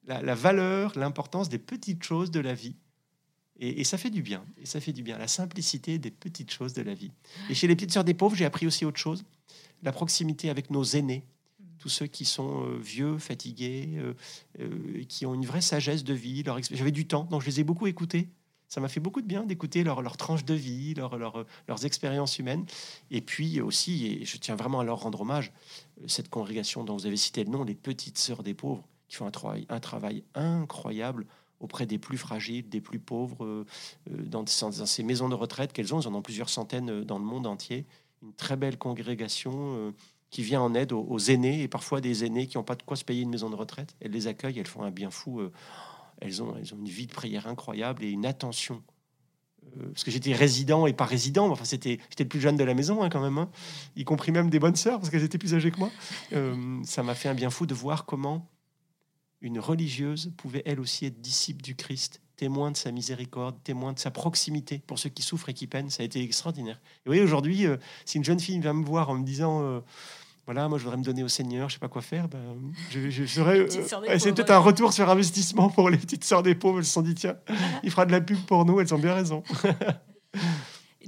la, 0.06 0.34
valeur, 0.34 0.92
l'importance 0.96 1.48
des 1.48 1.58
petites 1.58 2.04
choses 2.04 2.30
de 2.30 2.40
la 2.40 2.54
vie. 2.54 2.76
Et, 3.58 3.80
et, 3.80 3.84
ça 3.84 3.98
fait 3.98 4.10
du 4.10 4.22
bien. 4.22 4.44
Et 4.62 4.66
ça 4.66 4.80
fait 4.80 4.92
du 4.92 5.02
bien. 5.02 5.18
La 5.18 5.26
simplicité 5.26 5.98
des 5.98 6.12
petites 6.12 6.52
choses 6.52 6.72
de 6.72 6.82
la 6.82 6.94
vie. 6.94 7.10
Et 7.50 7.54
chez 7.54 7.66
les 7.66 7.74
petites 7.74 7.92
sœurs 7.92 8.04
des 8.04 8.14
pauvres, 8.14 8.36
j'ai 8.36 8.44
appris 8.44 8.66
aussi 8.66 8.84
autre 8.84 9.00
chose. 9.00 9.24
La 9.82 9.90
proximité 9.90 10.50
avec 10.50 10.70
nos 10.70 10.84
aînés 10.84 11.24
tous 11.78 11.88
ceux 11.88 12.06
qui 12.06 12.24
sont 12.24 12.64
euh, 12.64 12.78
vieux, 12.78 13.18
fatigués, 13.18 13.90
euh, 13.96 14.14
euh, 14.60 15.04
qui 15.08 15.26
ont 15.26 15.34
une 15.34 15.46
vraie 15.46 15.60
sagesse 15.60 16.04
de 16.04 16.14
vie. 16.14 16.44
J'avais 16.70 16.90
du 16.90 17.06
temps, 17.06 17.24
donc 17.24 17.42
je 17.42 17.46
les 17.46 17.60
ai 17.60 17.64
beaucoup 17.64 17.86
écoutés. 17.86 18.28
Ça 18.68 18.82
m'a 18.82 18.88
fait 18.88 19.00
beaucoup 19.00 19.22
de 19.22 19.26
bien 19.26 19.44
d'écouter 19.44 19.82
leur, 19.82 20.02
leur, 20.02 20.18
tranche 20.18 20.44
de 20.44 20.52
vie, 20.52 20.92
leur, 20.92 21.16
leurs 21.16 21.86
expériences 21.86 22.38
humaines. 22.38 22.66
Et 23.10 23.22
puis 23.22 23.62
aussi, 23.62 24.06
et 24.06 24.24
je 24.26 24.36
tiens 24.36 24.56
vraiment 24.56 24.80
à 24.80 24.84
leur 24.84 25.00
rendre 25.00 25.22
hommage, 25.22 25.52
cette 26.06 26.28
congrégation 26.28 26.84
dont 26.84 26.94
vous 26.94 27.06
avez 27.06 27.16
cité 27.16 27.44
le 27.44 27.50
nom, 27.50 27.64
les 27.64 27.74
Petites 27.74 28.18
Sœurs 28.18 28.42
des 28.42 28.52
Pauvres, 28.52 28.86
qui 29.08 29.16
font 29.16 29.26
un 29.26 29.30
travail, 29.30 29.64
un 29.70 29.80
travail 29.80 30.22
incroyable 30.34 31.24
auprès 31.60 31.86
des 31.86 31.96
plus 31.96 32.18
fragiles, 32.18 32.68
des 32.68 32.82
plus 32.82 32.98
pauvres, 32.98 33.64
dans, 34.06 34.44
dans, 34.44 34.86
ces 34.86 35.02
maisons 35.02 35.30
de 35.30 35.34
retraite 35.34 35.72
qu'elles 35.72 35.94
ont. 35.94 36.00
Elles 36.00 36.08
en 36.08 36.14
ont 36.14 36.22
plusieurs 36.22 36.50
centaines 36.50 37.04
dans 37.04 37.18
le 37.18 37.24
monde 37.24 37.46
entier. 37.46 37.86
Une 38.22 38.34
très 38.34 38.56
belle 38.56 38.76
congrégation 38.76 39.94
qui 40.30 40.42
vient 40.42 40.60
en 40.60 40.74
aide 40.74 40.92
aux, 40.92 41.18
aînés 41.18 41.62
et 41.62 41.68
parfois 41.68 42.00
des 42.00 42.24
aînés 42.24 42.46
qui 42.46 42.58
n'ont 42.58 42.64
pas 42.64 42.74
de 42.74 42.82
quoi 42.82 42.96
se 42.96 43.04
payer 43.04 43.22
une 43.22 43.30
maison 43.30 43.50
de 43.50 43.56
retraite. 43.56 43.96
Elles 44.00 44.10
les 44.10 44.26
accueillent, 44.26 44.58
elles 44.58 44.66
font 44.66 44.82
un 44.82 44.90
bien 44.90 45.10
fou. 45.10 45.40
Euh, 45.40 45.52
elles, 46.20 46.42
ont, 46.42 46.54
elles 46.56 46.74
ont 46.74 46.78
une 46.78 46.88
vie 46.88 47.06
de 47.06 47.12
prière 47.12 47.46
incroyable 47.46 48.04
et 48.04 48.10
une 48.10 48.26
attention. 48.26 48.82
Euh, 49.76 49.88
parce 49.92 50.04
que 50.04 50.10
j'étais 50.10 50.34
résident 50.34 50.86
et 50.86 50.92
pas 50.92 51.04
résident, 51.04 51.50
enfin 51.50 51.64
c'était 51.64 51.98
j'étais 52.10 52.24
le 52.24 52.28
plus 52.28 52.40
jeune 52.40 52.56
de 52.56 52.64
la 52.64 52.74
maison 52.74 53.02
hein, 53.02 53.08
quand 53.10 53.20
même, 53.20 53.38
hein. 53.38 53.50
y 53.96 54.04
compris 54.04 54.32
même 54.32 54.50
des 54.50 54.58
bonnes 54.58 54.76
sœurs 54.76 54.98
parce 54.98 55.10
qu'elles 55.10 55.24
étaient 55.24 55.38
plus 55.38 55.54
âgées 55.54 55.70
que 55.70 55.78
moi. 55.78 55.90
Euh, 56.32 56.80
ça 56.84 57.02
m'a 57.02 57.14
fait 57.14 57.28
un 57.28 57.34
bien 57.34 57.50
fou 57.50 57.66
de 57.66 57.74
voir 57.74 58.04
comment 58.06 58.48
une 59.40 59.58
religieuse 59.58 60.32
pouvait 60.36 60.62
elle 60.64 60.80
aussi 60.80 61.06
être 61.06 61.20
disciple 61.20 61.62
du 61.62 61.74
Christ, 61.74 62.20
témoin 62.38 62.70
de 62.70 62.76
sa 62.78 62.90
miséricorde, 62.90 63.56
témoin 63.62 63.92
de 63.92 63.98
sa 63.98 64.10
proximité 64.10 64.80
pour 64.86 64.98
ceux 64.98 65.10
qui 65.10 65.20
souffrent 65.20 65.50
et 65.50 65.54
qui 65.54 65.66
peinent. 65.66 65.90
Ça 65.90 66.02
a 66.02 66.06
été 66.06 66.22
extraordinaire. 66.22 66.76
Et 66.76 67.00
vous 67.04 67.10
voyez, 67.10 67.22
aujourd'hui, 67.22 67.66
si 68.06 68.16
une 68.16 68.24
jeune 68.24 68.40
fille 68.40 68.58
vient 68.58 68.72
me 68.72 68.84
voir 68.84 69.10
en 69.10 69.14
me 69.14 69.24
disant 69.24 69.82
voilà, 70.48 70.66
moi 70.66 70.78
je 70.78 70.84
voudrais 70.84 70.96
me 70.96 71.04
donner 71.04 71.22
au 71.22 71.28
Seigneur, 71.28 71.68
je 71.68 71.74
sais 71.74 71.78
pas 71.78 71.88
quoi 71.88 72.00
faire, 72.00 72.26
ben, 72.26 72.40
je, 72.90 73.10
je 73.10 73.26
serais. 73.26 73.66
Euh, 74.08 74.18
c'est 74.18 74.32
peut-être 74.32 74.50
un 74.50 74.58
retour 74.58 74.94
sur 74.94 75.10
investissement 75.10 75.68
pour 75.68 75.90
les 75.90 75.98
petites 75.98 76.24
sœurs 76.24 76.42
des 76.42 76.54
pauvres. 76.54 76.78
Elles 76.78 76.86
se 76.86 76.92
sont 76.92 77.02
dit, 77.02 77.14
tiens, 77.14 77.36
il 77.82 77.90
fera 77.90 78.06
de 78.06 78.12
la 78.12 78.22
pub 78.22 78.38
pour 78.46 78.64
nous, 78.64 78.80
elles 78.80 78.94
ont 78.94 78.98
bien 78.98 79.14
raison. 79.14 79.42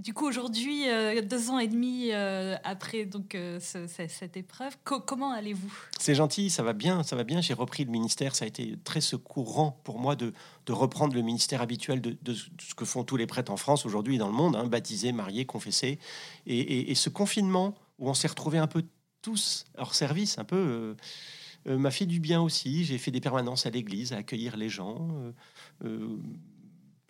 du 0.00 0.14
coup, 0.14 0.26
aujourd'hui, 0.26 0.88
euh, 0.88 1.20
deux 1.22 1.50
ans 1.50 1.58
et 1.58 1.68
demi 1.68 2.10
euh, 2.12 2.56
après 2.64 3.04
donc 3.04 3.34
euh, 3.34 3.60
ce- 3.60 3.86
ce- 3.86 4.08
cette 4.08 4.36
épreuve, 4.36 4.76
co- 4.82 5.00
comment 5.00 5.30
allez-vous? 5.30 5.72
C'est 5.98 6.14
gentil, 6.14 6.48
ça 6.48 6.62
va 6.62 6.72
bien, 6.72 7.02
ça 7.02 7.16
va 7.16 7.24
bien. 7.24 7.40
J'ai 7.40 7.52
repris 7.54 7.84
le 7.84 7.90
ministère, 7.90 8.34
ça 8.34 8.46
a 8.46 8.48
été 8.48 8.76
très 8.82 9.00
secourant 9.02 9.78
pour 9.84 9.98
moi 9.98 10.16
de, 10.16 10.32
reprendre 10.68 11.14
le 11.14 11.22
ministère 11.22 11.60
habituel 11.62 12.00
de, 12.00 12.16
ce 12.32 12.74
que 12.76 12.84
font 12.84 13.04
tous 13.04 13.16
les 13.16 13.26
prêtres 13.26 13.50
en 13.52 13.56
France 13.56 13.84
aujourd'hui 13.84 14.14
et 14.14 14.18
dans 14.18 14.28
le 14.28 14.32
monde, 14.34 14.54
hein, 14.56 14.66
baptisés, 14.66 15.12
mariés, 15.12 15.44
confessés. 15.44 15.98
Et, 16.46 16.90
et- 16.90 16.94
ce 16.94 17.08
confinement 17.10 17.74
où 17.98 18.08
on 18.08 18.14
s'est 18.14 18.28
retrouvés 18.28 18.58
un 18.58 18.68
peu 18.68 18.84
tous 19.20 19.64
hors 19.76 19.94
service, 19.94 20.38
un 20.38 20.44
peu, 20.44 20.96
m'a 21.66 21.90
fait 21.90 22.06
du 22.06 22.20
bien 22.20 22.40
aussi. 22.40 22.84
J'ai 22.84 22.96
fait 22.98 23.10
des 23.10 23.20
permanences 23.20 23.66
à 23.66 23.70
l'église, 23.70 24.12
à 24.12 24.18
accueillir 24.18 24.56
les 24.56 24.68
gens. 24.70 25.08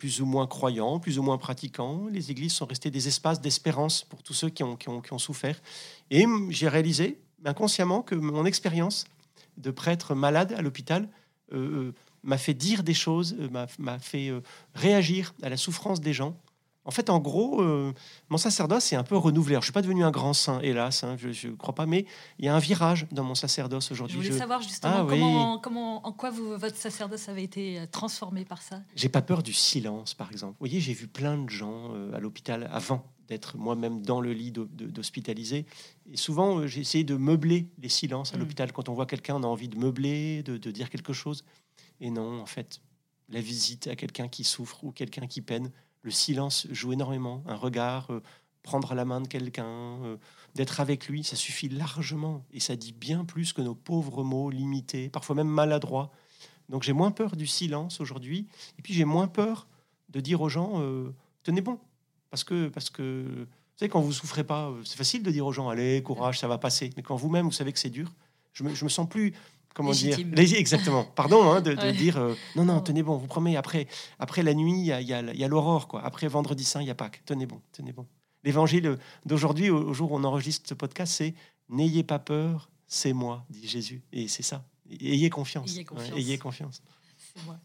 Plus 0.01 0.19
ou 0.19 0.25
moins 0.25 0.47
croyants, 0.47 0.99
plus 0.99 1.19
ou 1.19 1.21
moins 1.21 1.37
pratiquants. 1.37 2.07
Les 2.11 2.31
églises 2.31 2.53
sont 2.53 2.65
restées 2.65 2.89
des 2.89 3.07
espaces 3.07 3.39
d'espérance 3.39 4.03
pour 4.03 4.23
tous 4.23 4.33
ceux 4.33 4.49
qui 4.49 4.63
ont, 4.63 5.19
souffert. 5.19 5.61
Et 6.09 6.25
j'ai 6.49 6.67
réalisé 6.67 7.19
inconsciemment 7.45 8.01
que 8.01 8.15
mon 8.15 8.45
expérience 8.45 9.05
de 9.57 9.69
prêtre 9.69 10.15
malade 10.15 10.55
à 10.57 10.63
l'hôpital 10.63 11.07
euh, 11.53 11.57
euh, 11.57 11.93
m'a 12.23 12.39
fait 12.39 12.55
dire 12.55 12.81
des 12.81 12.95
choses, 12.95 13.35
euh, 13.39 13.67
m'a- 13.77 13.99
fait 13.99 14.33
réagir 14.73 15.35
à 15.43 15.49
la 15.49 15.57
souffrance 15.57 16.01
des 16.01 16.13
gens. 16.13 16.35
En 16.83 16.89
fait, 16.91 17.11
en 17.11 17.19
gros, 17.19 17.61
euh, 17.61 17.93
mon 18.29 18.37
sacerdoce 18.37 18.91
est 18.91 18.95
un 18.95 19.03
peu 19.03 19.15
renouvelé. 19.15 19.53
Alors, 19.53 19.61
je 19.61 19.67
suis 19.67 19.73
pas 19.73 19.83
devenu 19.83 20.03
un 20.03 20.09
grand 20.09 20.33
saint, 20.33 20.59
hélas, 20.61 21.03
hein, 21.03 21.15
je 21.17 21.47
ne 21.49 21.55
crois 21.55 21.75
pas, 21.75 21.85
mais 21.85 22.05
il 22.39 22.45
y 22.45 22.47
a 22.47 22.55
un 22.55 22.59
virage 22.59 23.05
dans 23.11 23.23
mon 23.23 23.35
sacerdoce 23.35 23.89
Je 23.89 23.93
aujourd'hui. 23.93 24.17
voulais 24.17 24.31
Je- 24.31 24.37
savoir 24.37 24.61
justement 24.63 24.93
Ah 24.97 25.05
oui. 25.05 25.19
comment, 25.61 26.03
en 26.05 26.11
quoi 26.11 26.31
vous, 26.31 26.57
votre 26.57 26.75
sacerdoce 26.75 27.29
avait 27.29 27.43
été 27.43 27.79
euh, 27.79 27.85
transformé 27.85 28.45
par 28.45 28.63
ça? 28.63 28.81
J'ai 28.95 29.09
pas 29.09 29.21
peur 29.21 29.43
du 29.43 29.53
silence, 29.53 30.15
par 30.15 30.31
exemple. 30.31 30.53
Vous 30.53 30.67
voyez, 30.67 30.79
j'ai 30.79 30.93
vu 30.93 31.07
plein 31.07 31.37
de 31.37 31.49
gens 31.51 31.93
euh, 31.93 32.13
à 32.15 32.19
l'hôpital 32.19 32.67
avant 32.73 33.05
d'être 33.27 33.57
moi-même 33.57 34.01
dans 34.01 34.19
le 34.19 34.33
lit 34.33 34.51
d'hospitalisé. 34.51 35.65
Et 36.11 36.17
souvent, 36.17 36.57
euh, 36.59 36.67
j'ai 36.67 36.81
essayé 36.81 37.03
de 37.03 37.15
meubler 37.15 37.67
les 37.77 37.89
silences 37.89 38.33
à 38.33 38.37
Mm. 38.37 38.39
l'hôpital. 38.39 38.71
Quand 38.73 38.89
on 38.89 38.93
voit 38.93 39.05
quelqu'un, 39.05 39.35
on 39.35 39.43
a 39.43 39.47
envie 39.47 39.69
de 39.69 39.77
meubler, 39.77 40.41
de, 40.43 40.57
de 40.57 40.71
dire 40.71 40.89
quelque 40.89 41.13
chose. 41.13 41.45
Et 41.99 42.09
non, 42.09 42.41
en 42.41 42.45
fait, 42.47 42.81
la 43.29 43.39
visite 43.39 43.85
à 43.87 43.95
quelqu'un 43.95 44.27
qui 44.27 44.43
souffre 44.43 44.83
ou 44.83 44.91
quelqu'un 44.91 45.27
qui 45.27 45.41
peine, 45.41 45.71
le 46.01 46.11
silence 46.11 46.67
joue 46.71 46.93
énormément. 46.93 47.43
Un 47.47 47.55
regard, 47.55 48.11
euh, 48.11 48.21
prendre 48.63 48.93
la 48.93 49.05
main 49.05 49.21
de 49.21 49.27
quelqu'un, 49.27 49.65
euh, 49.65 50.17
d'être 50.55 50.79
avec 50.79 51.07
lui, 51.07 51.23
ça 51.23 51.35
suffit 51.35 51.69
largement. 51.69 52.45
Et 52.51 52.59
ça 52.59 52.75
dit 52.75 52.93
bien 52.93 53.25
plus 53.25 53.53
que 53.53 53.61
nos 53.61 53.75
pauvres 53.75 54.23
mots 54.23 54.49
limités, 54.49 55.09
parfois 55.09 55.35
même 55.35 55.47
maladroits. 55.47 56.11
Donc 56.69 56.83
j'ai 56.83 56.93
moins 56.93 57.11
peur 57.11 57.35
du 57.35 57.47
silence 57.47 58.01
aujourd'hui. 58.01 58.47
Et 58.77 58.81
puis 58.81 58.93
j'ai 58.93 59.05
moins 59.05 59.27
peur 59.27 59.67
de 60.09 60.19
dire 60.19 60.41
aux 60.41 60.49
gens 60.49 60.81
euh, 60.81 61.13
tenez 61.43 61.61
bon. 61.61 61.79
Parce 62.29 62.43
que, 62.43 62.69
parce 62.69 62.89
que, 62.89 63.25
vous 63.27 63.45
savez, 63.75 63.89
quand 63.89 63.99
vous 63.99 64.13
souffrez 64.13 64.45
pas, 64.45 64.73
c'est 64.85 64.95
facile 64.95 65.21
de 65.21 65.31
dire 65.31 65.45
aux 65.45 65.51
gens 65.51 65.67
allez, 65.67 66.01
courage, 66.01 66.39
ça 66.39 66.47
va 66.47 66.57
passer. 66.57 66.91
Mais 66.95 67.03
quand 67.03 67.17
vous-même, 67.17 67.45
vous 67.45 67.51
savez 67.51 67.73
que 67.73 67.79
c'est 67.79 67.89
dur, 67.89 68.09
je 68.53 68.63
me, 68.63 68.73
je 68.73 68.85
me 68.85 68.89
sens 68.89 69.07
plus. 69.09 69.33
Comment 69.73 69.91
Légitime. 69.91 70.31
dire 70.31 70.57
Exactement. 70.57 71.05
Pardon 71.05 71.49
hein, 71.51 71.61
de, 71.61 71.73
de 71.73 71.77
Ouais. 71.81 71.93
dire 71.93 72.17
euh, 72.17 72.33
non, 72.55 72.65
non, 72.65 72.81
tenez 72.81 73.03
bon, 73.03 73.17
vous 73.17 73.27
promettez. 73.27 73.55
Après, 73.57 73.87
après 74.19 74.43
la 74.43 74.53
nuit, 74.53 74.73
il 74.79 74.85
y 74.85 74.91
a, 74.91 74.99
il 75.01 75.07
y 75.07 75.13
a- 75.13 75.21
il 75.21 75.39
y 75.39 75.43
a 75.43 75.47
l'aurore. 75.47 75.87
quoi. 75.87 76.03
Après 76.03 76.27
vendredi 76.27 76.63
saint, 76.63 76.81
il 76.81 76.87
y 76.87 76.91
a 76.91 76.95
Pâques. 76.95 77.21
Tenez 77.25 77.45
bon, 77.45 77.61
tenez 77.71 77.93
bon. 77.93 78.05
L'évangile 78.43 78.97
d'aujourd'hui, 79.25 79.69
au, 79.69 79.77
au 79.89 79.93
jour 79.93 80.11
où 80.11 80.17
on 80.17 80.23
enregistre 80.23 80.67
ce 80.67 80.73
podcast, 80.73 81.13
c'est 81.15 81.33
N'ayez 81.69 82.03
pas 82.03 82.19
peur, 82.19 82.69
c'est 82.87 83.13
moi, 83.13 83.45
dit 83.49 83.65
Jésus. 83.65 84.01
Et 84.11 84.27
c'est 84.27 84.43
ça. 84.43 84.65
Ayez 84.99 85.29
confiance. 85.29 85.69
Ayez 85.71 85.79
Ouais, 85.79 85.85
confiance. 85.85 86.17
ayez 86.17 86.37
confiance. 86.37 86.81
C'est 87.33 87.45
moi. 87.45 87.57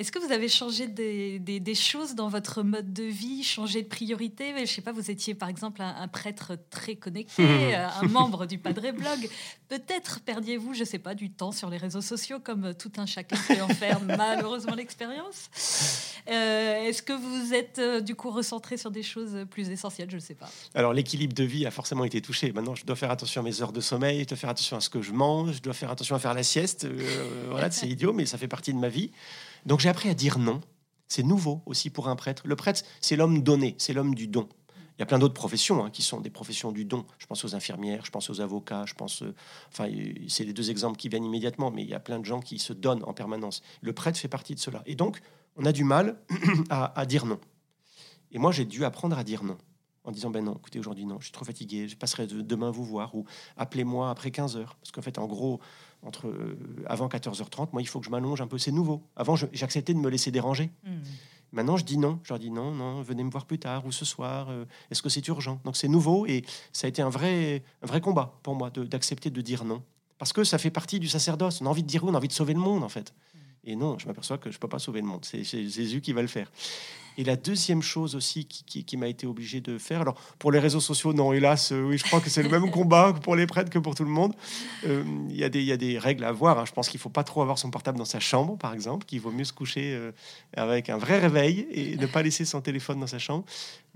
Est-ce 0.00 0.10
que 0.12 0.18
vous 0.18 0.32
avez 0.32 0.48
changé 0.48 0.86
des, 0.86 1.38
des- 1.38 1.60
des 1.60 1.74
choses 1.74 2.14
dans 2.14 2.28
votre 2.30 2.62
mode 2.62 2.90
de 2.94 3.02
vie, 3.02 3.44
changé 3.44 3.82
de 3.82 3.86
priorité? 3.86 4.54
Je 4.58 4.64
sais 4.64 4.80
pas, 4.80 4.92
vous 4.92 5.10
étiez 5.10 5.34
par 5.34 5.50
exemple 5.50 5.82
un, 5.82 5.94
un 5.94 6.08
prêtre 6.08 6.56
très 6.70 6.96
connecté, 6.96 7.42
euh, 7.42 7.86
un 8.00 8.08
membre 8.08 8.46
du 8.46 8.56
Padre 8.56 8.92
Blog. 8.92 9.28
Peut-être 9.68 10.20
perdiez-vous, 10.20 10.72
je 10.72 10.84
sais 10.84 10.98
pas, 10.98 11.14
du 11.14 11.30
temps 11.30 11.52
sur 11.52 11.68
les 11.68 11.76
réseaux 11.76 12.00
sociaux 12.00 12.38
comme 12.42 12.72
tout 12.74 12.90
un 12.96 13.04
chacun 13.04 13.36
peut 13.46 13.60
en 13.60 13.68
faire 13.68 14.00
malheureusement 14.16 14.74
l'expérience. 14.74 15.50
Euh, 16.30 16.86
Est-ce 16.86 17.02
que 17.02 17.12
vous 17.12 17.52
êtes 17.52 17.78
euh, 17.78 18.00
du 18.00 18.14
coup 18.14 18.30
recentré 18.30 18.78
sur 18.78 18.90
des 18.90 19.02
choses 19.02 19.44
plus 19.50 19.68
essentielles? 19.68 20.10
Je 20.10 20.16
ne 20.16 20.20
sais 20.22 20.34
pas. 20.34 20.48
Alors 20.74 20.94
l'équilibre 20.94 21.34
de 21.34 21.44
vie 21.44 21.66
a 21.66 21.70
forcément 21.70 22.04
été 22.04 22.22
touché. 22.22 22.52
Maintenant, 22.52 22.74
je 22.74 22.86
dois 22.86 22.96
faire 22.96 23.10
attention 23.10 23.42
à 23.42 23.44
mes 23.44 23.60
heures 23.60 23.72
de 23.72 23.82
sommeil, 23.82 24.20
je 24.22 24.28
dois 24.28 24.38
faire 24.38 24.50
attention 24.50 24.78
à 24.78 24.80
ce 24.80 24.88
que 24.88 25.02
je 25.02 25.12
mange, 25.12 25.56
je 25.56 25.60
dois 25.62 25.74
faire 25.74 25.90
attention 25.90 26.16
à 26.16 26.18
faire 26.18 26.32
la 26.32 26.42
sieste. 26.42 26.84
Euh, 26.86 27.46
voilà, 27.50 27.70
c'est 27.70 27.86
idiot, 27.96 28.14
mais 28.14 28.24
ça 28.24 28.38
fait 28.38 28.48
partie 28.48 28.72
de 28.72 28.78
ma 28.78 28.88
vie. 28.88 29.10
Donc 29.66 29.80
j'ai 29.80 29.88
appris 29.88 30.08
à 30.08 30.14
dire 30.14 30.38
non. 30.38 30.60
C'est 31.08 31.24
nouveau 31.24 31.62
aussi 31.66 31.90
pour 31.90 32.08
un 32.08 32.14
prêtre. 32.14 32.42
Le 32.46 32.54
prêtre, 32.54 32.82
c'est 33.00 33.16
l'homme 33.16 33.42
donné, 33.42 33.74
c'est 33.78 33.92
l'homme 33.92 34.14
du 34.14 34.28
don. 34.28 34.48
Il 34.96 35.00
y 35.00 35.02
a 35.02 35.06
plein 35.06 35.18
d'autres 35.18 35.34
professions 35.34 35.84
hein, 35.84 35.90
qui 35.90 36.02
sont 36.02 36.20
des 36.20 36.30
professions 36.30 36.72
du 36.72 36.84
don. 36.84 37.04
Je 37.18 37.26
pense 37.26 37.44
aux 37.44 37.54
infirmières, 37.54 38.04
je 38.04 38.10
pense 38.10 38.30
aux 38.30 38.40
avocats, 38.40 38.84
je 38.86 38.94
pense. 38.94 39.22
euh, 39.22 39.34
enfin, 39.72 39.88
c'est 40.28 40.44
les 40.44 40.52
deux 40.52 40.70
exemples 40.70 40.98
qui 40.98 41.08
viennent 41.08 41.24
immédiatement, 41.24 41.70
mais 41.70 41.82
il 41.82 41.88
y 41.88 41.94
a 41.94 42.00
plein 42.00 42.18
de 42.18 42.24
gens 42.24 42.40
qui 42.40 42.58
se 42.58 42.72
donnent 42.72 43.02
en 43.04 43.14
permanence. 43.14 43.62
Le 43.80 43.92
prêtre 43.92 44.18
fait 44.18 44.28
partie 44.28 44.54
de 44.54 44.60
cela. 44.60 44.82
Et 44.86 44.94
donc, 44.94 45.20
on 45.56 45.64
a 45.64 45.72
du 45.72 45.84
mal 45.84 46.20
à 46.70 47.06
dire 47.06 47.26
non. 47.26 47.40
Et 48.30 48.38
moi, 48.38 48.52
j'ai 48.52 48.64
dû 48.64 48.84
apprendre 48.84 49.18
à 49.18 49.24
dire 49.24 49.42
non. 49.42 49.56
En 50.04 50.12
disant, 50.12 50.30
ben 50.30 50.42
non, 50.42 50.54
écoutez, 50.56 50.78
aujourd'hui, 50.78 51.04
non, 51.04 51.18
je 51.18 51.24
suis 51.24 51.32
trop 51.32 51.44
fatigué, 51.44 51.86
je 51.86 51.94
passerai 51.96 52.26
de- 52.26 52.40
demain 52.40 52.70
vous 52.70 52.84
voir, 52.84 53.14
ou 53.14 53.26
appelez-moi 53.58 54.08
après 54.10 54.30
15 54.30 54.56
heures. 54.56 54.76
Parce 54.80 54.92
qu'en 54.92 55.02
fait, 55.02 55.18
en 55.18 55.26
gros, 55.26 55.60
entre, 56.02 56.28
euh, 56.28 56.56
avant 56.86 57.06
14h30, 57.08 57.72
moi, 57.72 57.82
il 57.82 57.86
faut 57.86 58.00
que 58.00 58.06
je 58.06 58.10
m'allonge 58.10 58.40
un 58.40 58.46
peu, 58.46 58.56
c'est 58.56 58.72
nouveau. 58.72 59.02
Avant, 59.14 59.36
j'acceptais 59.52 59.92
de 59.92 59.98
me 59.98 60.08
laisser 60.08 60.30
déranger. 60.30 60.70
Maintenant, 61.52 61.76
je 61.76 61.84
dis 61.84 61.98
non. 61.98 62.18
Je 62.22 62.30
leur 62.32 62.38
dis 62.38 62.50
non, 62.50 62.70
non, 62.72 63.02
venez 63.02 63.24
me 63.24 63.30
voir 63.30 63.44
plus 63.44 63.58
tard 63.58 63.84
ou 63.84 63.92
ce 63.92 64.04
soir. 64.06 64.48
euh, 64.50 64.64
Est-ce 64.90 65.02
que 65.02 65.08
c'est 65.10 65.26
urgent? 65.28 65.60
Donc, 65.64 65.76
c'est 65.76 65.88
nouveau 65.88 66.24
et 66.26 66.44
ça 66.72 66.86
a 66.86 66.88
été 66.88 67.02
un 67.02 67.10
vrai, 67.10 67.62
un 67.82 67.86
vrai 67.86 68.00
combat 68.00 68.38
pour 68.42 68.54
moi 68.54 68.70
d'accepter 68.70 69.28
de, 69.30 69.40
dire 69.42 69.64
non. 69.64 69.82
Parce 70.16 70.32
que 70.32 70.44
ça 70.44 70.56
fait 70.58 70.70
partie 70.70 70.98
du 71.00 71.08
sacerdoce. 71.08 71.60
On 71.60 71.66
a 71.66 71.68
envie 71.68 71.82
de 71.82 71.88
dire 71.88 72.04
oui, 72.04 72.10
on 72.10 72.14
a 72.14 72.18
envie 72.18 72.28
de 72.28 72.32
sauver 72.32 72.54
le 72.54 72.60
monde, 72.60 72.82
en 72.84 72.88
fait. 72.88 73.12
Et 73.64 73.76
non, 73.76 73.98
je 73.98 74.06
m'aperçois 74.06 74.38
que 74.38 74.50
je 74.50 74.56
ne 74.56 74.60
peux 74.60 74.68
pas 74.68 74.78
sauver 74.78 75.00
le 75.02 75.06
monde. 75.06 75.24
C'est 75.24 75.44
Jésus 75.44 76.00
qui 76.00 76.12
va 76.14 76.22
le 76.22 76.28
faire. 76.28 76.50
Et 77.18 77.24
la 77.24 77.36
deuxième 77.36 77.82
chose 77.82 78.14
aussi 78.14 78.46
qui, 78.46 78.64
qui- 78.64 78.84
qui 78.84 78.96
m'a 78.96 79.08
été 79.08 79.26
obligé 79.26 79.60
de 79.60 79.76
faire, 79.76 80.00
alors 80.00 80.14
pour 80.38 80.50
les 80.52 80.58
réseaux 80.60 80.80
sociaux, 80.80 81.12
non, 81.12 81.34
hélas, 81.34 81.70
euh, 81.72 81.82
oui, 81.82 81.98
je 81.98 82.04
crois 82.04 82.20
que 82.20 82.30
c'est 82.30 82.42
le 82.42 82.48
même 82.48 82.70
combat 82.70 83.12
pour 83.12 83.36
les 83.36 83.46
prêtres 83.46 83.68
que 83.68 83.78
pour 83.78 83.94
tout 83.94 84.04
le 84.04 84.10
monde. 84.10 84.32
Euh, 84.86 85.04
Il 85.28 85.36
y, 85.36 85.44
a 85.44 85.50
des- 85.50 85.60
il 85.60 85.66
y 85.66 85.72
a 85.72 85.76
des 85.76 85.98
règles 85.98 86.24
à 86.24 86.28
avoir. 86.28 86.58
hein. 86.58 86.64
Je 86.66 86.72
pense 86.72 86.88
qu'il 86.88 86.96
ne 86.98 87.02
faut 87.02 87.10
pas 87.10 87.24
trop 87.24 87.42
avoir 87.42 87.58
son 87.58 87.70
portable 87.70 87.98
dans 87.98 88.04
sa 88.06 88.20
chambre, 88.20 88.56
par 88.56 88.72
exemple, 88.72 89.04
qu'il 89.04 89.20
vaut 89.20 89.32
mieux 89.32 89.44
se 89.44 89.52
coucher 89.52 89.92
euh, 89.92 90.12
avec 90.56 90.88
un 90.88 90.96
vrai 90.96 91.18
réveil 91.18 91.66
et 91.70 91.96
ne 91.96 92.06
pas 92.06 92.22
laisser 92.22 92.46
son 92.46 92.62
téléphone 92.62 93.00
dans 93.00 93.06
sa 93.08 93.18
chambre. 93.18 93.44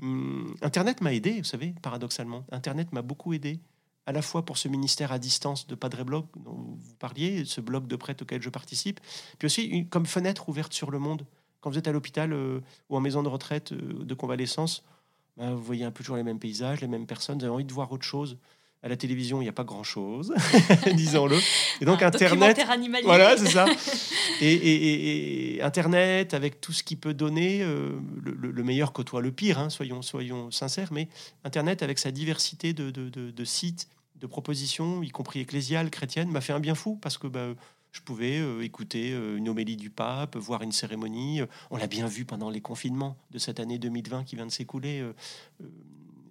Hum, 0.02 0.54
Internet 0.60 1.00
m'a 1.00 1.14
aidé, 1.14 1.38
vous 1.38 1.44
savez, 1.44 1.72
paradoxalement. 1.80 2.44
Internet 2.52 2.92
m'a 2.92 3.00
beaucoup 3.02 3.32
aidé, 3.32 3.58
à 4.06 4.12
la 4.12 4.22
fois 4.22 4.44
pour 4.44 4.58
ce 4.58 4.68
ministère 4.68 5.12
à 5.12 5.18
distance 5.18 5.66
de 5.66 5.74
Padre 5.74 6.04
Blog 6.04 6.26
dont 6.36 6.76
vous 6.78 6.94
parliez, 6.98 7.44
ce 7.44 7.60
blog 7.60 7.86
de 7.86 7.96
prêtre 7.96 8.22
auquel 8.22 8.42
je 8.42 8.50
participe, 8.50 9.00
puis 9.38 9.46
aussi 9.46 9.86
comme 9.88 10.06
fenêtre 10.06 10.48
ouverte 10.48 10.72
sur 10.72 10.90
le 10.90 10.98
monde. 10.98 11.26
Quand 11.60 11.70
vous 11.70 11.78
êtes 11.78 11.88
à 11.88 11.92
l'hôpital 11.92 12.32
euh, 12.32 12.60
ou 12.90 12.96
en 12.96 13.00
maison 13.00 13.22
de 13.22 13.28
retraite 13.28 13.72
euh, 13.72 14.04
de 14.04 14.14
convalescence, 14.14 14.84
ben, 15.36 15.54
vous 15.54 15.62
voyez 15.62 15.84
un 15.84 15.90
peu 15.90 16.04
toujours 16.04 16.16
les 16.16 16.22
mêmes 16.22 16.38
paysages, 16.38 16.80
les 16.80 16.88
mêmes 16.88 17.06
personnes, 17.06 17.38
vous 17.38 17.44
avez 17.44 17.54
envie 17.54 17.64
de 17.64 17.72
voir 17.72 17.90
autre 17.90 18.04
chose. 18.04 18.36
À 18.84 18.88
la 18.88 18.96
télévision, 18.98 19.40
il 19.40 19.44
n'y 19.44 19.48
a 19.48 19.52
pas 19.52 19.64
grand-chose, 19.64 20.34
disons-le. 20.94 21.38
Et 21.80 21.86
donc 21.86 22.02
Un 22.02 22.08
Internet, 22.08 22.56
voilà, 23.06 23.36
c'est 23.38 23.48
ça. 23.48 23.64
Et, 24.42 24.52
et- 24.52 24.74
et- 24.74 25.54
et 25.56 25.62
Internet, 25.62 26.34
avec 26.34 26.60
tout 26.60 26.72
ce 26.74 26.82
qu'il 26.82 26.98
peut 26.98 27.14
donner, 27.14 27.62
euh, 27.62 27.92
le, 28.22 28.32
le- 28.32 28.50
le 28.50 28.62
meilleur 28.62 28.92
côtoie 28.92 29.22
le 29.22 29.32
pire, 29.32 29.58
hein, 29.58 29.70
soyons, 29.70 30.02
soyons 30.02 30.50
sincères, 30.50 30.92
mais 30.92 31.08
Internet, 31.44 31.82
avec 31.82 31.98
sa 31.98 32.10
diversité 32.10 32.74
de, 32.74 32.90
de- 32.90 33.08
de- 33.08 33.30
de 33.30 33.44
sites, 33.44 33.88
de 34.20 34.26
propositions, 34.26 35.02
y 35.02 35.08
compris 35.08 35.40
ecclésiales, 35.40 35.88
chrétiennes, 35.90 36.30
m'a 36.30 36.42
fait 36.42 36.52
un 36.52 36.60
bien 36.60 36.74
fou, 36.74 36.98
parce 37.00 37.16
que 37.16 37.26
bah, 37.26 37.54
je 37.92 38.00
pouvais 38.02 38.38
euh, 38.38 38.60
écouter 38.62 39.12
euh, 39.12 39.38
une 39.38 39.48
homélie 39.48 39.76
du 39.76 39.88
pape, 39.88 40.36
voir 40.36 40.60
une 40.60 40.72
cérémonie. 40.72 41.40
on 41.70 41.78
l'a 41.78 41.86
bien 41.86 42.06
vu 42.06 42.26
pendant 42.26 42.50
les 42.50 42.60
confinements 42.60 43.16
de 43.30 43.38
cette 43.38 43.60
année 43.60 43.78
2020 43.78 44.24
qui 44.24 44.36
vient 44.36 44.46
de 44.46 44.52
s'écouler. 44.52 45.00
euh, 45.00 45.12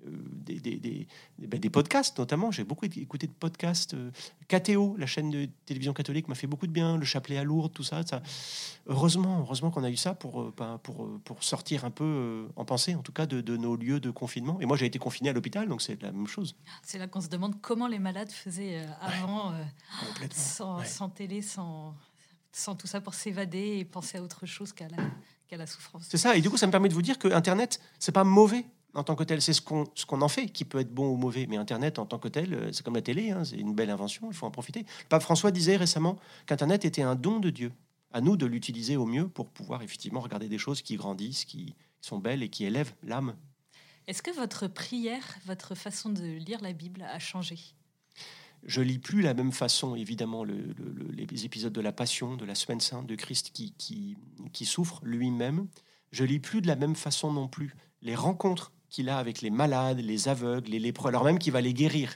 des, 0.05 0.59
des- 0.59 0.77
des- 0.77 1.07
des- 1.39 1.47
ben, 1.47 1.59
des 1.59 1.69
podcasts 1.69 2.17
notamment. 2.19 2.51
J'ai 2.51 2.63
beaucoup 2.63 2.85
écouté 2.85 3.27
de 3.27 3.31
podcasts. 3.31 3.93
euh, 3.93 4.11
KTO, 4.49 4.95
la 4.97 5.05
chaîne 5.05 5.29
de 5.31 5.47
télévision 5.65 5.93
catholique, 5.93 6.27
m'a 6.27 6.35
fait 6.35 6.47
beaucoup 6.47 6.67
de 6.67 6.71
bien. 6.71 6.97
Le 6.97 7.05
chapelet 7.05 7.37
à 7.37 7.43
Lourdes, 7.43 7.73
tout 7.73 7.83
ça. 7.83 8.03
ça. 8.05 8.21
Heureusement, 8.87 9.39
heureusement 9.39 9.71
qu'on 9.71 9.83
a 9.83 9.89
eu 9.89 9.95
ça 9.97 10.13
pour, 10.13 10.41
euh, 10.41 10.53
ben, 10.57 10.79
pour, 10.83 11.03
euh, 11.05 11.19
pour 11.23 11.43
sortir 11.43 11.85
un 11.85 11.91
peu 11.91 12.03
euh, 12.03 12.47
en 12.55 12.65
pensée, 12.65 12.95
en 12.95 13.01
tout 13.01 13.13
cas, 13.13 13.25
de, 13.25 13.41
de 13.41 13.55
nos 13.57 13.75
lieux 13.75 13.99
de 13.99 14.11
confinement. 14.11 14.59
Et 14.59 14.65
moi, 14.65 14.75
j'ai 14.77 14.85
été 14.85 14.99
confiné 14.99 15.29
à 15.29 15.33
l'hôpital, 15.33 15.67
donc 15.67 15.81
c'est 15.81 16.01
la 16.01 16.11
même 16.11 16.27
chose. 16.27 16.55
C'est 16.83 16.97
là 16.99 17.07
qu'on 17.07 17.21
se 17.21 17.29
demande 17.29 17.59
comment 17.61 17.87
les 17.87 17.99
malades 17.99 18.31
faisaient 18.31 18.79
euh, 18.79 18.85
avant, 19.01 19.53
euh, 19.53 19.63
sans, 20.33 20.79
Ouais. 20.79 20.85
sans 20.85 21.09
télé, 21.09 21.41
sans, 21.41 21.93
sans 22.51 22.75
tout 22.75 22.87
ça 22.87 22.99
pour 23.01 23.13
s'évader 23.13 23.77
et 23.79 23.85
penser 23.85 24.17
à 24.17 24.23
autre 24.23 24.45
chose 24.45 24.73
qu'à 24.73 24.87
la, 24.89 24.97
qu'à 25.47 25.57
la 25.57 25.65
souffrance. 25.67 26.05
C'est 26.09 26.17
ça. 26.17 26.35
Et 26.35 26.41
du 26.41 26.49
coup, 26.49 26.57
ça 26.57 26.67
me 26.67 26.71
permet 26.71 26.89
de 26.89 26.93
vous 26.93 27.01
dire 27.01 27.17
que 27.17 27.27
Internet, 27.33 27.79
c'est 27.99 28.11
pas 28.11 28.23
mauvais 28.23 28.65
en 28.93 29.03
tant 29.03 29.15
que 29.15 29.23
tel. 29.23 29.41
C'est 29.41 29.53
ce 29.53 29.61
qu'on 29.61 29.85
ce 29.95 30.05
qu'on 30.05 30.21
en 30.21 30.27
fait 30.27 30.47
qui 30.47 30.65
peut 30.65 30.79
être 30.79 30.93
bon 30.93 31.09
ou 31.09 31.17
mauvais. 31.17 31.47
Mais 31.47 31.57
Internet, 31.57 31.99
en 31.99 32.05
tant 32.05 32.19
que 32.19 32.27
tel, 32.27 32.53
euh, 32.53 32.71
c'est 32.71 32.83
comme 32.83 32.95
la 32.95 33.01
télé. 33.01 33.31
hein, 33.31 33.43
c'est 33.43 33.57
une 33.57 33.73
belle 33.73 33.89
invention. 33.89 34.27
Il 34.29 34.35
faut 34.35 34.45
en 34.45 34.51
profiter. 34.51 34.81
Le 34.81 35.07
pape 35.09 35.23
François 35.23 35.51
disait 35.51 35.77
récemment 35.77 36.17
qu'Internet 36.45 36.85
était 36.85 37.01
un 37.01 37.15
don 37.15 37.39
de 37.39 37.49
Dieu. 37.49 37.71
À 38.11 38.21
nous 38.21 38.37
de 38.37 38.45
l'utiliser 38.45 38.95
au 38.95 39.07
mieux 39.07 39.27
pour 39.27 39.49
pouvoir 39.49 39.81
effectivement 39.81 40.19
regarder 40.19 40.47
des 40.47 40.59
choses 40.59 40.83
qui 40.83 40.97
grandissent, 40.97 41.45
qui 41.45 41.73
sont 41.99 42.19
belles 42.19 42.43
et 42.43 42.49
qui 42.49 42.65
élèvent 42.65 42.93
l'âme. 43.03 43.35
Est-ce 44.05 44.21
que 44.21 44.31
votre 44.31 44.67
prière, 44.67 45.23
votre 45.45 45.75
façon 45.75 46.09
de 46.09 46.23
lire 46.23 46.61
la 46.61 46.73
Bible 46.73 47.01
a 47.01 47.17
changé? 47.19 47.57
Je 48.65 48.81
lis 48.81 48.99
plus 48.99 49.21
la 49.21 49.33
même 49.33 49.51
façon, 49.51 49.95
évidemment, 49.95 50.43
les 50.45 51.45
épisodes 51.45 51.73
de 51.73 51.81
la 51.81 51.91
Passion, 51.91 52.35
de 52.35 52.45
la 52.45 52.55
Semaine 52.55 52.79
Sainte, 52.79 53.07
de 53.07 53.15
Christ 53.15 53.51
qui, 53.53 53.73
qui, 53.77 54.65
souffre 54.65 55.01
lui-même. 55.03 55.67
Je 56.11 56.23
lis 56.23 56.39
plus 56.39 56.61
de 56.61 56.67
la 56.67 56.75
même 56.75 56.95
façon 56.95 57.33
non 57.33 57.47
plus 57.47 57.75
les 58.01 58.15
rencontres 58.15 58.71
qu'il 58.93 59.09
a 59.09 59.17
avec 59.17 59.41
les 59.41 59.49
malades, 59.49 59.99
les 59.99 60.27
aveugles, 60.29 60.69
les 60.69 60.79
lépreux, 60.79 61.09
alors 61.09 61.23
même 61.23 61.39
qu'il 61.39 61.51
va 61.51 61.61
les 61.61 61.73
guérir. 61.73 62.15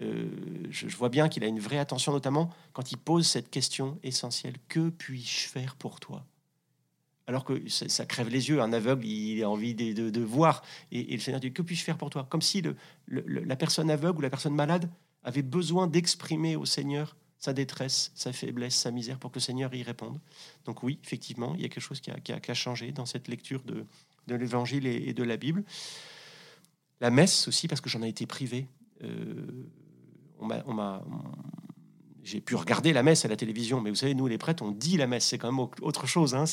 Euh, 0.00 0.28
je, 0.70 0.86
vois 0.96 1.08
bien 1.08 1.28
qu'il 1.28 1.42
a 1.42 1.48
une 1.48 1.58
vraie 1.58 1.78
attention, 1.78 2.12
notamment 2.12 2.50
quand 2.72 2.92
il 2.92 2.96
pose 2.96 3.26
cette 3.26 3.50
question 3.50 3.98
essentielle 4.04 4.54
que 4.68 4.88
puis-je 4.90 5.48
faire 5.48 5.74
pour 5.74 5.98
toi? 5.98 6.24
Alors 7.26 7.44
que 7.44 7.68
ça, 7.68 8.06
crève 8.06 8.28
les 8.28 8.50
yeux. 8.50 8.62
Un 8.62 8.72
aveugle, 8.72 9.04
il 9.04 9.42
a 9.42 9.50
envie 9.50 9.74
de, 9.74 10.20
voir. 10.20 10.62
Et, 10.92 11.12
le 11.12 11.18
Seigneur 11.18 11.40
dit 11.40 11.52
Que 11.52 11.62
puis-je 11.62 11.82
faire 11.82 11.98
pour 11.98 12.08
toi? 12.08 12.24
Comme 12.30 12.42
si 12.42 12.62
la 13.08 13.56
personne 13.56 13.90
aveugle 13.90 14.18
ou 14.18 14.20
la 14.20 14.30
personne 14.30 14.54
malade 14.54 14.88
avait 15.24 15.42
besoin 15.42 15.88
d'exprimer 15.88 16.54
au 16.54 16.66
Seigneur 16.66 17.16
sa 17.38 17.52
détresse, 17.52 18.12
sa 18.14 18.32
faiblesse, 18.32 18.76
sa 18.76 18.92
misère, 18.92 19.18
pour 19.18 19.32
que 19.32 19.38
le 19.38 19.42
Seigneur 19.42 19.74
y 19.74 19.82
réponde. 19.82 20.20
Donc, 20.66 20.84
oui, 20.84 21.00
effectivement, 21.02 21.56
il 21.56 21.62
y 21.62 21.64
a 21.64 21.68
quelque 21.68 21.82
chose 21.82 22.00
qui 22.00 22.12
a, 22.12 22.54
changé 22.54 22.92
dans 22.92 23.06
cette 23.06 23.26
lecture 23.26 23.64
de, 23.64 23.84
l'Évangile 24.34 24.86
et, 24.86 25.12
de 25.14 25.22
la 25.22 25.36
Bible. 25.36 25.64
La 27.00 27.10
messe 27.10 27.48
aussi, 27.48 27.68
parce 27.68 27.80
que 27.80 27.88
j'en 27.88 28.02
ai 28.02 28.08
été 28.08 28.26
privé. 28.26 28.68
Euh, 29.02 29.46
on 30.38 30.46
m'a 30.46 31.02
j'ai 32.26 32.40
pu 32.40 32.56
regarder 32.56 32.92
la 32.92 33.04
messe 33.04 33.24
à 33.24 33.28
la 33.28 33.36
télévision, 33.36 33.80
mais 33.80 33.88
vous 33.88 33.96
savez, 33.96 34.14
nous 34.14 34.26
les 34.26 34.36
prêtres, 34.36 34.64
on 34.64 34.72
dit 34.72 34.96
la 34.96 35.06
messe, 35.06 35.26
c'est 35.26 35.38
quand 35.38 35.52
même 35.52 35.64
autre 35.80 36.06
chose. 36.08 36.34
Hein, 36.34 36.44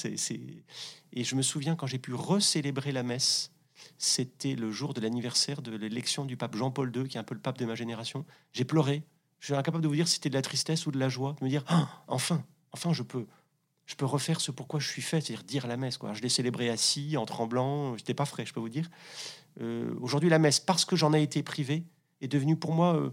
Et 1.13 1.23
je 1.23 1.35
me 1.35 1.41
souviens 1.41 1.75
quand 1.75 1.87
j'ai 1.87 1.97
pu 1.97 2.13
recélébrer 2.13 2.91
la 2.91 3.01
messe, 3.01 3.51
c'était 3.97 4.53
le 4.53 4.71
jour 4.71 4.93
de 4.93 5.01
l'anniversaire 5.01 5.63
de 5.63 5.75
l'élection 5.75 6.25
du 6.25 6.37
pape 6.37 6.55
Jean-Paul 6.55 6.95
II, 6.95 7.07
qui 7.07 7.17
est 7.17 7.19
un 7.19 7.23
peu 7.23 7.33
le 7.33 7.41
pape 7.41 7.57
de 7.57 7.65
ma 7.65 7.73
génération. 7.73 8.23
J'ai 8.51 8.65
pleuré. 8.65 9.01
Je 9.39 9.47
suis 9.47 9.55
incapable 9.55 9.83
de 9.83 9.87
vous 9.87 9.95
dire 9.95 10.07
si 10.07 10.15
c'était 10.15 10.29
de 10.29 10.35
la 10.35 10.43
tristesse 10.43 10.85
ou 10.85 10.91
de 10.91 10.99
la 10.99 11.09
joie, 11.09 11.35
de 11.39 11.43
me 11.43 11.49
dire 11.49 11.63
ah, 11.67 12.03
enfin, 12.07 12.45
enfin, 12.71 12.93
je 12.93 13.01
peux, 13.01 13.25
je 13.85 13.95
peux 13.95 14.05
refaire 14.05 14.39
ce 14.39 14.51
pourquoi 14.51 14.79
je 14.79 14.87
suis 14.87 15.01
fait, 15.01 15.21
c'est-à-dire 15.21 15.43
dire 15.43 15.67
la 15.67 15.77
messe. 15.77 15.97
Quoi. 15.97 16.13
Je 16.13 16.21
l'ai 16.21 16.29
célébré 16.29 16.69
assis, 16.69 17.17
en 17.17 17.25
tremblant, 17.25 17.97
j'étais 17.97 18.13
pas 18.13 18.25
frais, 18.25 18.45
je 18.45 18.53
peux 18.53 18.59
vous 18.59 18.69
dire. 18.69 18.89
Euh, 19.61 19.93
aujourd'hui, 20.01 20.29
la 20.29 20.39
messe, 20.39 20.59
parce 20.59 20.85
que 20.85 20.95
j'en 20.95 21.13
ai 21.13 21.21
été 21.21 21.43
privé, 21.43 21.83
est 22.21 22.27
devenue 22.27 22.55
pour 22.55 22.73
moi 22.73 22.95
euh, 22.95 23.11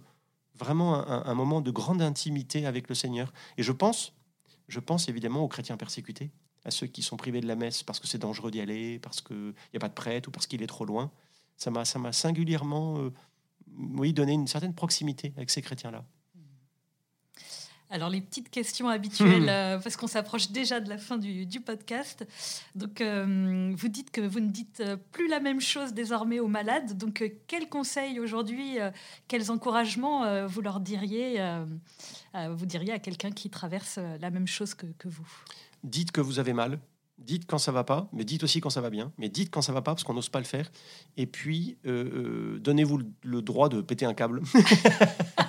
vraiment 0.56 1.08
un, 1.08 1.34
moment 1.34 1.60
de 1.60 1.70
grande 1.70 2.02
intimité 2.02 2.66
avec 2.66 2.88
le 2.88 2.94
Seigneur. 2.94 3.32
Et 3.56 3.62
je 3.62 3.72
pense, 3.72 4.12
je 4.68 4.78
pense 4.78 5.08
évidemment 5.08 5.42
aux 5.42 5.48
chrétiens 5.48 5.76
persécutés, 5.76 6.30
à 6.64 6.70
ceux 6.70 6.86
qui 6.86 7.02
sont 7.02 7.16
privés 7.16 7.40
de 7.40 7.46
la 7.46 7.56
messe 7.56 7.82
parce 7.82 7.98
que 7.98 8.06
c'est 8.06 8.18
dangereux 8.18 8.50
d'y 8.50 8.60
aller, 8.60 8.98
parce 8.98 9.20
qu'il 9.20 9.54
n'y 9.72 9.76
a 9.76 9.80
pas 9.80 9.88
de 9.88 9.94
prêtre 9.94 10.28
ou 10.28 10.32
parce 10.32 10.46
qu'il 10.46 10.62
est 10.62 10.66
trop 10.68 10.84
loin. 10.84 11.10
Ça 11.56 11.70
m'a, 11.70 12.12
singulièrement, 12.12 12.98
euh, 12.98 13.12
oui, 13.76 14.12
donné 14.12 14.32
une 14.32 14.46
certaine 14.46 14.74
proximité 14.74 15.32
avec 15.36 15.50
ces 15.50 15.62
chrétiens-là. 15.62 16.04
Alors 17.90 18.08
les 18.08 18.20
petites 18.20 18.50
questions 18.50 18.88
habituelles, 18.88 19.42
hmm. 19.42 19.48
euh, 19.48 19.78
parce 19.78 19.96
qu'on 19.96 20.06
s'approche 20.06 20.50
déjà 20.52 20.78
de 20.78 20.88
la 20.88 20.96
fin 20.96 21.18
du, 21.18 21.46
podcast. 21.60 22.24
Donc 22.76 23.00
euh, 23.00 23.74
vous 23.76 23.88
dites 23.88 24.12
que 24.12 24.20
vous 24.20 24.38
ne 24.38 24.48
dites 24.48 24.80
euh, 24.80 24.96
plus 25.10 25.28
la 25.28 25.40
même 25.40 25.60
chose 25.60 25.92
désormais 25.92 26.38
aux 26.38 26.46
malades. 26.46 26.96
Donc 26.96 27.24
quels 27.48 27.68
conseils 27.68 28.20
aujourd'hui, 28.20 28.78
quels 29.26 29.50
encouragements 29.50 30.46
vous 30.46 30.60
leur 30.60 30.80
diriez, 30.80 31.42
vous 32.34 32.66
diriez 32.66 32.92
à 32.92 32.98
quelqu'un 32.98 33.30
qui 33.30 33.50
traverse 33.50 33.98
la 34.20 34.30
même 34.30 34.46
chose 34.46 34.74
que, 34.74 34.86
que 34.98 35.08
vous? 35.08 35.26
Dites 35.82 36.12
que 36.12 36.20
vous 36.20 36.38
avez 36.38 36.52
mal, 36.52 36.78
dites 37.18 37.46
quand 37.46 37.58
ça 37.58 37.72
va 37.72 37.84
pas, 37.84 38.08
mais 38.12 38.24
dites 38.24 38.44
aussi 38.44 38.60
quand 38.60 38.70
ça 38.70 38.80
va 38.80 38.90
bien. 38.90 39.12
Mais 39.18 39.28
dites 39.28 39.50
quand 39.50 39.62
ça 39.62 39.72
va 39.72 39.82
pas 39.82 39.92
parce 39.92 40.04
qu'on 40.04 40.14
n'ose 40.14 40.28
pas 40.28 40.38
le 40.40 40.44
faire. 40.44 40.70
Et 41.16 41.26
puis, 41.26 41.76
donnez-vous 41.84 43.00
le 43.22 43.42
droit 43.42 43.68
de 43.68 43.80
péter 43.80 44.06
un 44.06 44.14
câble. 44.14 44.42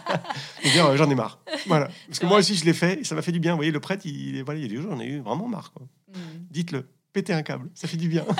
dire 0.63 0.85
euh, 0.85 0.97
j'en 0.97 1.09
ai 1.09 1.15
marre. 1.15 1.39
Voilà. 1.67 1.89
Parce 2.07 2.19
que 2.19 2.25
moi 2.25 2.39
aussi 2.39 2.55
je 2.55 2.65
l'ai 2.65 2.73
fait 2.73 3.01
et 3.01 3.03
ça 3.03 3.15
m'a 3.15 3.21
fait 3.21 3.31
du 3.31 3.39
bien. 3.39 3.51
Vous 3.51 3.57
voyez, 3.57 3.71
le 3.71 3.79
prêtre, 3.79 4.05
il, 4.05 4.43
voilà, 4.43 4.59
il 4.59 4.67
dit 4.67 4.77
j'en 4.77 4.99
ai 4.99 5.05
eu 5.05 5.19
vraiment 5.19 5.47
marre. 5.47 5.71
Mm. 6.09 6.13
Dites-le, 6.49 6.89
pétez 7.13 7.33
un 7.33 7.43
câble, 7.43 7.69
ça 7.73 7.87
fait 7.87 7.97
du 7.97 8.09
bien. 8.09 8.25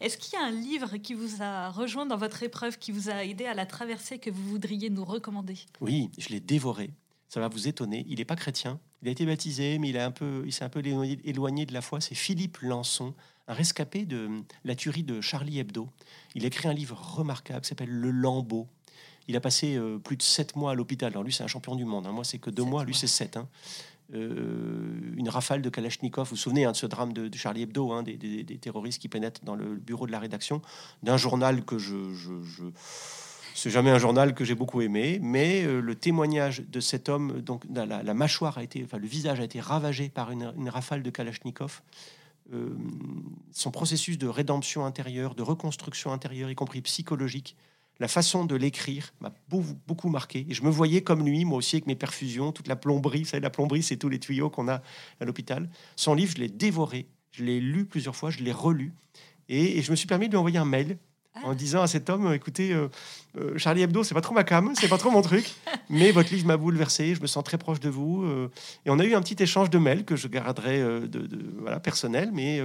Est-ce 0.00 0.16
qu'il 0.16 0.38
y 0.38 0.42
a 0.42 0.46
un 0.46 0.50
livre 0.50 0.96
qui 0.96 1.14
vous 1.14 1.42
a 1.42 1.70
rejoint 1.70 2.06
dans 2.06 2.16
votre 2.16 2.42
épreuve, 2.42 2.78
qui 2.78 2.92
vous 2.92 3.10
a 3.10 3.24
aidé 3.24 3.46
à 3.46 3.54
la 3.54 3.66
traverser, 3.66 4.18
que 4.18 4.30
vous 4.30 4.48
voudriez 4.48 4.90
nous 4.90 5.04
recommander? 5.04 5.58
Oui, 5.80 6.10
je 6.18 6.28
l'ai 6.30 6.40
dévoré. 6.40 6.90
Ça 7.28 7.40
va 7.40 7.48
vous 7.48 7.66
étonner. 7.66 8.04
Il 8.08 8.18
n'est 8.18 8.26
pas 8.26 8.36
chrétien. 8.36 8.78
Il 9.00 9.08
a 9.08 9.10
été 9.10 9.24
baptisé, 9.24 9.78
mais 9.78 9.88
il, 9.88 9.96
a 9.96 10.04
un 10.04 10.10
peu, 10.10 10.42
il 10.44 10.52
s'est 10.52 10.64
un 10.64 10.68
peu 10.68 10.82
éloigné 11.24 11.66
de 11.66 11.72
la 11.72 11.80
foi. 11.80 12.00
C'est 12.00 12.14
Philippe 12.14 12.58
Lançon, 12.58 13.14
un 13.48 13.54
rescapé 13.54 14.04
de 14.04 14.28
la 14.64 14.74
tuerie 14.74 15.02
de 15.02 15.20
Charlie 15.20 15.58
Hebdo. 15.58 15.88
Il 16.34 16.44
a 16.44 16.48
écrit 16.48 16.68
un 16.68 16.74
livre 16.74 16.98
remarquable 17.16 17.62
qui 17.62 17.68
s'appelle 17.68 17.90
Le 17.90 18.10
Lambeau. 18.10 18.68
Il 19.28 19.36
a 19.36 19.40
passé 19.40 19.76
euh, 19.76 19.98
plus 19.98 20.16
de 20.16 20.22
sept 20.22 20.56
mois 20.56 20.72
à 20.72 20.74
l'hôpital. 20.74 21.12
Alors 21.12 21.22
lui, 21.22 21.32
c'est 21.32 21.44
un 21.44 21.48
champion 21.48 21.76
du 21.76 21.84
monde. 21.84 22.06
Hein. 22.06 22.12
Moi, 22.12 22.24
c'est 22.24 22.38
que 22.38 22.50
deux 22.50 22.64
mois. 22.64 22.84
Lui, 22.84 22.94
c'est 22.94 23.06
sept. 23.06 23.36
Hein. 23.36 23.48
Euh, 24.14 25.14
une 25.16 25.28
rafale 25.28 25.62
de 25.62 25.70
Kalachnikov. 25.70 26.26
Vous 26.26 26.30
vous 26.30 26.36
souvenez 26.36 26.64
hein, 26.64 26.72
de 26.72 26.76
ce 26.76 26.86
drame 26.86 27.12
de, 27.12 27.34
Charlie 27.36 27.62
Hebdo, 27.62 28.02
des, 28.02 28.58
terroristes 28.60 29.00
qui 29.00 29.08
pénètrent 29.08 29.44
dans 29.44 29.54
le 29.54 29.76
bureau 29.76 30.06
de 30.06 30.12
la 30.12 30.18
rédaction 30.18 30.60
d'un 31.02 31.16
journal 31.16 31.64
que 31.64 31.78
je, 31.78 32.12
je, 32.12 32.64
c'est 33.54 33.70
jamais 33.70 33.90
un 33.90 33.98
journal 33.98 34.34
que 34.34 34.44
j'ai 34.44 34.54
beaucoup 34.54 34.82
aimé, 34.82 35.18
mais 35.22 35.64
euh, 35.64 35.80
le 35.80 35.94
témoignage 35.94 36.62
de 36.68 36.80
cet 36.80 37.08
homme, 37.08 37.40
donc 37.40 37.64
la, 37.72 38.14
mâchoire 38.14 38.58
a 38.58 38.62
été, 38.62 38.82
enfin 38.84 38.98
le 38.98 39.06
visage 39.06 39.40
a 39.40 39.44
été 39.44 39.60
ravagé 39.60 40.10
par 40.10 40.30
une, 40.30 40.68
rafale 40.68 41.02
de 41.02 41.10
Kalachnikov. 41.10 41.80
son 43.52 43.70
processus 43.70 44.18
de 44.18 44.26
rédemption 44.26 44.84
intérieure, 44.84 45.34
de 45.34 45.42
reconstruction 45.42 46.12
intérieure, 46.12 46.50
y 46.50 46.54
compris 46.54 46.82
psychologique, 46.82 47.56
la 48.00 48.08
façon 48.08 48.44
de 48.44 48.56
l'écrire 48.56 49.12
m'a 49.20 49.32
beaucoup 49.48 50.08
marqué. 50.08 50.46
Et 50.48 50.54
je 50.54 50.62
me 50.62 50.70
voyais 50.70 51.02
comme 51.02 51.24
lui, 51.24 51.44
moi 51.44 51.58
aussi, 51.58 51.76
avec 51.76 51.86
mes 51.86 51.94
perfusions, 51.94 52.52
toute 52.52 52.68
la 52.68 52.76
plomberie. 52.76 53.22
Vous 53.22 53.28
savez, 53.28 53.42
la 53.42 53.50
plomberie, 53.50 53.82
c'est 53.82 53.96
tous 53.96 54.08
les 54.08 54.18
tuyaux 54.18 54.50
qu'on 54.50 54.68
a 54.68 54.82
à 55.20 55.24
l'hôpital. 55.24 55.70
Son 55.96 56.14
livre, 56.14 56.32
je 56.36 56.40
l'ai 56.40 56.48
dévoré. 56.48 57.06
Je 57.30 57.44
l'ai 57.44 57.60
lu 57.60 57.84
plusieurs 57.86 58.16
fois, 58.16 58.30
je 58.30 58.42
l'ai 58.42 58.52
relu. 58.52 58.92
Et, 59.48 59.82
je 59.82 59.90
me 59.90 59.96
suis 59.96 60.06
permis 60.06 60.26
de 60.26 60.32
lui 60.32 60.38
envoyer 60.38 60.58
un 60.58 60.64
mail 60.64 60.98
ah. 61.34 61.40
en 61.44 61.54
disant 61.54 61.82
à 61.82 61.86
cet 61.86 62.10
homme 62.10 62.32
écoutez, 62.32 62.72
euh, 62.72 62.88
euh, 63.38 63.56
Charlie 63.58 63.82
Hebdo, 63.82 64.04
c'est 64.04 64.14
pas 64.14 64.20
trop 64.20 64.34
ma 64.34 64.44
cam, 64.44 64.72
c'est 64.74 64.88
pas 64.88 64.98
trop 64.98 65.10
mon 65.10 65.22
truc, 65.22 65.50
mais 65.90 66.10
votre 66.10 66.32
livre 66.32 66.46
m'a 66.46 66.56
bouleversé, 66.56 67.14
je 67.14 67.22
me 67.22 67.26
sens 67.26 67.42
très 67.42 67.58
proche 67.58 67.80
de 67.80 67.88
vous. 67.88 68.22
Euh. 68.22 68.50
et 68.84 68.90
on 68.90 68.98
a 68.98 69.04
eu 69.04 69.14
un 69.14 69.22
petit 69.22 69.42
échange 69.42 69.70
de 69.70 69.78
mails 69.78 70.04
que 70.04 70.16
je 70.16 70.28
garderai 70.28 70.80
de, 70.80 71.28
voilà, 71.60 71.80
personnel, 71.80 72.30
mais 72.32 72.60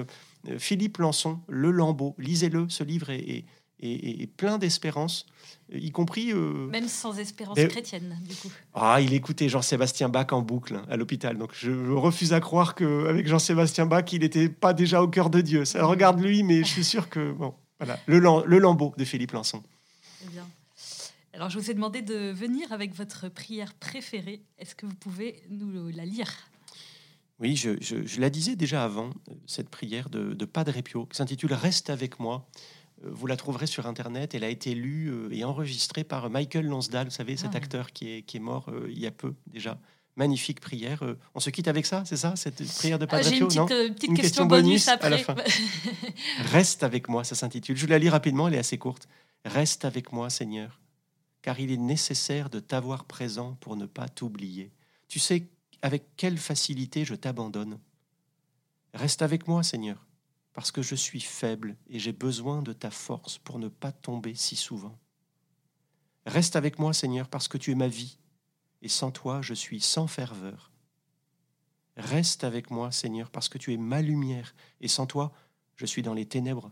Philippe 0.57 0.97
Lançon, 0.97 1.39
Le 1.47 1.71
Lambeau, 1.71 2.15
lisez-le, 2.17 2.67
ce 2.69 2.83
livre 2.83 3.09
est, 3.09 3.45
et, 3.79 4.27
plein 4.27 4.57
d'espérance, 4.57 5.25
y 5.71 5.91
compris... 5.91 6.31
Euh, 6.31 6.67
Même 6.67 6.87
sans 6.87 7.17
espérance 7.19 7.57
chrétienne, 7.69 8.17
du 8.27 8.35
coup. 8.35 8.51
Ah, 8.73 8.99
il 9.01 9.13
écoutait 9.13 9.49
Jean-Sébastien 9.49 10.09
Bach 10.09 10.27
en 10.31 10.41
boucle 10.41 10.75
hein, 10.75 10.85
à 10.89 10.97
l'hôpital. 10.97 11.37
Donc 11.37 11.51
je, 11.53 11.71
refuse 11.91 12.33
à 12.33 12.39
croire 12.39 12.75
qu'avec 12.75 13.27
Jean-Sébastien 13.27 13.85
Bach, 13.85 14.05
il 14.11 14.21
n'était 14.21 14.49
pas 14.49 14.73
déjà 14.73 15.01
au 15.03 15.07
cœur 15.07 15.29
de 15.29 15.41
Dieu. 15.41 15.65
Ça 15.65 15.85
regarde 15.85 16.19
lui, 16.19 16.43
mais 16.43 16.59
je 16.59 16.69
suis 16.69 16.83
sûr 16.83 17.09
que... 17.09 17.31
Bon, 17.31 17.53
voilà, 17.79 17.99
le, 18.07 18.19
le 18.19 18.57
lambeau 18.57 18.93
de 18.97 19.05
Philippe 19.05 19.33
Lançon. 19.33 19.61
Bien. 20.31 20.47
Alors 21.33 21.51
je 21.51 21.59
vous 21.59 21.69
ai 21.69 21.75
demandé 21.75 22.01
de 22.01 22.31
venir 22.31 22.71
avec 22.71 22.95
votre 22.95 23.29
prière 23.29 23.75
préférée. 23.75 24.41
Est-ce 24.57 24.73
que 24.73 24.87
vous 24.87 24.95
pouvez 24.95 25.43
nous 25.51 25.89
la 25.89 26.03
lire? 26.03 26.49
Oui, 27.39 27.55
je, 27.55 28.19
la 28.19 28.31
disais 28.31 28.55
déjà 28.55 28.83
avant, 28.83 29.11
cette 29.45 29.69
prière 29.69 30.09
de, 30.09 30.33
de 30.33 30.45
Padre 30.45 30.81
Pio, 30.81 31.05
qui 31.05 31.15
s'intitule 31.15 31.53
Reste 31.53 31.91
avec 31.91 32.19
moi. 32.19 32.49
Euh, 33.03 33.09
vous 33.11 33.27
la 33.27 33.37
trouverez 33.37 33.67
sur 33.67 33.87
Internet. 33.87 34.35
Elle 34.35 34.43
a 34.43 34.49
été 34.49 34.73
lue 34.73 35.09
euh, 35.09 35.29
et 35.31 35.43
enregistrée 35.43 36.03
par 36.03 36.29
Michael 36.29 36.65
Lonsdale, 36.65 37.07
vous 37.07 37.13
savez, 37.13 37.37
cet 37.37 37.51
ah. 37.53 37.57
acteur 37.57 37.91
qui 37.91 38.11
est, 38.11 38.21
qui 38.23 38.37
est 38.37 38.41
mort 38.41 38.69
euh, 38.69 38.87
il 38.89 38.99
y 38.99 39.07
a 39.07 39.11
peu 39.11 39.33
déjà. 39.47 39.79
Magnifique 40.15 40.61
prière. 40.61 41.03
on 41.35 41.39
se 41.39 41.51
quitte 41.51 41.67
avec 41.67 41.85
ça, 41.85 42.01
c'est 42.03 42.17
ça 42.17 42.35
Cette 42.35 42.65
prière 42.77 42.97
de 42.97 43.05
Padre 43.05 43.29
J'ai 43.29 43.37
une 43.37 43.47
petite, 43.47 44.15
question, 44.15 44.47
bonus, 44.47 44.87
après. 44.87 45.05
À 45.05 45.09
la 45.11 45.19
fin. 45.19 45.35
Reste 46.51 46.81
avec 46.81 47.07
moi, 47.07 47.23
ça 47.23 47.35
s'intitule. 47.35 47.77
Je 47.77 47.85
la 47.85 47.99
lis 47.99 48.09
rapidement, 48.09 48.47
elle 48.47 48.55
est 48.55 48.59
assez 48.59 48.79
courte. 48.79 49.07
Reste 49.45 49.85
avec 49.85 50.11
moi, 50.11 50.31
Seigneur, 50.31 50.81
car 51.43 51.59
il 51.59 51.71
est 51.71 51.77
nécessaire 51.77 52.49
de 52.49 52.59
t'avoir 52.59 53.05
présent 53.05 53.57
pour 53.59 53.75
ne 53.75 53.85
pas 53.85 54.09
t'oublier. 54.09 54.71
Tu 55.07 55.19
sais 55.19 55.49
avec 55.83 56.05
quelle 56.17 56.39
facilité 56.39 57.05
je 57.05 57.13
t'abandonne. 57.13 57.77
Reste 58.95 59.21
avec 59.21 59.47
moi, 59.47 59.61
Seigneur 59.61 60.06
parce 60.57 60.71
que 60.71 60.81
je 60.81 60.95
suis 60.95 61.21
faible 61.21 61.77
et 61.87 61.99
j'ai 61.99 62.13
besoin 62.13 62.63
de 62.63 62.73
ta 62.73 62.89
force 62.89 63.37
pour 63.37 63.59
ne 63.59 63.67
pas 63.67 63.91
tomber 63.91 64.33
si 64.33 64.55
souvent. 64.55 64.97
Reste 66.25 66.55
avec 66.55 66.79
moi, 66.79 66.93
Seigneur, 66.93 67.27
parce 67.27 67.47
que 67.47 67.59
tu 67.59 67.69
es 67.69 67.75
ma 67.75 67.87
vie, 67.87 68.17
et 68.81 68.87
sans 68.89 69.11
toi 69.11 69.43
je 69.43 69.53
suis 69.53 69.79
sans 69.79 70.07
ferveur. 70.07 70.71
Reste 71.95 72.43
avec 72.43 72.71
moi, 72.71 72.91
Seigneur, 72.91 73.29
parce 73.29 73.49
que 73.49 73.59
tu 73.59 73.71
es 73.71 73.77
ma 73.77 74.01
lumière, 74.01 74.55
et 74.81 74.87
sans 74.87 75.05
toi 75.05 75.31
je 75.75 75.85
suis 75.85 76.01
dans 76.01 76.15
les 76.15 76.25
ténèbres. 76.25 76.71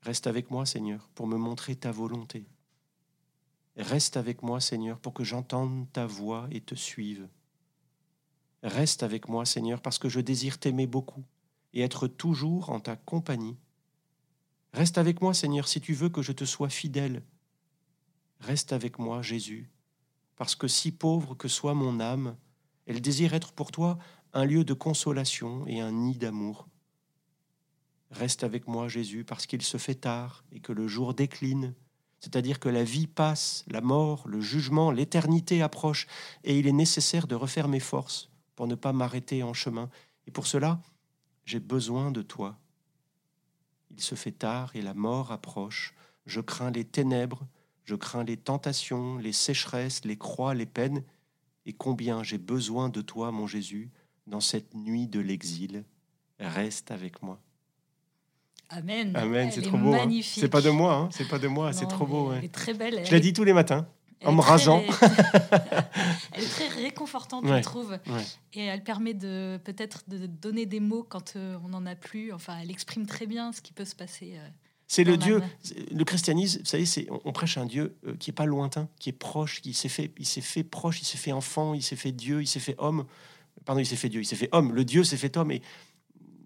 Reste 0.00 0.26
avec 0.26 0.50
moi, 0.50 0.64
Seigneur, 0.64 1.10
pour 1.14 1.26
me 1.26 1.36
montrer 1.36 1.76
ta 1.76 1.92
volonté. 1.92 2.46
Reste 3.76 4.16
avec 4.16 4.42
moi, 4.42 4.62
Seigneur, 4.62 4.98
pour 4.98 5.12
que 5.12 5.24
j'entende 5.24 5.92
ta 5.92 6.06
voix 6.06 6.48
et 6.50 6.62
te 6.62 6.74
suive. 6.74 7.28
Reste 8.62 9.02
avec 9.02 9.28
moi, 9.28 9.44
Seigneur, 9.44 9.82
parce 9.82 9.98
que 9.98 10.08
je 10.08 10.20
désire 10.20 10.58
t'aimer 10.58 10.86
beaucoup 10.86 11.22
et 11.74 11.82
être 11.82 12.08
toujours 12.08 12.70
en 12.70 12.80
ta 12.80 12.96
compagnie. 12.96 13.58
Reste 14.72 14.96
avec 14.96 15.20
moi, 15.20 15.34
Seigneur, 15.34 15.68
si 15.68 15.80
tu 15.80 15.92
veux 15.92 16.08
que 16.08 16.22
je 16.22 16.32
te 16.32 16.44
sois 16.44 16.68
fidèle. 16.68 17.22
Reste 18.40 18.72
avec 18.72 18.98
moi, 18.98 19.22
Jésus, 19.22 19.70
parce 20.36 20.54
que 20.54 20.68
si 20.68 20.90
pauvre 20.90 21.34
que 21.34 21.48
soit 21.48 21.74
mon 21.74 22.00
âme, 22.00 22.36
elle 22.86 23.00
désire 23.00 23.34
être 23.34 23.52
pour 23.52 23.70
toi 23.70 23.98
un 24.32 24.44
lieu 24.44 24.64
de 24.64 24.74
consolation 24.74 25.66
et 25.66 25.80
un 25.80 25.92
nid 25.92 26.18
d'amour. 26.18 26.68
Reste 28.10 28.44
avec 28.44 28.68
moi, 28.68 28.88
Jésus, 28.88 29.24
parce 29.24 29.46
qu'il 29.46 29.62
se 29.62 29.76
fait 29.76 29.94
tard 29.94 30.44
et 30.52 30.60
que 30.60 30.72
le 30.72 30.88
jour 30.88 31.14
décline, 31.14 31.74
c'est-à-dire 32.20 32.58
que 32.58 32.68
la 32.68 32.84
vie 32.84 33.06
passe, 33.06 33.64
la 33.68 33.80
mort, 33.80 34.26
le 34.26 34.40
jugement, 34.40 34.90
l'éternité 34.90 35.62
approche, 35.62 36.06
et 36.42 36.58
il 36.58 36.66
est 36.66 36.72
nécessaire 36.72 37.26
de 37.26 37.34
refaire 37.34 37.68
mes 37.68 37.80
forces 37.80 38.30
pour 38.56 38.66
ne 38.66 38.74
pas 38.74 38.92
m'arrêter 38.92 39.42
en 39.42 39.52
chemin. 39.52 39.90
Et 40.26 40.30
pour 40.30 40.46
cela, 40.46 40.80
j'ai 41.44 41.60
besoin 41.60 42.10
de 42.10 42.22
toi. 42.22 42.58
Il 43.90 44.00
se 44.00 44.14
fait 44.14 44.32
tard 44.32 44.74
et 44.74 44.82
la 44.82 44.94
mort 44.94 45.32
approche. 45.32 45.94
Je 46.26 46.40
crains 46.40 46.70
les 46.70 46.84
ténèbres, 46.84 47.46
je 47.84 47.94
crains 47.94 48.24
les 48.24 48.36
tentations, 48.36 49.18
les 49.18 49.32
sécheresses, 49.32 50.04
les 50.04 50.16
croix, 50.16 50.54
les 50.54 50.66
peines, 50.66 51.02
et 51.66 51.72
combien 51.72 52.22
j'ai 52.22 52.38
besoin 52.38 52.88
de 52.88 53.00
toi, 53.00 53.30
mon 53.30 53.46
Jésus, 53.46 53.90
dans 54.26 54.40
cette 54.40 54.74
nuit 54.74 55.06
de 55.06 55.20
l'exil. 55.20 55.84
Reste 56.38 56.90
avec 56.90 57.22
moi. 57.22 57.40
Amen. 58.70 59.14
Amen, 59.14 59.50
c'est 59.52 59.62
trop 59.62 59.78
beau. 59.78 59.94
Hein. 59.94 60.08
C'est 60.22 60.48
pas 60.48 60.62
de 60.62 60.70
moi, 60.70 60.94
hein. 60.94 61.08
c'est 61.12 61.28
pas 61.28 61.38
de 61.38 61.46
moi, 61.46 61.72
c'est 61.72 61.86
trop 61.86 62.06
beau. 62.06 62.32
Elle 62.32 62.44
est 62.44 62.48
très 62.48 62.74
belle. 62.74 63.04
Je 63.04 63.12
la 63.12 63.20
dis 63.20 63.32
tous 63.32 63.44
les 63.44 63.52
matins 63.52 63.86
en 64.24 64.32
me 64.32 64.40
rasant. 64.40 64.82
elle 66.32 66.44
est 66.44 66.48
très 66.48 66.68
réconfortante, 66.68 67.46
je 67.46 67.62
trouve. 67.62 67.98
Et 68.52 68.64
elle 68.64 68.82
permet 68.82 69.14
de 69.14 69.58
peut-être 69.64 70.04
de 70.08 70.26
donner 70.26 70.66
des 70.66 70.80
mots 70.80 71.04
quand 71.08 71.36
euh, 71.36 71.56
on 71.64 71.68
n'en 71.68 71.86
a 71.86 71.94
plus. 71.94 72.32
Enfin, 72.32 72.58
elle 72.62 72.70
exprime 72.70 73.06
très 73.06 73.26
bien 73.26 73.52
ce 73.52 73.60
qui 73.60 73.72
peut 73.72 73.84
se 73.84 73.94
passer. 73.94 74.34
Euh, 74.36 74.48
c'est 74.86 75.04
le 75.04 75.16
Dieu, 75.16 75.42
le 75.90 76.04
christianisme, 76.04 76.60
vous 76.60 76.66
savez, 76.66 76.84
c'est, 76.84 77.08
on, 77.24 77.32
prêche 77.32 77.56
un 77.56 77.64
Dieu 77.64 77.96
euh, 78.06 78.16
qui 78.16 78.30
est 78.30 78.34
pas 78.34 78.44
lointain, 78.44 78.88
qui 79.00 79.08
est 79.08 79.14
proche, 79.14 79.62
qui 79.62 79.72
s'est 79.72 79.88
fait, 79.88 80.12
il 80.18 80.26
s'est 80.26 80.42
fait 80.42 80.62
proche, 80.62 81.00
il 81.00 81.04
s'est 81.06 81.16
fait 81.16 81.32
enfant, 81.32 81.74
il 81.74 81.82
s'est 81.82 81.96
fait 81.96 82.12
Dieu, 82.12 82.42
il 82.42 82.46
s'est 82.46 82.60
fait 82.60 82.76
homme. 82.78 83.06
Pardon, 83.64 83.80
il 83.80 83.86
s'est 83.86 83.96
fait 83.96 84.10
Dieu, 84.10 84.20
il 84.20 84.26
s'est 84.26 84.36
fait 84.36 84.50
homme. 84.52 84.72
Le 84.72 84.84
Dieu 84.84 85.02
s'est 85.02 85.16
fait 85.16 85.36
homme 85.36 85.50
et 85.50 85.62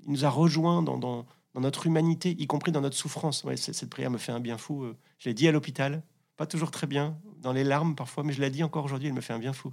il 0.07 0.13
nous 0.13 0.25
a 0.25 0.31
rejoints 0.31 0.83
dans, 0.83 0.99
dans, 0.99 1.27
notre 1.57 1.89
humanité, 1.89 2.37
y 2.39 2.47
compris 2.47 2.71
dans 2.71 2.81
notre 2.81 2.97
souffrance. 2.97 3.45
cette 3.57 3.91
prière 3.91 4.13
me 4.13 4.19
fait 4.19 4.31
un 4.31 4.39
bien 4.39 4.57
fou. 4.57 4.87
Je 5.19 5.29
l'ai 5.29 5.35
dit 5.35 5.49
à 5.49 5.53
l'hôpital, 5.53 6.05
pas 6.37 6.47
toujours 6.47 6.71
très 6.71 6.87
bien, 6.87 7.19
dans 7.41 7.53
les 7.53 7.65
larmes 7.65 7.95
parfois, 7.95 8.25
mais 8.25 8.33
je 8.33 8.41
l'ai 8.41 8.51
dit 8.51 8.63
encore 8.63 8.85
aujourd'hui, 8.85 9.09
elle 9.09 9.15
me 9.15 9.21
fait 9.21 9.33
un 9.33 9.39
bien 9.39 9.53
fou. 9.53 9.73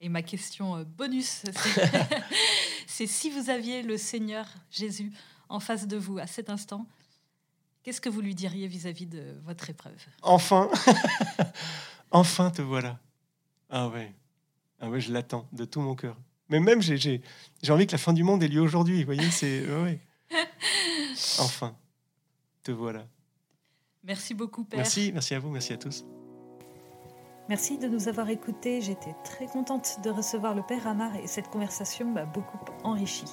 Et 0.00 0.08
ma 0.08 0.22
question 0.22 0.76
euh, 0.76 0.84
bonus, 0.84 1.42
c'est 2.86 3.06
si 3.06 3.30
vous 3.30 3.50
aviez 3.50 3.82
le 3.82 3.96
Seigneur 3.96 4.46
Jésus 4.70 5.12
en 5.48 5.60
face 5.60 5.86
de 5.86 5.96
vous 5.96 6.18
à 6.18 6.26
cet 6.26 6.48
instant, 6.48 6.86
qu'est-ce 7.82 8.00
que 8.00 8.08
vous 8.08 8.20
lui 8.20 8.34
diriez 8.34 8.66
vis-à-vis 8.66 9.06
de 9.06 9.38
votre 9.44 9.68
épreuve? 9.68 9.94
Enfin, 10.22 10.70
enfin 12.10 12.50
te 12.50 12.62
voilà. 12.62 12.98
Ah 13.68 13.88
ouais, 13.88 14.14
ah 14.80 14.88
ouais, 14.88 15.00
je 15.00 15.12
l'attends 15.12 15.46
de 15.52 15.64
tout 15.64 15.80
mon 15.80 15.94
cœur. 15.94 16.16
Mais 16.48 16.58
même 16.58 16.82
j'ai 16.82 17.22
envie 17.68 17.86
que 17.86 17.92
la 17.92 17.98
fin 17.98 18.12
du 18.12 18.24
monde 18.24 18.42
ait 18.42 18.48
lieu 18.48 18.60
aujourd'hui. 18.60 19.00
Vous 19.00 19.06
voyez, 19.06 19.30
c'est 19.30 19.64
ouais. 19.70 20.00
enfin, 21.38 21.76
te 22.62 22.72
voilà. 22.72 23.06
Merci 24.02 24.34
beaucoup, 24.34 24.64
Père. 24.64 24.78
Merci, 24.78 25.10
merci 25.12 25.34
à 25.34 25.38
vous, 25.38 25.50
merci 25.50 25.72
à 25.72 25.76
tous. 25.76 26.04
Merci 27.50 27.78
de 27.78 27.88
nous 27.88 28.06
avoir 28.06 28.30
écoutés. 28.30 28.80
J'étais 28.80 29.16
très 29.24 29.46
contente 29.46 29.98
de 30.04 30.10
recevoir 30.10 30.54
le 30.54 30.62
Père 30.62 30.86
Amar 30.86 31.16
et 31.16 31.26
cette 31.26 31.50
conversation 31.50 32.08
m'a 32.08 32.24
beaucoup 32.24 32.60
enrichi. 32.84 33.24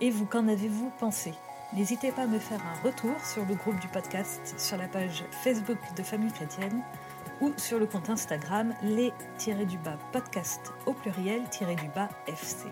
Et 0.00 0.08
vous, 0.10 0.24
qu'en 0.24 0.48
avez-vous 0.48 0.90
pensé? 0.98 1.34
N'hésitez 1.74 2.10
pas 2.10 2.22
à 2.22 2.26
me 2.26 2.38
faire 2.38 2.62
un 2.64 2.82
retour 2.82 3.12
sur 3.22 3.44
le 3.44 3.54
groupe 3.54 3.78
du 3.78 3.88
podcast, 3.88 4.58
sur 4.58 4.78
la 4.78 4.88
page 4.88 5.22
Facebook 5.42 5.76
de 5.98 6.02
Famille 6.02 6.32
Chrétienne 6.32 6.82
ou 7.42 7.52
sur 7.58 7.78
le 7.78 7.84
compte 7.84 8.08
Instagram 8.08 8.72
les-du-bas 8.82 9.98
podcast 10.12 10.72
au 10.86 10.94
pluriel-du-bas 10.94 12.08
FC. 12.26 12.68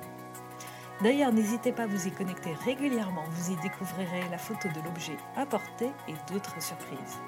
D'ailleurs, 1.02 1.30
n'hésitez 1.30 1.72
pas 1.72 1.82
à 1.82 1.88
vous 1.88 2.06
y 2.06 2.10
connecter 2.10 2.54
régulièrement, 2.64 3.24
vous 3.32 3.52
y 3.52 3.56
découvrirez 3.56 4.30
la 4.30 4.38
photo 4.38 4.68
de 4.68 4.82
l'objet 4.82 5.18
apporté 5.36 5.90
et 6.08 6.14
d'autres 6.32 6.62
surprises. 6.62 7.20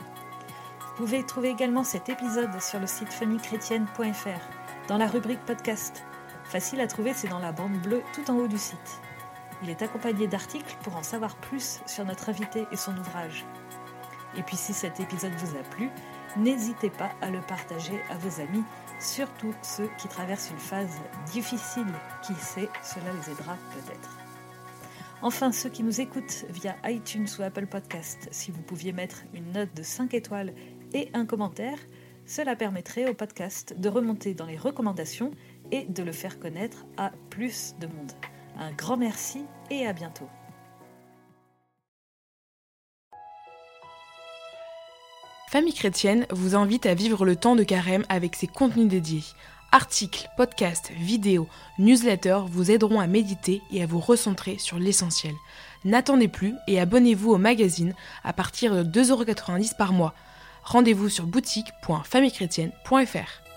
Vous 0.99 1.05
pouvez 1.05 1.23
trouver 1.23 1.51
également 1.51 1.85
cet 1.85 2.09
épisode 2.09 2.61
sur 2.61 2.81
le 2.81 2.89
site 2.89 3.13
famillechrétienne.fr 3.13 4.89
dans 4.89 4.99
la 4.99 5.07
rubrique 5.07 5.45
podcast. 5.47 6.03
Facile 6.43 6.81
à 6.81 6.89
trouver, 6.89 7.15
c'est 7.15 7.29
dans 7.29 7.39
la 7.39 7.53
bande 7.53 7.81
bleue 7.81 8.03
tout 8.13 8.29
en 8.33 8.35
haut 8.35 8.49
du 8.49 8.59
site. 8.59 9.01
Il 9.63 9.71
est 9.71 9.81
accompagné 9.81 10.27
d'articles 10.27 10.77
pour 10.83 10.97
en 10.97 11.05
savoir 11.05 11.37
plus 11.37 11.79
sur 11.87 12.05
notre 12.05 12.31
invité 12.31 12.67
et 12.73 12.77
son 12.77 12.97
ouvrage. 12.99 13.47
Et 14.37 14.43
puis 14.43 14.57
si 14.57 14.75
cet 14.75 14.99
épisode 14.99 15.35
vous 15.37 15.57
a 15.57 15.63
plu, 15.63 15.89
n'hésitez 16.37 16.91
pas 16.91 17.13
à 17.21 17.31
le 17.31 17.43
partager 17.43 18.03
à 18.11 18.17
vos 18.17 18.41
amis 18.41 18.65
surtout 18.99 19.55
ceux 19.63 19.89
qui 19.99 20.09
traversent 20.09 20.51
une 20.51 20.59
phase 20.59 20.99
difficile. 21.31 21.87
Qui 22.27 22.35
sait, 22.35 22.69
cela 22.83 23.13
les 23.13 23.33
aidera 23.33 23.57
peut-être. 23.73 24.19
Enfin, 25.23 25.53
ceux 25.53 25.69
qui 25.69 25.85
nous 25.85 26.01
écoutent 26.01 26.45
via 26.49 26.75
iTunes 26.85 27.27
ou 27.39 27.43
Apple 27.43 27.67
Podcast, 27.67 28.29
si 28.33 28.51
vous 28.51 28.63
pouviez 28.63 28.93
mettre 28.93 29.23
une 29.33 29.53
note 29.53 29.75
de 29.75 29.83
5 29.85 30.15
étoiles 30.15 30.53
et 30.95 31.11
un 31.15 31.27
commentaire, 31.27 31.79
cela 32.27 32.57
permettrait 32.57 33.09
au 33.09 33.15
podcast 33.15 33.75
de 33.79 33.89
remonter 33.89 34.35
dans 34.35 34.47
les 34.47 34.57
recommandations 34.57 35.31
et 35.73 35.85
de 35.85 36.03
le 36.03 36.13
faire 36.13 36.39
connaître 36.39 36.85
à 36.97 37.13
plus 37.31 37.75
de 37.81 37.87
monde. 37.87 38.13
Un 38.59 38.73
grand 38.73 38.97
merci 38.97 39.45
et 39.71 39.87
à 39.87 39.93
bientôt. 39.93 40.29
Famille 45.51 45.73
chrétienne 45.73 46.27
vous 46.31 46.55
invite 46.55 46.85
à 46.85 46.93
vivre 46.93 47.25
le 47.25 47.35
temps 47.35 47.57
de 47.57 47.63
carême 47.63 48.05
avec 48.11 48.37
ses 48.37 48.47
contenus 48.47 48.89
dédiés. 48.89 49.25
Articles, 49.73 50.29
podcasts, 50.37 50.91
vidéos, 50.93 51.49
newsletters 51.79 52.43
vous 52.51 52.71
aideront 52.71 53.01
à 53.01 53.07
méditer 53.07 53.63
et 53.71 53.83
à 53.83 53.87
vous 53.87 54.01
recentrer 54.01 54.59
sur 54.59 54.79
l'essentiel. 54.79 55.35
N'attendez 55.87 56.29
plus 56.29 56.55
et 56.67 56.79
abonnez-vous 56.79 57.33
au 57.33 57.39
magazine 57.39 57.95
à 58.25 58.35
partir 58.35 58.85
de 58.85 59.03
2,90€ 59.03 59.77
par 59.77 59.95
mois. 59.95 60.15
Rendez-vous 60.69 61.09
sur 61.09 61.25
boutique.famillechrétienne.fr. 61.25 63.48